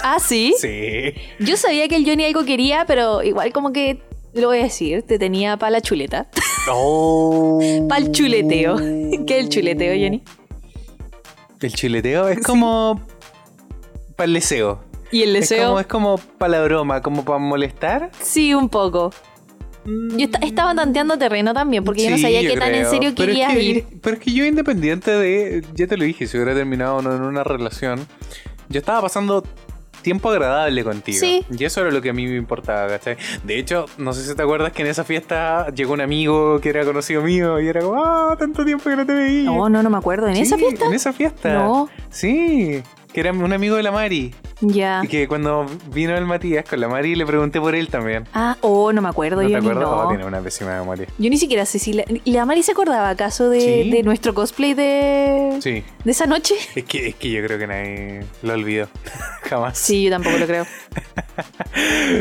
[0.01, 0.55] Ah, ¿sí?
[0.61, 1.13] Sí.
[1.41, 3.99] Yo sabía que el Johnny algo quería, pero igual como que,
[4.33, 6.27] lo voy a decir, te tenía para la chuleta.
[6.71, 7.59] Oh.
[7.89, 8.77] Para el chuleteo.
[9.27, 10.23] ¿Qué es el chuleteo, Johnny?
[11.65, 13.01] El chuleteo es como
[14.15, 14.79] para el deseo.
[15.11, 18.11] Y el Es deseo, como, es como para la broma, como para molestar.
[18.21, 19.11] sí, un poco.
[19.85, 22.85] Yo esta- estaba tanteando terreno también, porque yo no Sí, sabía yo qué tan en
[22.89, 23.85] serio Pero es querías que- ir.
[24.01, 27.21] Pero es que yo independiente de, ya te lo dije, si hubiera terminado no en
[27.21, 28.07] una relación,
[28.69, 29.43] yo estaba pasando
[30.05, 31.19] tiempo agradable contigo.
[31.19, 31.43] Sí.
[31.51, 33.17] Y eso era lo que a mí me importaba, ¿cachai?
[33.43, 36.69] De hecho, no sé si te acuerdas que en esa fiesta llegó un amigo que
[36.69, 39.43] era conocido mío y era como, ah, tanto tiempo que no te veía.
[39.45, 40.27] No, no, no me acuerdo.
[40.27, 40.85] ¿En Sí, esa fiesta?
[40.85, 41.53] En esa fiesta.
[41.53, 41.89] No.
[42.09, 42.81] Sí,
[43.11, 44.33] que era un amigo de la Mari.
[44.61, 45.01] Ya.
[45.03, 48.25] Y que cuando vino el Matías con la Mari le pregunté por él también.
[48.33, 49.41] Ah, oh, no me acuerdo.
[49.41, 49.83] ¿No te yo ni acuerdas?
[49.89, 50.01] no.
[50.05, 51.07] Oh, tiene una pésima memoria.
[51.17, 53.89] Yo ni siquiera sé si la, ¿y la Mari se acordaba acaso de, Sí.
[53.91, 55.83] de nuestro cosplay de, Sí.
[56.03, 56.55] de esa noche.
[56.75, 58.87] Es que, es que yo creo que nadie lo olvidó.
[59.43, 59.77] Jamás.
[59.77, 60.65] Sí, yo tampoco lo creo.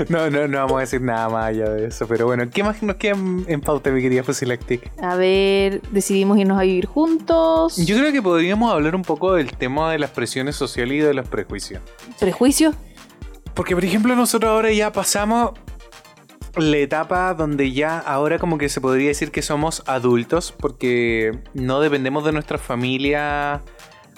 [0.09, 2.07] No, no, no vamos a decir nada más allá de eso.
[2.09, 4.91] Pero bueno, ¿qué más nos queda en, en pauta, mi querida Fusilactic?
[5.01, 7.77] A ver, decidimos irnos a vivir juntos.
[7.77, 11.15] Yo creo que podríamos hablar un poco del tema de las presiones sociales y de
[11.15, 11.81] los prejuicios.
[12.25, 12.73] ¿Prejuicio?
[13.53, 15.51] Porque, por ejemplo, nosotros ahora ya pasamos
[16.57, 21.81] la etapa donde ya ahora como que se podría decir que somos adultos porque no
[21.81, 23.61] dependemos de nuestra familia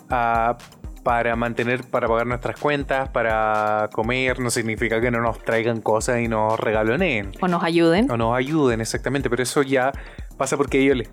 [0.09, 0.57] ah,
[1.03, 6.21] para mantener, para pagar nuestras cuentas, para comer, no significa que no nos traigan cosas
[6.21, 7.33] y nos regaloneen.
[7.41, 8.09] O nos ayuden.
[8.09, 9.91] O nos ayuden, exactamente, pero eso ya
[10.37, 11.11] pasa porque ellos les,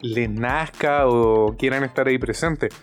[0.00, 2.74] les nazca o quieran estar ahí presentes.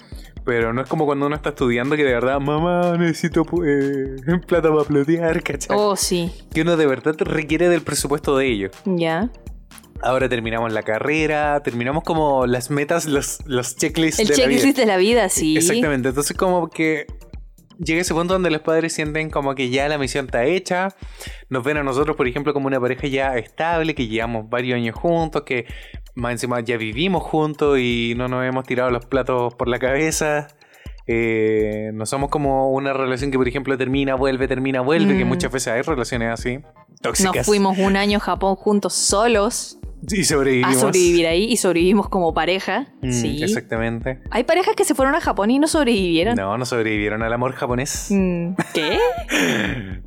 [0.47, 4.15] Pero no es como cuando uno está estudiando que de verdad, mamá, necesito eh,
[4.47, 5.75] plata para plotear, ¿cachai?
[5.77, 6.31] Oh, sí.
[6.53, 8.71] Que uno de verdad requiere del presupuesto de ellos.
[8.85, 9.29] Ya.
[10.01, 14.55] Ahora terminamos la carrera, terminamos como las metas, los, los checklists El de la vida.
[14.55, 15.57] checklist de la vida, sí.
[15.57, 17.07] Exactamente, entonces como que
[17.77, 20.95] llega ese punto donde los padres sienten como que ya la misión está hecha,
[21.49, 24.95] nos ven a nosotros, por ejemplo, como una pareja ya estable, que llevamos varios años
[24.95, 25.65] juntos, que
[26.17, 30.47] más encima ya vivimos juntos y no nos hemos tirado los platos por la cabeza.
[31.09, 35.27] Eh, no somos como una relación que, por ejemplo, termina, vuelve, termina, vuelve, que Mm.
[35.29, 36.59] muchas veces hay relaciones así,
[37.01, 37.35] tóxicas.
[37.37, 39.79] Nos fuimos un año a Japón juntos solos
[40.09, 40.75] y a sobrevivimos.
[40.79, 42.87] sobrevivir ahí y sobrevivimos como pareja.
[43.01, 43.41] Mm, sí.
[43.41, 44.19] Exactamente.
[44.31, 46.35] Hay parejas que se fueron a Japón y no sobrevivieron.
[46.35, 48.07] No, no sobrevivieron al amor japonés.
[48.09, 48.97] Mm, ¿Qué?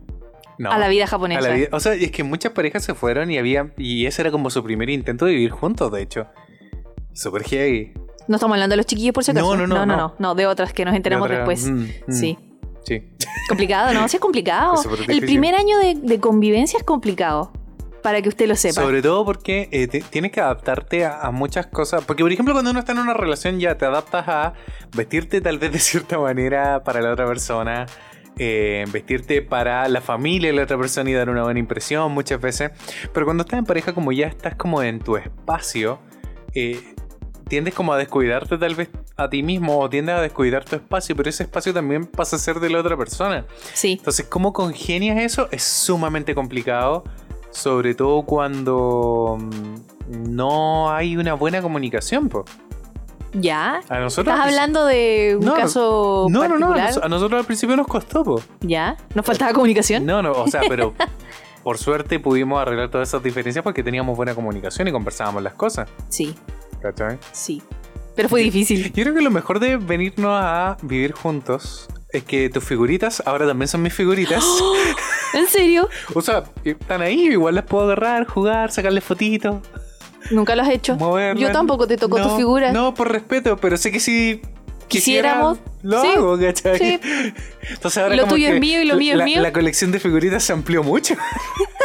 [0.60, 0.70] No.
[0.70, 1.38] A la vida japonesa.
[1.40, 3.72] A la vida- O sea, es que muchas parejas se fueron y había.
[3.78, 6.26] Y ese era como su primer intento de vivir juntos, de hecho.
[7.14, 7.92] Super heavy.
[8.28, 9.46] No estamos hablando de los chiquillos por si acaso.
[9.46, 10.14] No, no, no, no, no, no.
[10.18, 11.64] no, de otras que nos enteramos De después.
[11.66, 11.72] mm,
[12.06, 12.38] mm, Sí.
[12.84, 13.02] Sí.
[13.48, 14.06] Complicado, ¿no?
[14.08, 14.74] Sí, es complicado.
[14.74, 17.52] Es El primer año de, de convivencia es complicado.
[18.02, 18.80] Para que usted lo sepa.
[18.80, 22.02] Sobre todo porque eh, te- tienes que adaptarte a, a muchas cosas.
[22.04, 24.54] Porque, por ejemplo, cuando uno está en una relación ya te adaptas a
[24.96, 27.84] vestirte tal vez de cierta manera para la otra persona.
[28.38, 32.40] Eh, vestirte para la familia de la otra persona y dar una buena impresión muchas
[32.40, 32.70] veces.
[33.12, 35.98] Pero cuando estás en pareja, como ya estás como en tu espacio,
[36.54, 36.94] eh,
[37.48, 41.14] tiendes como a descuidarte tal vez a ti mismo o tiendes a descuidar tu espacio,
[41.16, 43.44] pero ese espacio también pasa a ser de la otra persona.
[43.74, 43.96] Sí.
[43.98, 45.48] Entonces, ¿cómo congenias eso?
[45.50, 47.04] Es sumamente complicado,
[47.50, 52.28] sobre todo cuando mm, no hay una buena comunicación.
[52.28, 52.44] po.
[53.32, 53.80] ¿Ya?
[53.88, 56.94] A nosotros ¿Estás hablando de un No, caso No, no, no, a, particular?
[56.96, 58.24] nos- a nosotros al principio nos costó.
[58.24, 58.42] po.
[58.60, 58.96] ¿Ya?
[59.14, 60.04] ¿Nos faltaba comunicación?
[60.04, 60.94] No, no, o sea, pero
[61.62, 65.88] por suerte pudimos arreglar todas esas diferencias porque teníamos buena comunicación y conversábamos las cosas.
[66.08, 66.34] Sí,
[66.82, 67.18] ¿Cachai?
[67.32, 67.62] sí.
[68.16, 68.92] Pero fue difícil.
[68.92, 73.46] Yo creo que lo mejor de venirnos a vivir juntos es que tus figuritas ahora
[73.46, 74.44] también son mis figuritas.
[75.34, 75.88] ¿En serio?
[76.14, 79.58] O sea, están ahí, igual las puedo agarrar, jugar, sacarle fotitos.
[80.30, 80.96] ¿Nunca lo has hecho?
[80.96, 81.40] moverla.
[81.40, 82.72] Yo tampoco te tocó No, tu figura.
[82.72, 84.40] No, por respeto, pero sé que si
[84.88, 86.76] Quisiéramos, lo sí, hago, ¿cachai?
[86.78, 87.00] sí.
[87.70, 89.40] Entonces ahora Lo como tuyo es mío y lo mío es mío.
[89.40, 91.14] La colección de figuritas se amplió mucho.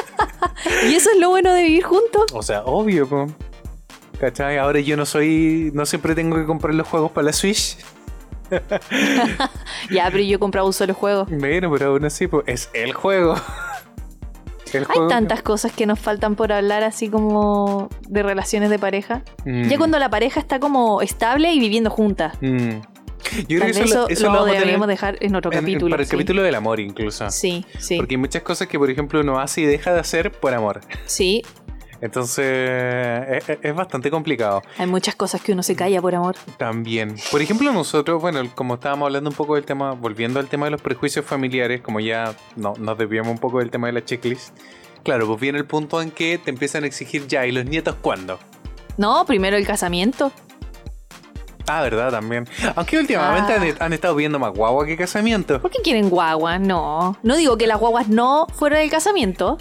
[0.89, 2.25] ¿Y eso es lo bueno de vivir juntos?
[2.33, 3.27] O sea, obvio, po.
[4.19, 4.57] ¿Cachai?
[4.57, 5.69] Ahora yo no soy.
[5.75, 7.77] No siempre tengo que comprar los juegos para la Switch.
[9.89, 11.25] Ya, pero yo compraba un solo juego.
[11.29, 13.35] Bueno, pero aún así, pues, es el juego.
[14.73, 19.23] El Hay tantas cosas que nos faltan por hablar así como de relaciones de pareja.
[19.45, 19.63] Mm.
[19.69, 22.35] Ya cuando la pareja está como estable y viviendo juntas.
[22.41, 22.79] Mm.
[23.47, 25.89] Yo creo que eso, lo- eso, deberíamos dejar en otro en- capítulo.
[25.91, 26.11] para el sí.
[26.11, 27.29] capítulo del amor, incluso.
[27.31, 27.97] Sí, sí.
[27.97, 30.81] Porque hay muchas cosas que, por ejemplo, uno hace y deja de hacer por amor.
[31.05, 31.41] Sí,
[32.05, 34.61] Entonces, es, es- es bastante complicado.
[34.77, 36.35] hay muchas cosas que uno se calla por amor.
[36.57, 37.15] También.
[37.31, 40.71] Por ejemplo, nosotros, bueno, como estábamos hablando un poco del tema, volviendo al tema de
[40.71, 44.55] los prejuicios familiares, como ya no, nos desviamos un poco del tema de la checklist.
[45.03, 47.95] Claro, pues viene el punto en que te empiezan a exigir ya, ¿y los nietos
[48.01, 48.39] cuándo?
[48.97, 50.31] No, primero el casamiento.
[51.67, 52.47] Ah, verdad, también.
[52.75, 53.61] Aunque últimamente Ah.
[53.61, 55.59] han, han estado viendo más guagua que casamiento.
[55.61, 56.59] ¿Por qué quieren guagua?
[56.59, 57.17] No.
[57.23, 59.57] No digo que las guaguas no fueran del casamiento.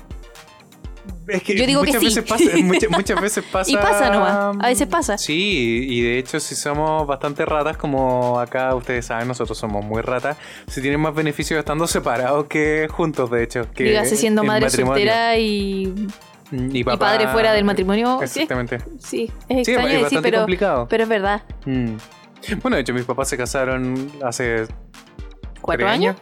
[1.29, 2.07] Es que Yo digo que muchas sí.
[2.07, 3.71] veces pasa, muchas, muchas veces pasa.
[3.71, 5.17] Y pasa nomás, a veces pasa.
[5.19, 10.03] Sí, y de hecho, si somos bastante ratas, como acá ustedes saben, nosotros somos muy
[10.03, 10.37] ratas,
[10.67, 13.71] se tienen más beneficios estando separados que juntos, de hecho.
[13.73, 14.95] Que siendo en madre matrimonio.
[15.05, 15.95] soltera y,
[16.53, 18.19] y, y padre fuera del matrimonio.
[18.19, 18.79] Sí, Exactamente.
[18.99, 20.87] sí, es Sí, extraño es decir, pero, complicado.
[20.89, 21.43] pero es verdad.
[21.65, 21.97] Mm.
[22.61, 24.67] Bueno, de hecho, mis papás se casaron hace.
[25.65, 26.16] ¿Cuatro ¿tres años?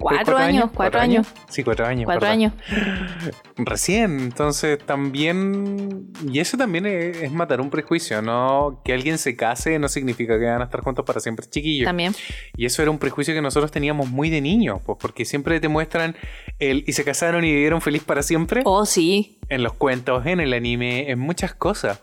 [0.00, 1.28] Cuatro años, cuatro años.
[1.48, 2.04] Sí, cuatro años.
[2.06, 2.52] Cuatro años.
[3.56, 6.10] Recién, entonces también.
[6.28, 8.80] Y eso también es, es matar un prejuicio, ¿no?
[8.84, 11.86] Que alguien se case no significa que van a estar juntos para siempre chiquillos.
[11.86, 12.12] También.
[12.56, 15.68] Y eso era un prejuicio que nosotros teníamos muy de niños, pues porque siempre te
[15.68, 16.16] muestran
[16.58, 16.82] el.
[16.84, 18.62] Y se casaron y vivieron feliz para siempre.
[18.64, 19.38] Oh, sí.
[19.48, 22.00] En los cuentos, en el anime, en muchas cosas.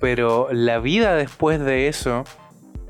[0.00, 2.24] Pero la vida después de eso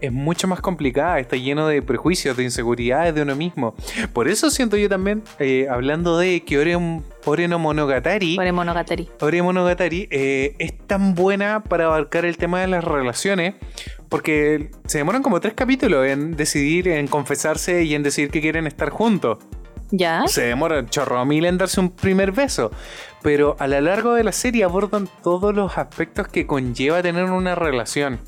[0.01, 3.74] es mucho más complicada, está lleno de prejuicios, de inseguridades de uno mismo.
[4.12, 6.77] Por eso siento yo también, eh, hablando de que Ore,
[7.24, 9.09] Ore no Monogatari, Ore Monogatari.
[9.20, 13.55] Ore Monogatari eh, es tan buena para abarcar el tema de las relaciones,
[14.09, 18.66] porque se demoran como tres capítulos en decidir, en confesarse y en decir que quieren
[18.66, 19.39] estar juntos.
[19.93, 20.22] ¿Ya?
[20.27, 22.70] Se demora chorro mil en darse un primer beso.
[23.22, 27.55] Pero a lo largo de la serie abordan todos los aspectos que conlleva tener una
[27.55, 28.20] relación.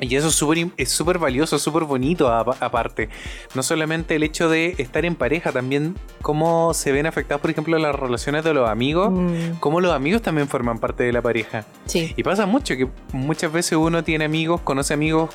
[0.00, 3.08] Y eso es súper valioso, súper bonito aparte.
[3.54, 7.78] No solamente el hecho de estar en pareja, también cómo se ven afectadas, por ejemplo,
[7.78, 9.10] las relaciones de los amigos.
[9.12, 11.64] Mm, Cómo los amigos también forman parte de la pareja.
[11.86, 12.14] sí.
[12.16, 15.30] Y pasa mucho que muchas veces uno tiene amigos, conoce amigos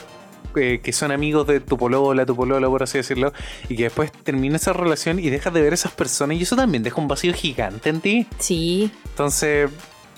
[0.55, 3.33] eh, que son amigos de tu polola, tu polola, por así decirlo,
[3.67, 6.55] y que después termina esa relación y dejas de ver a esas personas y eso
[6.55, 8.27] también deja un vacío gigante en ti.
[8.39, 8.89] Sí.
[9.05, 9.69] Entonces,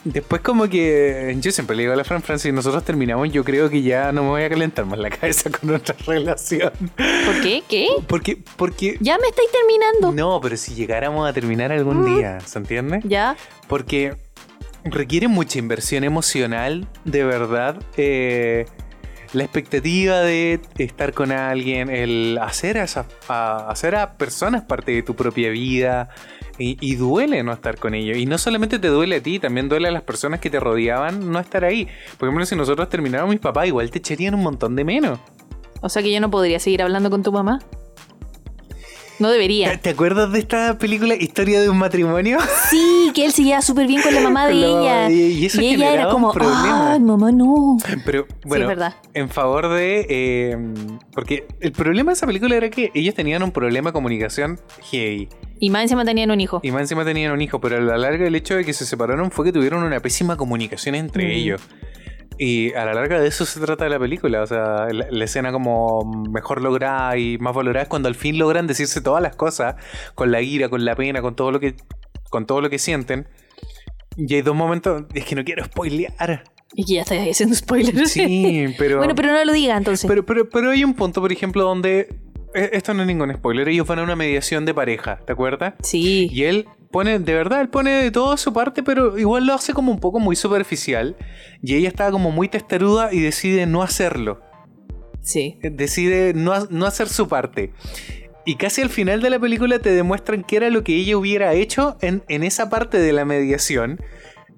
[0.03, 3.69] después como que yo siempre le digo a la Fran Francis, nosotros terminamos, yo creo
[3.69, 6.71] que ya no me voy a calentar más la cabeza con nuestra relación.
[7.25, 7.63] ¿Por qué?
[7.67, 7.87] ¿Qué?
[8.07, 8.97] Porque, porque...
[9.01, 10.11] Ya me estáis terminando.
[10.13, 12.15] No, pero si llegáramos a terminar algún Mm.
[12.15, 12.99] día, ¿se entiende?
[13.03, 13.35] ¿Ya?
[13.67, 14.15] Porque
[14.85, 17.77] requiere mucha inversión emocional, de verdad.
[17.97, 18.65] Eh,
[19.33, 24.93] la expectativa de estar con alguien, el hacer a, esas- a- hacer a personas parte
[24.93, 26.09] de tu propia vida.
[26.59, 28.17] Y, y duele no estar con ellos.
[28.17, 31.31] Y no solamente te duele a ti, también duele a las personas que te rodeaban
[31.31, 31.87] no estar ahí.
[32.17, 35.19] Por ejemplo, si nosotros termináramos mis papás, igual te echarían un montón de menos.
[35.81, 37.59] O sea que yo no podría seguir hablando con tu mamá.
[39.19, 39.77] No debería.
[39.79, 42.37] ¿Te acuerdas de esta película Historia de un matrimonio?
[42.69, 45.07] Sí, que él se llevaba súper bien con la mamá de ella.
[45.07, 47.77] ella, y eso ella era como, ay, mamá, no.
[48.05, 48.69] Pero bueno,
[49.13, 50.05] en favor de...
[50.09, 50.57] eh,
[51.13, 54.59] porque el problema de esa película era que ellos tenían un problema de comunicación
[54.91, 55.29] heavy.
[55.59, 56.59] Y más encima tenían un hijo.
[56.61, 58.85] Y más encima tenían un hijo, pero a la larga el hecho de que se
[58.85, 61.31] separaron fue que tuvieron una pésima comunicación entre Mm.
[61.31, 61.61] ellos.
[62.37, 64.43] Y a la larga de eso se trata la película.
[64.43, 68.37] O sea, la, la escena como mejor lograda y más valorada es cuando al fin
[68.37, 69.75] logran decirse todas las cosas,
[70.15, 71.75] con la ira, con la pena, con todo lo que,
[72.29, 73.27] con todo lo que sienten.
[74.17, 75.03] Y hay dos momentos.
[75.13, 76.43] Es que no quiero spoilear.
[76.73, 78.11] Y que ya estás haciendo spoilers.
[78.11, 78.97] Sí, pero.
[78.99, 80.07] bueno, pero no lo diga entonces.
[80.07, 82.09] Pero, pero, pero hay un punto, por ejemplo, donde.
[82.53, 83.67] Eh, Esto no es ningún spoiler.
[83.69, 85.73] Ellos van a una mediación de pareja, ¿te acuerdas?
[85.83, 86.29] sí.
[86.31, 89.73] Y él pone, de verdad, él pone de todo su parte, pero igual lo hace
[89.73, 91.15] como un poco muy superficial.
[91.61, 94.41] Y ella estaba como muy testaruda y decide no hacerlo.
[95.21, 95.59] Sí.
[95.61, 97.73] Decide no, no hacer su parte.
[98.45, 101.53] Y casi al final de la película te demuestran qué era lo que ella hubiera
[101.53, 103.99] hecho en, en esa parte de la mediación.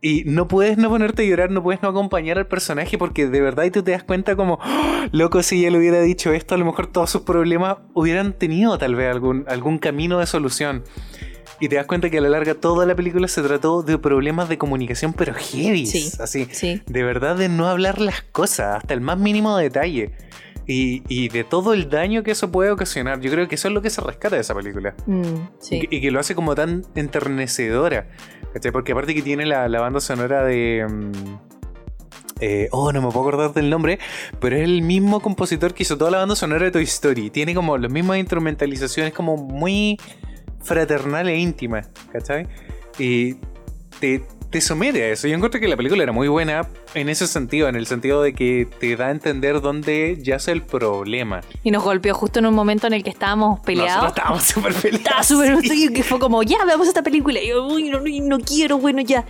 [0.02, 3.42] Y no puedes no ponerte a llorar, no puedes no acompañar al personaje porque de
[3.42, 6.58] verdad y tú te das cuenta como, "Oh, loco, si le hubiera dicho esto, a
[6.58, 10.84] lo mejor todos sus problemas hubieran tenido tal vez algún, algún camino de solución.
[11.62, 14.48] Y te das cuenta que a la larga toda la película se trató de problemas
[14.48, 15.86] de comunicación, pero heavy.
[15.86, 16.10] Sí.
[16.22, 16.82] Así, Sí.
[16.86, 20.12] de verdad de no hablar las cosas, hasta el más mínimo detalle.
[20.72, 23.20] Y, y de todo el daño que eso puede ocasionar.
[23.22, 24.94] Yo creo que eso es lo que se rescata de esa película.
[25.08, 25.28] Mm, Y,
[25.58, 25.80] sí.
[25.80, 28.08] que, y que lo hace como tan enternecedora.
[28.54, 28.72] ¿cachai?
[28.72, 30.86] Porque aparte que tiene la, la banda sonora de...
[30.88, 31.12] mm,
[32.42, 33.98] eh, oh, no me puedo acordar del nombre,
[34.40, 37.32] pero es el mismo compositor que hizo toda la banda sonora de Toy Story.
[37.32, 39.98] Tiene como las mismas instrumentalizaciones como muy
[40.62, 41.82] fraternal e íntima,
[42.14, 42.48] ¿cachai?
[43.00, 43.38] Y
[44.00, 45.28] te, te somete a eso.
[45.28, 48.34] Yo encuentro que la película era muy buena en ese sentido, en el sentido de
[48.34, 51.42] que te da a entender dónde yace el problema.
[51.64, 54.04] Y nos golpeó justo en un momento en el que estábamos peleados.
[54.04, 55.02] Nosotros estábamos súper peleados.
[55.02, 55.86] Estaba súper sí.
[55.86, 57.40] y que fue como, ya, veamos esta película.
[57.40, 59.26] Y yo, uy, no, no, no quiero, bueno, ya.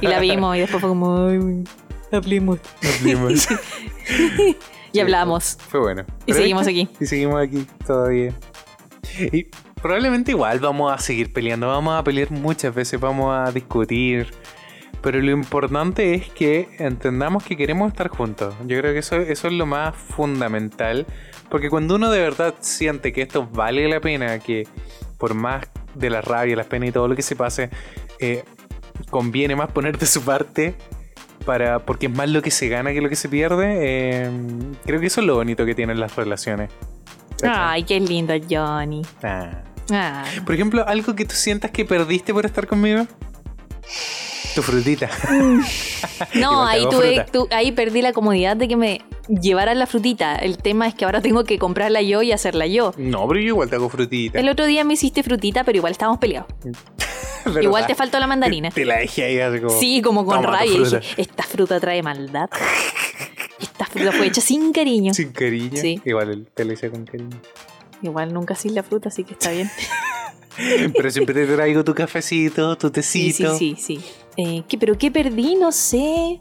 [0.00, 1.64] Y la vimos y después fue como, ay,
[2.12, 2.58] hablemos.
[3.02, 3.48] Dimos.
[4.94, 5.56] Y hablamos.
[5.70, 6.04] Fue bueno.
[6.26, 6.86] Y seguimos aquí.
[7.00, 8.34] Y seguimos aquí todavía.
[9.18, 9.46] Y
[9.82, 11.68] probablemente igual vamos a seguir peleando.
[11.68, 14.32] Vamos a pelear muchas veces, vamos a discutir.
[15.02, 18.54] Pero lo importante es que entendamos que queremos estar juntos.
[18.66, 21.06] Yo creo que eso, eso es lo más fundamental.
[21.50, 24.66] Porque cuando uno de verdad siente que esto vale la pena, que
[25.18, 27.68] por más de la rabia, las penas y todo lo que se pase,
[28.20, 28.44] eh,
[29.10, 30.76] conviene más ponerte su parte
[31.44, 33.78] para porque es más lo que se gana que lo que se pierde.
[33.80, 34.30] eh,
[34.84, 36.70] creo que eso es lo bonito que tienen las relaciones.
[37.40, 37.52] ¿Cachai?
[37.54, 39.02] Ay, qué lindo, Johnny.
[39.24, 39.71] Ah.
[39.90, 40.40] Ay.
[40.40, 43.06] Por ejemplo, algo que tú sientas que perdiste por estar conmigo.
[44.54, 45.08] Tu frutita.
[46.34, 50.36] No, ahí, tuve, tu- ahí perdí la comodidad de que me llevaran la frutita.
[50.36, 52.92] El tema es que ahora tengo que comprarla yo y hacerla yo.
[52.96, 54.38] No, pero yo igual te hago frutita.
[54.38, 56.48] El otro día me hiciste frutita, pero igual estábamos peleados.
[57.60, 58.70] Igual te faltó la mandarina.
[58.70, 59.80] Te, la dejé ahí así como.
[59.80, 60.78] Sí, como con rabia.
[60.78, 62.48] Dije, esta fruta trae maldad.
[63.60, 65.12] Esta fruta fue hecha sin cariño.
[65.12, 65.80] Sin cariño.
[65.80, 66.00] Sí.
[66.04, 67.36] Igual te lo hice con cariño.
[68.02, 69.70] Igual nunca sin la fruta, así que está bien.
[70.96, 73.56] Pero siempre te traigo tu cafecito, tu Sí, sí, tecito.
[73.56, 74.00] sí, sí.
[74.36, 75.54] Eh, ¿qué, ¿Pero qué perdí?
[75.56, 76.38] No sé.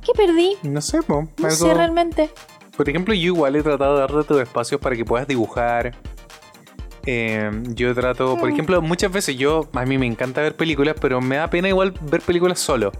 [0.00, 0.56] ¿Qué perdí?
[0.62, 2.30] No sé, po, No algo- sé realmente.
[2.76, 5.94] Por ejemplo, yo igual he tratado de darte tus espacios para que puedas dibujar.
[7.04, 8.52] Eh, yo trato, por Mm.
[8.52, 11.92] ejemplo, muchas veces yo, a mí me encanta ver películas, pero me da pena igual
[12.00, 12.92] ver películas solo.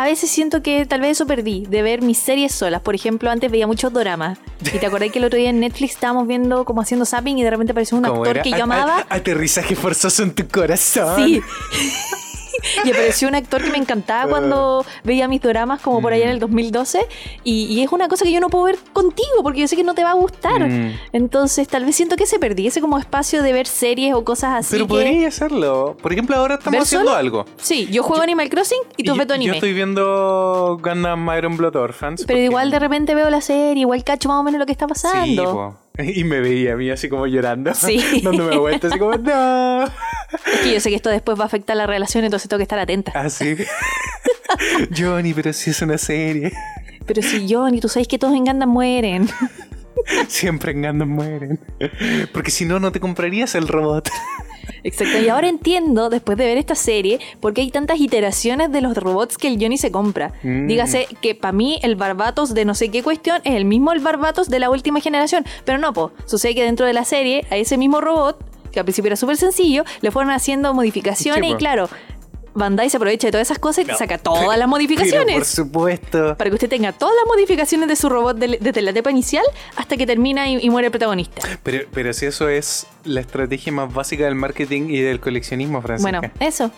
[0.00, 2.80] A veces siento que tal vez eso perdí, de ver mis series solas.
[2.80, 4.38] Por ejemplo, antes veía muchos doramas.
[4.72, 7.42] Y te acordás que el otro día en Netflix estábamos viendo como haciendo zapping y
[7.42, 8.42] de repente apareció un ¿Cómo actor era?
[8.42, 9.06] que yo a- amaba.
[9.10, 11.22] aterrizaje forzoso en tu corazón.
[11.22, 11.42] Sí.
[12.84, 16.30] y apareció un actor que me encantaba cuando veía mis doramas como por allá en
[16.30, 17.00] el 2012.
[17.44, 19.84] Y, y es una cosa que yo no puedo ver contigo porque yo sé que
[19.84, 20.68] no te va a gustar.
[20.68, 20.94] Mm.
[21.12, 24.54] Entonces tal vez siento que se perdí ese como espacio de ver series o cosas
[24.54, 24.72] así.
[24.72, 25.96] Pero que- podría hacerlo.
[26.02, 27.18] Por ejemplo, ahora estamos ¿Ver haciendo solo?
[27.18, 27.44] algo.
[27.58, 29.54] Sí, yo juego Animal Crossing y tú ves tu yo anime.
[29.56, 32.24] estoy viendo Gundam Iron Blood Orphans.
[32.26, 34.72] Pero porque- igual de repente veo la serie, igual cacho más o menos lo que
[34.72, 35.52] está Sí, pasando.
[35.52, 35.76] po.
[36.14, 37.74] Y me veía a mí así como llorando.
[37.74, 38.20] Sí.
[38.22, 39.84] Dándome vuelta así como, no.
[40.52, 42.64] Es que yo sé que esto después va a afectar la relación, entonces tengo que
[42.64, 43.10] estar atenta.
[43.14, 43.56] Así.
[44.96, 46.52] Johnny, pero si es una serie.
[47.04, 49.28] Pero si Johnny, tú sabes que todos en Gundam mueren.
[50.28, 51.60] Siempre en Gundam mueren.
[52.32, 54.10] Porque si no, no te comprarías el robot.
[54.84, 55.18] Exacto.
[55.18, 58.96] Y ahora entiendo, después de ver esta serie, por qué hay tantas iteraciones de los
[58.96, 60.32] robots que el Johnny se compra.
[60.42, 60.66] Mm.
[60.66, 64.00] Dígase que para mí el Barbatos de no sé qué cuestión es el mismo el
[64.00, 65.44] Barbatos de la última generación.
[65.64, 66.12] Pero no, po.
[66.26, 68.38] Sucede que dentro de la serie, a ese mismo robot,
[68.70, 71.88] que al principio era súper sencillo, le fueron haciendo modificaciones Sí, y claro,
[72.54, 74.68] Bandai se aprovecha de todas esas cosas y te No, saca todas pero- las Pero
[74.68, 75.46] por modificaciones.
[75.46, 76.36] supuesto.
[76.36, 79.44] Para que usted tenga todas las modificaciones de su robot de- desde la etapa inicial
[79.76, 81.42] hasta que termina y, y muere el protagonista.
[81.62, 86.18] Pero, pero si eso es la estrategia más básica del marketing y del coleccionismo, Francisca.
[86.20, 86.70] Bueno, eso.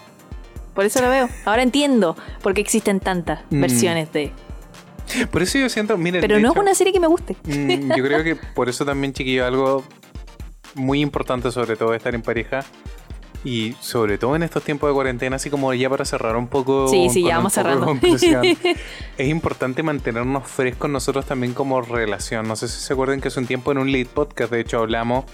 [0.75, 1.29] Por eso lo veo.
[1.45, 3.61] Ahora entiendo por qué existen tantas Mm.
[3.61, 4.33] versiones de.
[5.31, 7.37] Por eso yo siento, miren, Pero no es una serie que me guste.
[7.45, 9.85] mm, yo creo que por eso también, chiquillo, algo
[10.75, 12.65] muy importante sobre todo estar en pareja.
[13.45, 16.89] Y sobre todo en estos tiempos de cuarentena, así como ya para cerrar un poco.
[16.89, 17.99] Sí, sí, ya vamos cerrando.
[19.19, 22.47] es importante mantenernos frescos nosotros también como relación.
[22.47, 24.79] No sé si se acuerdan que hace un tiempo en un lead podcast, de hecho,
[24.79, 25.25] hablamos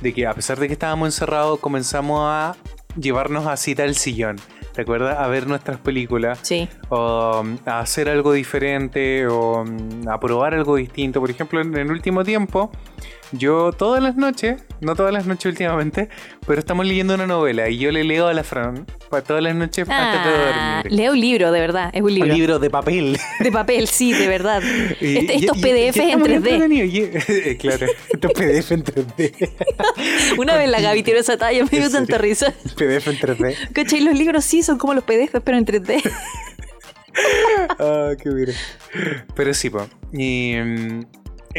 [0.00, 2.56] de que a pesar de que estábamos encerrados, comenzamos a
[2.98, 4.36] llevarnos a cita al sillón.
[4.74, 5.18] ¿Te acuerdas?
[5.18, 6.38] A ver nuestras películas.
[6.42, 6.68] Sí.
[6.88, 11.20] o um, a hacer algo diferente o um, a probar algo distinto.
[11.20, 12.70] Por ejemplo, en el último tiempo,
[13.32, 16.08] yo todas las noches, no todas las noches últimamente,
[16.46, 19.54] pero estamos leyendo una novela y yo le leo a la Fran para todas las
[19.54, 20.98] noches antes de Ah, dormir.
[20.98, 21.90] leo un libro, de verdad.
[21.92, 22.30] Es un libro.
[22.30, 23.18] Un libro de papel.
[23.40, 24.62] De papel, sí, de verdad.
[25.00, 26.36] Y- Este- y- estos PDFs en muy 3D.
[26.36, 26.84] entretenido.
[26.86, 29.50] Y- claro, estos PDF en 3D.
[30.38, 32.52] Una vez la Gaby tiró esa talla, me dio ¿En tanta risa.
[32.76, 33.72] PDF en 3D.
[33.72, 34.00] ¿Cachai?
[34.00, 36.02] Los libros sí son como los PDFs, pero en 3D.
[37.80, 38.52] Ah, qué mira.
[39.34, 39.88] Pero sí, po.
[40.12, 41.00] Y mm,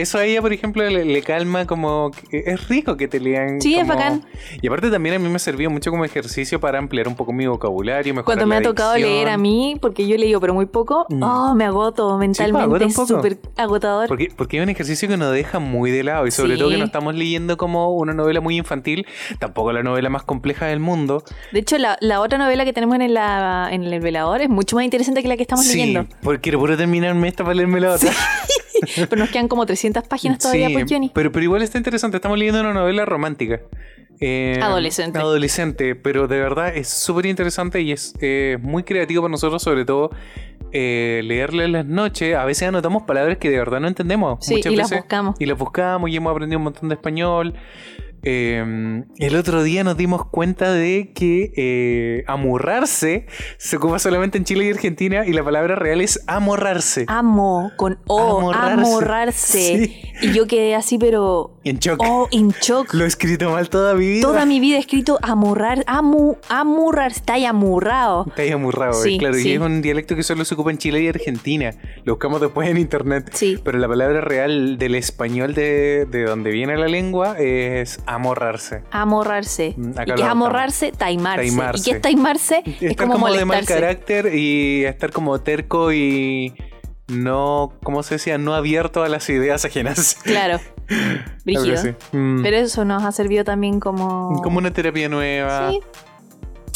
[0.02, 2.12] eso a ella, por ejemplo, le, le calma como...
[2.12, 3.62] que Es rico que te lean.
[3.62, 4.26] Sí, es bacán.
[4.62, 7.48] Y aparte también a mí me sirvió mucho como ejercicio para ampliar un poco mi
[7.48, 9.14] vocabulario, mejorar Cuando me la ha tocado dicción.
[9.14, 11.24] leer a mí, porque yo leído pero muy poco, Mm.
[11.24, 12.64] oh, me agoto mentalmente.
[12.64, 14.08] agota un es súper agotador.
[14.08, 16.60] Porque, porque es un ejercicio que nos deja muy de lado y sobre Sí.
[16.60, 19.06] todo que no estamos leyendo como una novela muy infantil,
[19.40, 21.24] tampoco la novela más compleja del mundo.
[21.52, 24.76] De hecho, la, la otra novela que tenemos en, la, en el velador es mucho
[24.76, 26.06] más interesante que la que estamos sí, leyendo.
[26.22, 28.12] porque quiero puro terminarme esta para leerme la otra.
[29.10, 31.12] Pero nos quedan como 300 páginas todavía, Sí, pues, Johnny.
[31.14, 32.18] Pero, pero igual está interesante.
[32.18, 33.62] Estamos leyendo una novela romántica.
[34.22, 35.18] Eh, Adolescente.
[35.18, 39.86] Adolescente, pero de verdad es súper interesante y es eh, muy creativo para nosotros, sobre
[39.86, 40.12] todo
[40.74, 42.36] eh, leerla en las noches.
[42.36, 44.46] A veces anotamos palabras que de verdad no entendemos.
[44.46, 45.36] Sí, muchas y las buscamos.
[45.40, 47.54] Y las buscamos y hemos aprendido un montón de español.
[48.24, 53.26] Eh, el otro día nos dimos cuenta de que eh, amurrarse
[53.58, 57.06] se ocupa solamente en Chile y Argentina y la palabra real es amorrarse.
[57.08, 58.74] Amo, con O, Amorrarse.
[58.74, 59.60] amorrarse.
[59.78, 60.02] Sí.
[60.22, 61.56] Y yo quedé así, pero.
[61.64, 62.02] En shock.
[62.06, 62.94] Oh, in shock.
[62.94, 64.22] Lo he escrito mal toda mi vida.
[64.22, 68.26] Toda mi vida he escrito amorrar, amu, amurrar, está ahí amurrado.
[68.28, 69.36] Está ahí amurrado, Sí, eh, claro.
[69.36, 69.50] sí.
[69.50, 71.72] Y es un dialecto que solo se ocupa en Chile y Argentina.
[72.04, 73.30] Lo buscamos después en internet.
[73.34, 73.58] Sí.
[73.64, 78.84] Pero la palabra real del español de, de donde viene la lengua es amorrarse.
[78.92, 79.74] Amorrarse.
[79.78, 80.92] Mm, acá ¿Y qué es amorrarse?
[80.92, 81.42] Taimarse.
[81.44, 81.80] Taimarse.
[81.80, 82.64] ¿Y qué es taimarse?
[82.66, 86.54] Es Estar como, como, de mal carácter y estar como terco y
[87.08, 88.38] no, ¿cómo se decía?
[88.38, 90.18] No abierto a las ideas ajenas.
[90.24, 90.60] Claro.
[91.46, 91.96] Brígido.
[92.12, 92.42] Mm.
[92.44, 94.42] Pero eso nos ha servido también como.
[94.44, 95.70] Como una terapia nueva.
[95.70, 95.82] Sí.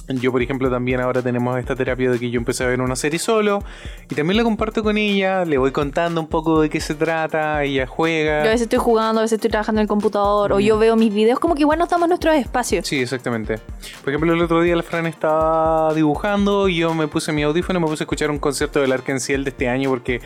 [0.09, 2.95] Yo, por ejemplo, también ahora tenemos esta terapia de que yo empecé a ver una
[2.97, 3.63] serie solo
[4.09, 7.63] y también la comparto con ella, le voy contando un poco de qué se trata,
[7.63, 8.41] ella juega.
[8.43, 10.61] Yo a veces estoy jugando, a veces estoy trabajando en el computador, o Mm.
[10.61, 12.85] yo veo mis videos, como que igual nos damos nuestros espacios.
[12.85, 13.59] Sí, exactamente.
[14.03, 17.79] Por ejemplo, el otro día la Fran estaba dibujando y yo me puse mi audífono
[17.79, 20.19] y me puse a escuchar un concierto del Arkenciel de este año porque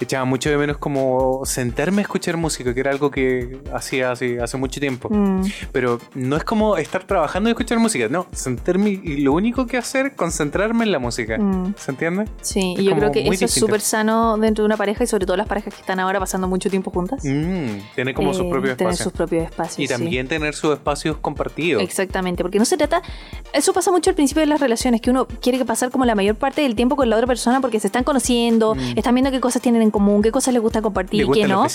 [0.00, 4.40] echaba mucho de menos como sentarme a escuchar música, que era algo que hacía hace,
[4.40, 5.08] hace mucho tiempo.
[5.10, 5.44] Mm.
[5.72, 9.76] Pero no es como estar trabajando y escuchar música, no, sentarme y lo único que
[9.76, 11.38] hacer, concentrarme en la música.
[11.38, 11.74] Mm.
[11.76, 12.24] ¿Se entiende?
[12.42, 13.66] Sí, Es y yo creo que eso es distinto.
[13.66, 16.46] súper sano dentro de una pareja y sobre todo las parejas que están ahora pasando
[16.48, 17.24] mucho tiempo juntas.
[17.24, 19.04] Mm, tener como sus Eh, propios tener espacios.
[19.04, 19.78] sus propios espacios.
[19.80, 19.92] Y sí.
[19.92, 21.82] también tener sus espacios compartidos.
[21.82, 23.02] Exactamente, porque no se trata.
[23.52, 26.36] Eso pasa mucho al principio de las relaciones, que uno quiere pasar como la mayor
[26.36, 28.96] parte del tiempo con la otra persona porque se están conociendo, Mm.
[28.98, 31.66] están viendo qué cosas tienen en común, qué cosas les gusta compartir y qué no.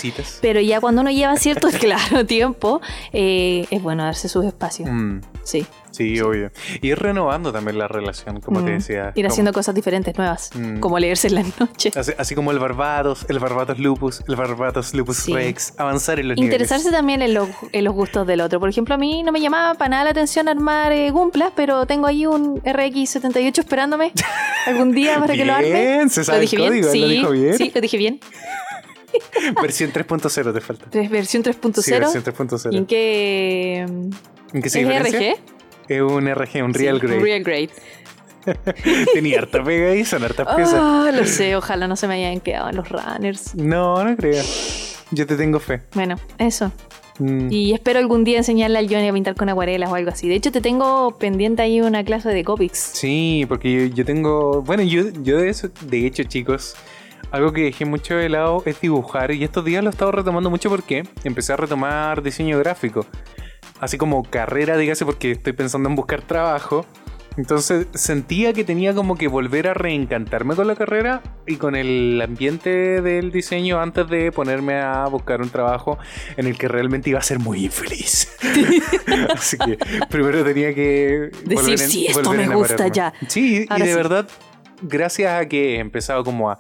[0.42, 2.82] Pero ya cuando uno lleva cierto, claro, tiempo,
[3.12, 4.90] eh, es bueno darse sus espacios.
[4.92, 5.66] Mm, Sí.
[5.94, 6.52] Sí, obvio.
[6.82, 8.78] Y ir renovando también la relación, como te Mm.
[8.80, 9.12] decía.
[9.16, 10.80] Ir como- haciendo cosas diferentes, nuevas, Mm.
[10.80, 11.96] como leerse en las noches.
[11.96, 15.34] Así, así como el Barbados, el Barbados Lupus, el Barbados Lupus Sí.
[15.34, 17.00] Rex, avanzar en los Interesarse niveles.
[17.00, 18.60] también en los, en los gustos del otro.
[18.60, 21.86] Por ejemplo, a mí no me llamaba para nada la atención armar eh, Gumplas, pero
[21.86, 24.12] tengo ahí un RX78 esperándome
[24.68, 25.72] algún día para que lo arme.
[25.72, 26.92] Bien, se sabe ¿Lo el dije código, bien?
[26.92, 27.58] Sí, lo dijo bien.
[27.58, 28.20] sí, lo dije bien.
[29.62, 30.86] Versión 3.0 te falta.
[31.10, 31.82] Versión 3.0.
[31.82, 32.24] Sí, versión
[32.72, 32.88] ¿Y en 3.0.
[32.88, 33.80] qué?
[34.54, 35.34] ¿En qué se ¿Es diferencia?
[35.34, 35.40] RG?
[35.88, 37.18] Es un RG, un Real Sí, Grade.
[37.18, 37.70] un Real Grade.
[39.14, 40.76] Tenía harta pega ahí, son hartas piezas.
[40.78, 43.56] Ah, lo sé, ojalá no se me hayan quedado en los runners.
[43.56, 44.44] No, no creo.
[45.12, 45.82] Yo te tengo fe.
[45.94, 46.72] Bueno, eso.
[47.20, 47.52] Mm.
[47.52, 50.28] Y espero algún día enseñarle al Johnny a pintar con acuarelas o algo así.
[50.28, 52.78] De hecho, te tengo pendiente ahí una clase de Copics.
[52.80, 54.62] Sí, porque yo, yo tengo.
[54.64, 56.76] Bueno, yo, yo de eso, de hecho, chicos,
[57.32, 59.32] algo que dejé mucho de lado es dibujar.
[59.32, 63.06] Y estos días lo he estado retomando mucho porque empecé a retomar diseño gráfico.
[63.80, 66.86] Así como carrera, dígase, porque estoy pensando en buscar trabajo.
[67.36, 72.22] Entonces sentía que tenía como que volver a reencantarme con la carrera y con el
[72.24, 75.98] ambiente del diseño antes de ponerme a buscar un trabajo
[76.38, 78.38] en el que realmente iba a ser muy infeliz.
[79.34, 79.80] Así que
[80.12, 82.96] primero tenía que Decir, en- "Sí, esto volver me gusta enamorarme".
[82.96, 83.14] ya.
[83.28, 83.98] Sí, Ahora y de sí.
[83.98, 84.28] verdad,
[84.84, 86.60] gracias a que he empezado como a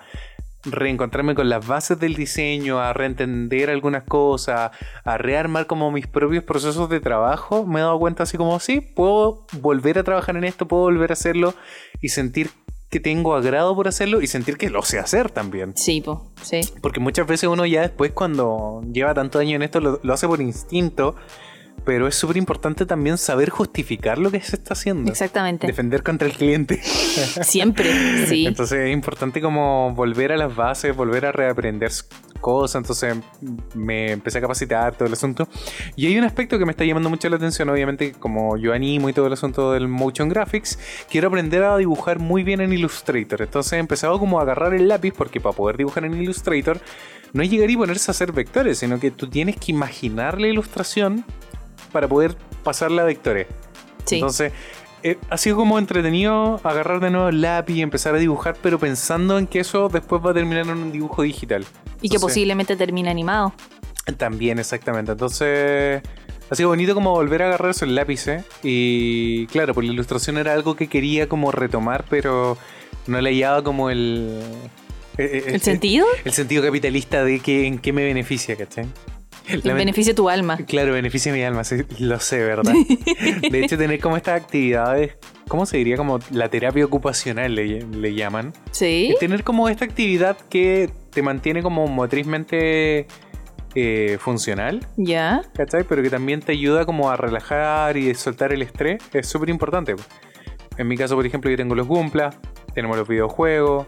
[0.65, 4.71] reencontrarme con las bases del diseño, a reentender algunas cosas,
[5.03, 8.81] a rearmar como mis propios procesos de trabajo, me he dado cuenta así como, sí,
[8.81, 11.53] puedo volver a trabajar en esto, puedo volver a hacerlo
[12.01, 12.49] y sentir
[12.89, 15.75] que tengo agrado por hacerlo y sentir que lo sé hacer también.
[15.75, 16.61] Sí, po, sí.
[16.81, 20.27] Porque muchas veces uno ya después cuando lleva tantos años en esto lo, lo hace
[20.27, 21.15] por instinto,
[21.85, 25.11] pero es súper importante también saber justificar lo que se está haciendo.
[25.11, 25.67] Exactamente.
[25.67, 26.81] Defender contra el cliente.
[26.83, 28.45] Siempre, sí.
[28.45, 31.91] Entonces es importante como volver a las bases, volver a reaprender
[32.39, 32.75] cosas.
[32.75, 33.17] Entonces
[33.73, 35.47] me empecé a capacitar todo el asunto.
[35.95, 39.09] Y hay un aspecto que me está llamando mucho la atención, obviamente, como yo animo
[39.09, 40.79] y todo el asunto del motion graphics,
[41.09, 43.41] quiero aprender a dibujar muy bien en Illustrator.
[43.41, 46.79] Entonces he empezado como a agarrar el lápiz porque para poder dibujar en Illustrator
[47.33, 50.47] no es llegar y ponerse a hacer vectores, sino que tú tienes que imaginar la
[50.47, 51.25] ilustración
[51.93, 53.47] para poder pasarla a vectores.
[54.05, 54.15] sí.
[54.15, 54.51] Entonces,
[55.03, 58.79] eh, ha sido como entretenido agarrar de nuevo el lápiz y empezar a dibujar, pero
[58.79, 61.65] pensando en que eso después va a terminar en un dibujo digital.
[62.01, 63.53] y que posiblemente termine animado.
[64.17, 65.11] También, exactamente.
[65.13, 66.01] Entonces,
[66.49, 68.43] ha sido bonito como volver a agarrar esos lápices.
[68.61, 72.57] Y claro, pues la ilustración era algo que quería como retomar, pero
[73.07, 74.41] no le hallaba como el.
[75.17, 76.05] eh, eh, ¿El sentido?
[76.23, 78.87] El sentido capitalista de que en qué me beneficia, ¿cachai?
[79.47, 80.57] De tu alma.
[80.67, 82.73] Claro, beneficia mi alma, sí, lo sé, ¿verdad?
[83.51, 85.17] De hecho, tener como estas actividades,
[85.47, 85.97] ¿cómo se diría?
[85.97, 88.53] Como la terapia ocupacional le, le llaman.
[88.71, 89.09] Sí.
[89.13, 93.07] Es tener como esta actividad que te mantiene como motrizmente
[93.75, 95.41] eh, funcional, Ya.
[95.55, 95.83] ¿cachai?
[95.83, 99.95] Pero que también te ayuda como a relajar y soltar el estrés, es súper importante.
[100.77, 102.31] En mi caso, por ejemplo, yo tengo los Gumpla,
[102.73, 103.87] tenemos los videojuegos,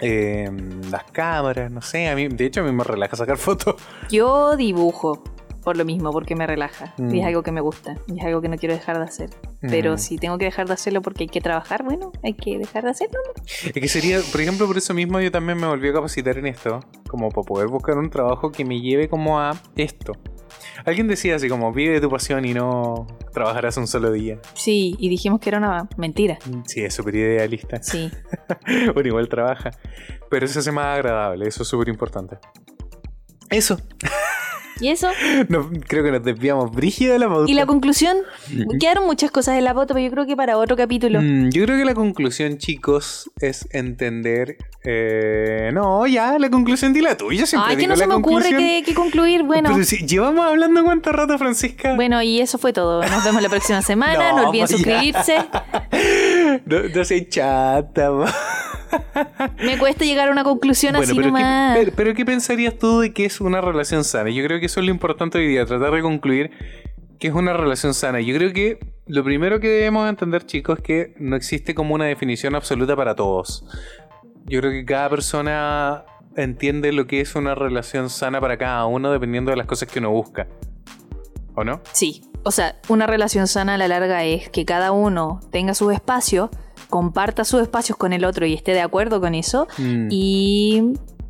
[0.00, 0.50] eh,
[0.90, 3.76] las cámaras, no sé, a mí, de hecho a mí me relaja sacar fotos.
[4.10, 5.22] Yo dibujo
[5.64, 6.94] por lo mismo, porque me relaja.
[6.96, 7.14] Mm.
[7.14, 7.96] Y es algo que me gusta.
[8.06, 9.28] Y es algo que no quiero dejar de hacer.
[9.60, 9.98] Pero Mm.
[9.98, 12.90] si tengo que dejar de hacerlo porque hay que trabajar, bueno, hay que dejar de
[12.90, 13.18] hacerlo.
[13.44, 16.46] Es que sería, por ejemplo, por eso mismo yo también me volví a capacitar en
[16.46, 20.12] esto, como para poder buscar un trabajo que me lleve como a esto.
[20.88, 24.40] Alguien decía así como, vive de tu pasión y no trabajarás un solo día.
[24.54, 26.38] Sí, y dijimos que era una mentira.
[26.64, 27.82] Sí, es súper idealista.
[27.82, 28.10] Sí.
[28.96, 29.70] Uno igual trabaja.
[30.30, 32.38] Pero eso hace más agradable, eso es súper importante.
[33.50, 33.78] Eso.
[34.80, 35.08] ¿Y eso?
[35.48, 37.50] No, creo que nos desviamos brígida de la pauta.
[37.50, 38.16] Y la conclusión,
[38.80, 41.20] quedaron muchas cosas en la foto, pero yo creo que para otro capítulo.
[41.22, 44.56] Mm, yo creo que la conclusión, chicos, es entender.
[44.84, 47.46] eh, no, ya, la conclusión di la tuya.
[47.46, 49.42] Siempre Ay, que no se me ocurre que, que concluir.
[49.42, 51.94] Bueno, Pero si llevamos hablando cuánto rato, Francisca.
[51.94, 53.02] bueno, y eso fue todo.
[53.02, 54.32] Nos vemos la próxima semana.
[54.32, 55.36] No, No, olviden pues suscribirse.
[56.66, 58.10] No, no seas chata.
[59.62, 63.12] Me cuesta llegar a una conclusión Bueno, así pero ¿qué, pero ¿qué pensarías tú de
[63.12, 64.30] que es una relación sana?
[64.30, 66.50] Yo creo que eso es lo importante hoy día, tratar de concluir
[67.18, 68.20] que es una relación sana.
[68.20, 72.04] Yo creo que lo primero que debemos entender, chicos, es que no existe como una
[72.04, 73.64] definición absoluta para todos.
[74.46, 76.04] Yo creo que cada persona
[76.36, 79.98] entiende lo que es una relación sana para cada uno dependiendo de las cosas que
[79.98, 80.46] uno busca.
[81.54, 81.80] ¿O no?
[81.92, 85.90] Sí, o sea, una relación sana a la larga es que cada uno tenga su
[85.90, 86.50] espacio,
[86.90, 90.82] comparta sus espacios con el otro y esté de acuerdo con eso Mm, y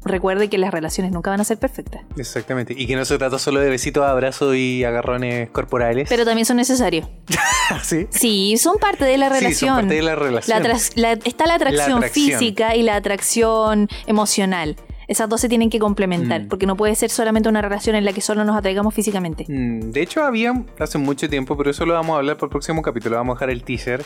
[0.05, 2.73] recuerde que las relaciones nunca van a ser perfectas, Exactamente.
[2.77, 6.09] Y que no se trata solo de besitos, abrazos y agarrones corporales.
[6.09, 7.07] pero también son necesarios.
[7.83, 8.07] ¿Sí?
[8.11, 9.75] Sí, son parte de la Sí, son relación.
[9.77, 10.63] parte de la La relación.
[10.95, 12.39] la- está la atracción, La atracción.
[12.39, 14.77] física y la atracción emocional.
[15.09, 16.49] Esas dos se tienen que complementar, Mm.
[16.49, 19.47] porque no puede ser solamente una relación en la que solo nos atraigamos físicamente.
[19.49, 22.51] Mm, De hecho, había hace mucho tiempo, pero eso lo vamos a hablar para el
[22.51, 23.17] próximo capítulo.
[23.17, 24.05] Vamos a dejar el teaser.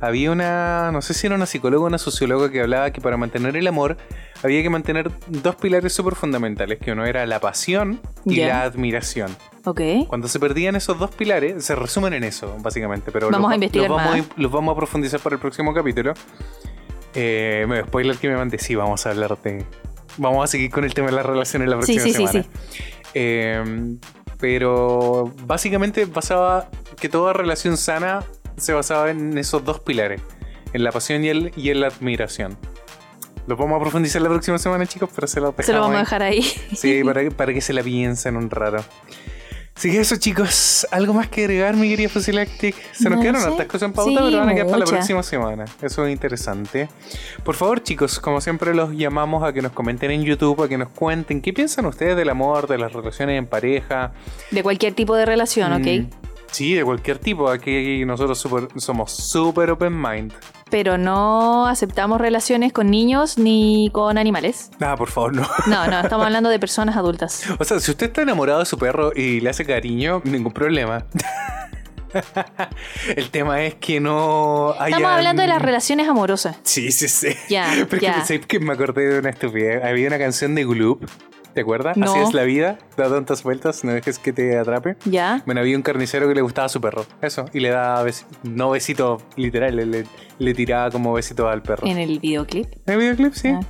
[0.00, 3.16] Había una, no sé si era una psicóloga o una socióloga que hablaba que para
[3.16, 3.96] mantener el amor
[4.42, 9.30] había que mantener dos pilares súper fundamentales, que uno era la pasión y la admiración.
[9.64, 9.80] ¿Ok?
[10.08, 13.12] Cuando se perdían esos dos pilares, se resumen en eso, básicamente.
[13.12, 14.26] Pero Vamos los, a investigar los vamos más.
[14.26, 16.14] A, los vamos a profundizar para el próximo capítulo.
[17.14, 19.64] Eh, spoiler que me mandé, sí, vamos a hablar de...
[20.18, 22.42] Vamos a seguir con el tema de las relaciones la próxima sí, sí, semana.
[22.42, 22.48] sí.
[23.14, 23.96] Eh,
[24.38, 26.68] pero básicamente basaba
[27.00, 28.24] que toda relación sana
[28.56, 30.20] se basaba en esos dos pilares,
[30.72, 32.58] en la pasión y, el, y en la admiración.
[33.46, 35.96] Los vamos a profundizar la próxima semana, chicos, pero se los dejamos Se lo vamos
[35.96, 36.42] a dejar ahí.
[36.76, 38.84] Sí, para, que- para que se la piensen un rato.
[39.74, 42.74] Así que eso, chicos, algo más que agregar, mi querida Fusilactic.
[42.92, 44.84] Se nos No quedaron hartas cosas en pauta, Sí, pero van a quedar para la
[44.84, 45.64] próxima semana.
[45.80, 46.88] Eso es interesante.
[47.42, 50.76] Por favor, chicos, como siempre los llamamos a que nos comenten en YouTube, a que
[50.76, 54.12] nos cuenten qué piensan ustedes del amor, de las relaciones en pareja.
[54.50, 55.76] De cualquier tipo de relación, Mm,
[56.06, 56.14] ¿ok?
[56.50, 57.48] Sí, de cualquier tipo.
[57.48, 60.32] Aquí nosotros super- somos super open mind.
[60.72, 64.70] Pero no aceptamos relaciones con niños ni con animales.
[64.78, 65.46] Nada, por favor, no.
[65.66, 67.44] No, no, estamos hablando de personas adultas.
[67.58, 71.04] O sea, si usted está enamorado de su perro y le hace cariño, ningún problema.
[73.16, 74.96] El tema es que no haya...
[74.96, 76.56] Estamos hablando de las relaciones amorosas.
[76.62, 77.36] Sí, sí, sí.
[77.50, 78.14] Ya, Pero es ya.
[78.14, 79.84] que, ¿sabes que me acordé de una estupidez.
[79.84, 81.04] Había una canción de Gloop.
[81.54, 81.96] ¿Te acuerdas?
[81.96, 82.10] No.
[82.10, 82.78] Así es la vida.
[82.96, 84.96] Da tantas vueltas, no dejes que te atrape.
[85.04, 85.42] ¿Ya?
[85.44, 87.04] Bueno, había un carnicero que le gustaba a su perro.
[87.20, 87.44] Eso.
[87.52, 90.06] Y le daba, besi- no besito literal, le, le-
[90.38, 91.86] le tiraba como besito al perro.
[91.86, 92.66] En el videoclip.
[92.86, 93.34] ¿En el videoclip?
[93.34, 93.48] Sí.
[93.48, 93.60] Ah.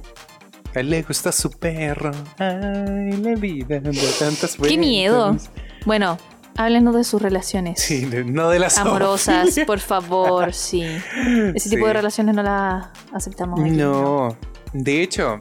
[0.74, 2.12] A él le gusta su perro.
[2.38, 4.68] Ay, la vida da tantas vueltas.
[4.68, 5.36] ¡Qué miedo!
[5.84, 6.16] Bueno,
[6.56, 7.80] háblenos de sus relaciones.
[7.80, 10.82] Sí, no de las Amorosas, por favor, sí.
[11.54, 13.60] Ese tipo de relaciones no las aceptamos.
[13.60, 14.36] aquí, No.
[14.72, 15.38] De hecho,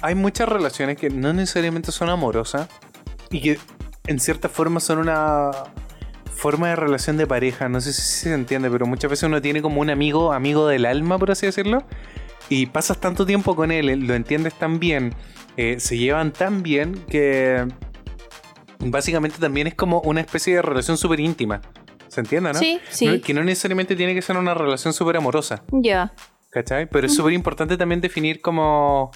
[0.00, 2.68] hay muchas relaciones que no necesariamente son amorosas
[3.30, 3.58] y que
[4.06, 5.50] en cierta forma son una
[6.34, 7.68] forma de relación de pareja.
[7.68, 10.84] No sé si se entiende, pero muchas veces uno tiene como un amigo, amigo del
[10.86, 11.82] alma, por así decirlo,
[12.48, 15.14] y pasas tanto tiempo con él, lo entiendes tan bien,
[15.56, 17.66] eh, se llevan tan bien que
[18.78, 21.60] básicamente también es como una especie de relación súper íntima.
[22.08, 22.58] ¿Se entiende, no?
[22.58, 23.06] Sí, sí.
[23.06, 25.62] No- que no necesariamente tiene que ser una relación súper amorosa.
[25.72, 26.12] Ya.
[26.50, 26.88] ¿Cachai?
[26.88, 29.10] Pero es súper importante también definir como...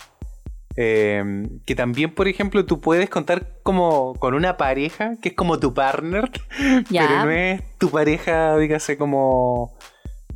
[0.82, 1.22] eh,
[1.66, 5.74] que también, por ejemplo, tú puedes contar como con una pareja que es como tu
[5.74, 6.30] partner,
[6.90, 9.76] pero no es tu pareja, dígase, como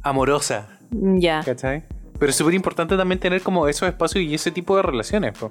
[0.03, 1.41] amorosa, Ya.
[1.43, 1.85] ¿cachai?
[2.19, 5.51] Pero es súper importante también tener como esos espacios y ese tipo de relaciones, po,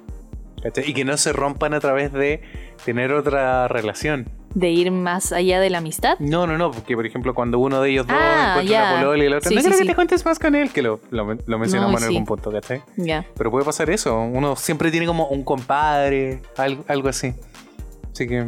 [0.62, 0.88] ¿cachai?
[0.88, 2.42] Y que no se rompan a través de
[2.86, 4.30] tener otra relación.
[4.56, 6.16] De ir más allá de la amistad.
[6.20, 8.92] No, no, no, porque por ejemplo cuando uno de ellos dos Ah, encuentra ya.
[8.94, 9.86] una polola y la otra, Sí, no sí, que sí.
[9.88, 12.82] te cuentes más con él, que lo, lo, lo mencionamos No, en algún punto, ¿cachai?
[12.98, 13.26] Ya.
[13.36, 14.20] Pero puede pasar eso.
[14.20, 17.34] Uno siempre tiene como un compadre, algo, algo así.
[18.12, 18.46] Así que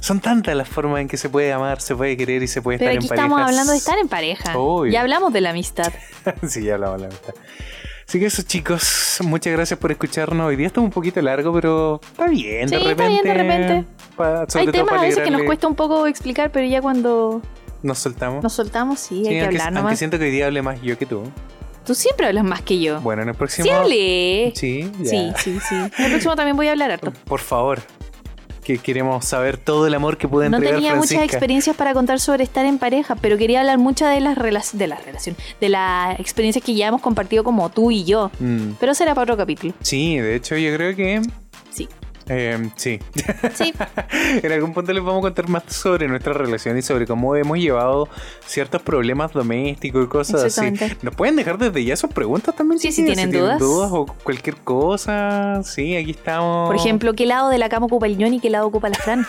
[0.00, 2.78] son tantas las formas en que se puede amar, se puede querer y se puede
[2.78, 3.24] Pero estar aquí en pareja.
[3.26, 4.58] estamos hablando de estar en pareja.
[4.58, 4.92] Obvio.
[4.92, 5.92] Ya hablamos de la amistad.
[6.46, 7.34] sí, ya hablamos de la amistad.
[8.06, 10.46] Así que eso, chicos, muchas gracias por escucharnos.
[10.46, 13.08] Hoy día está un poquito largo, pero está bien, Sí, de está repente.
[13.08, 13.84] bien, de repente.
[14.16, 17.42] Pa- Hay temas a veces que nos cuesta un poco explicar, pero ya cuando
[17.82, 18.42] Nos soltamos.
[18.42, 19.98] nos soltamos, sí, Sí, hay que aunque, hablar aunque nomás.
[19.98, 21.22] siento que hoy día hable más yo que tú.
[21.84, 23.00] Tú siempre hablas más que yo.
[23.02, 23.66] Bueno, en el próximo.
[23.86, 24.52] sí.
[24.54, 25.10] Sí, ya.
[25.10, 25.74] Sí, sí, sí.
[25.74, 27.12] En el próximo también voy a hablar harto.
[27.26, 27.80] Por favor.
[28.64, 32.18] Que queremos saber todo el amor que puede No entregar tenía muchas experiencias para contar
[32.18, 35.68] sobre estar en pareja, pero quería hablar mucho de las rela- de las relaciones, de
[35.68, 38.30] las experiencias que ya hemos compartido como tú y yo.
[38.40, 39.74] Mm, Pero será para otro capítulo.
[39.82, 41.20] Sí, de hecho yo creo que...
[41.70, 41.86] Sí.
[42.28, 42.98] Eh, sí.
[43.54, 43.74] Sí.
[44.42, 47.58] en algún punto les vamos a contar más sobre nuestra relación y sobre cómo hemos
[47.58, 48.08] llevado
[48.46, 50.72] ciertos problemas domésticos y cosas así.
[51.02, 52.78] Nos pueden dejar desde ya sus preguntas también.
[52.78, 53.58] Sí, si tienen dudas.
[53.58, 55.62] dudas o cualquier cosa.
[55.64, 56.68] Sí, aquí estamos.
[56.68, 58.96] Por ejemplo, ¿qué lado de la cama ocupa el Ñón y qué lado ocupa la
[58.96, 59.26] Fran?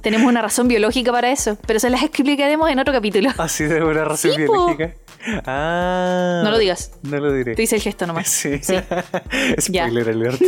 [0.00, 3.30] Tenemos una razón biológica para eso, pero se las explicaremos en otro capítulo.
[3.38, 4.76] Así de una razón Sí, po.
[5.46, 6.42] Ah.
[6.44, 6.92] No lo digas.
[7.02, 7.54] No lo diré.
[7.54, 8.28] Te hice el gesto nomás.
[8.38, 8.58] Sí.
[8.62, 8.74] Sí.
[9.60, 10.40] Spoiler alert.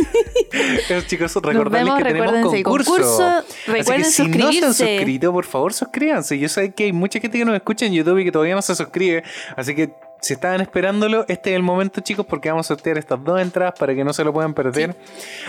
[1.07, 2.91] Chicos, recordarles que tenemos concurso.
[2.91, 3.27] concurso.
[3.27, 6.39] Así Recuerden que si no se han suscrito, por favor, suscríbanse.
[6.39, 8.61] Yo sé que hay mucha gente que nos escucha en YouTube y que todavía no
[8.61, 9.23] se suscribe.
[9.55, 13.23] Así que si estaban esperándolo, este es el momento, chicos, porque vamos a sortear estas
[13.23, 14.95] dos entradas para que no se lo puedan perder.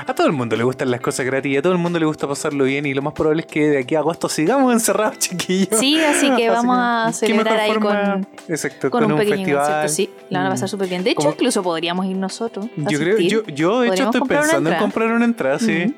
[0.07, 2.27] A todo el mundo le gustan las cosas gratis, a todo el mundo le gusta
[2.27, 5.79] pasarlo bien y lo más probable es que de aquí a agosto sigamos encerrados, chiquillos.
[5.79, 9.83] Sí, así que vamos a ¿qué celebrar ahí con, Exacto, con, un, pequeño festival.
[9.83, 9.89] concierto.
[9.93, 10.71] Sí, la van a pasar Mm.
[10.71, 11.05] súper bien.
[11.05, 12.67] De hecho, incluso podríamos ir nosotros.
[12.87, 15.95] a Yo creo, yo, yo de hecho estoy pensando en comprar una entrada, sí.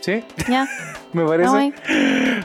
[0.00, 0.68] Sí, Ya,
[1.12, 1.72] me parece.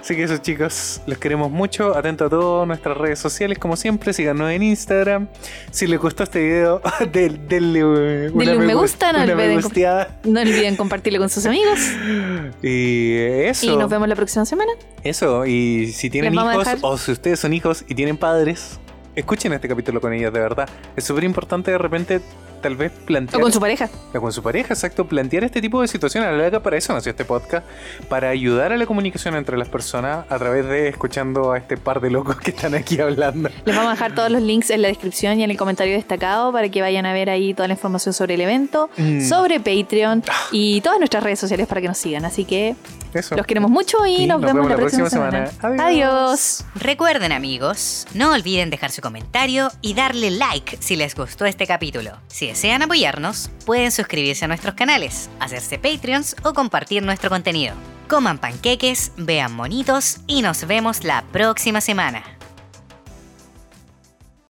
[0.01, 1.95] Así que eso chicos, los queremos mucho.
[1.95, 4.13] Atento a todas nuestras redes sociales, como siempre.
[4.13, 5.27] Síganos en Instagram.
[5.69, 6.81] Si les gustó este video,
[7.13, 7.89] denle, uh,
[8.33, 10.07] una Denle un me gu- gusta, no una me olviden.
[10.23, 11.79] No olviden compartirlo con sus amigos.
[12.63, 13.65] Y eso.
[13.65, 14.71] Y nos vemos la próxima semana.
[15.03, 15.45] Eso.
[15.45, 18.79] Y si tienen hijos, o si ustedes son hijos y tienen padres,
[19.15, 20.67] escuchen este capítulo con ellos, de verdad.
[20.95, 22.21] Es súper importante de repente,
[22.61, 23.41] tal vez O plantear.
[23.41, 23.89] con su pareja.
[24.13, 26.29] O con su pareja, exacto, plantear este tipo de situaciones.
[26.29, 27.65] A la larga, para eso nació este podcast,
[28.09, 31.99] para ayudar a la comunicación entre las personas a través de escuchando a este par
[32.01, 33.49] de locos que están aquí hablando.
[33.65, 36.51] Les vamos a dejar todos los links en la descripción y en el comentario destacado
[36.51, 39.21] para que vayan a ver ahí toda la información sobre el evento, Mm.
[39.27, 42.25] sobre Patreon y todas nuestras redes sociales para que nos sigan.
[42.25, 42.75] Así que
[43.13, 43.35] Eso.
[43.35, 45.49] los queremos mucho y nos, vemos, la próxima, semana.
[45.61, 45.81] Adiós.
[45.81, 46.65] Adiós.
[46.75, 52.11] Recuerden amigos, no olviden dejar su comentario y darle like si les gustó este capítulo.
[52.27, 57.75] Si desean apoyarnos, pueden suscribirse a nuestros canales, hacerse Patreons o compartir nuestro contenido.
[58.09, 62.40] Coman panqueques, vean monitos y nos vemos la próxima semana.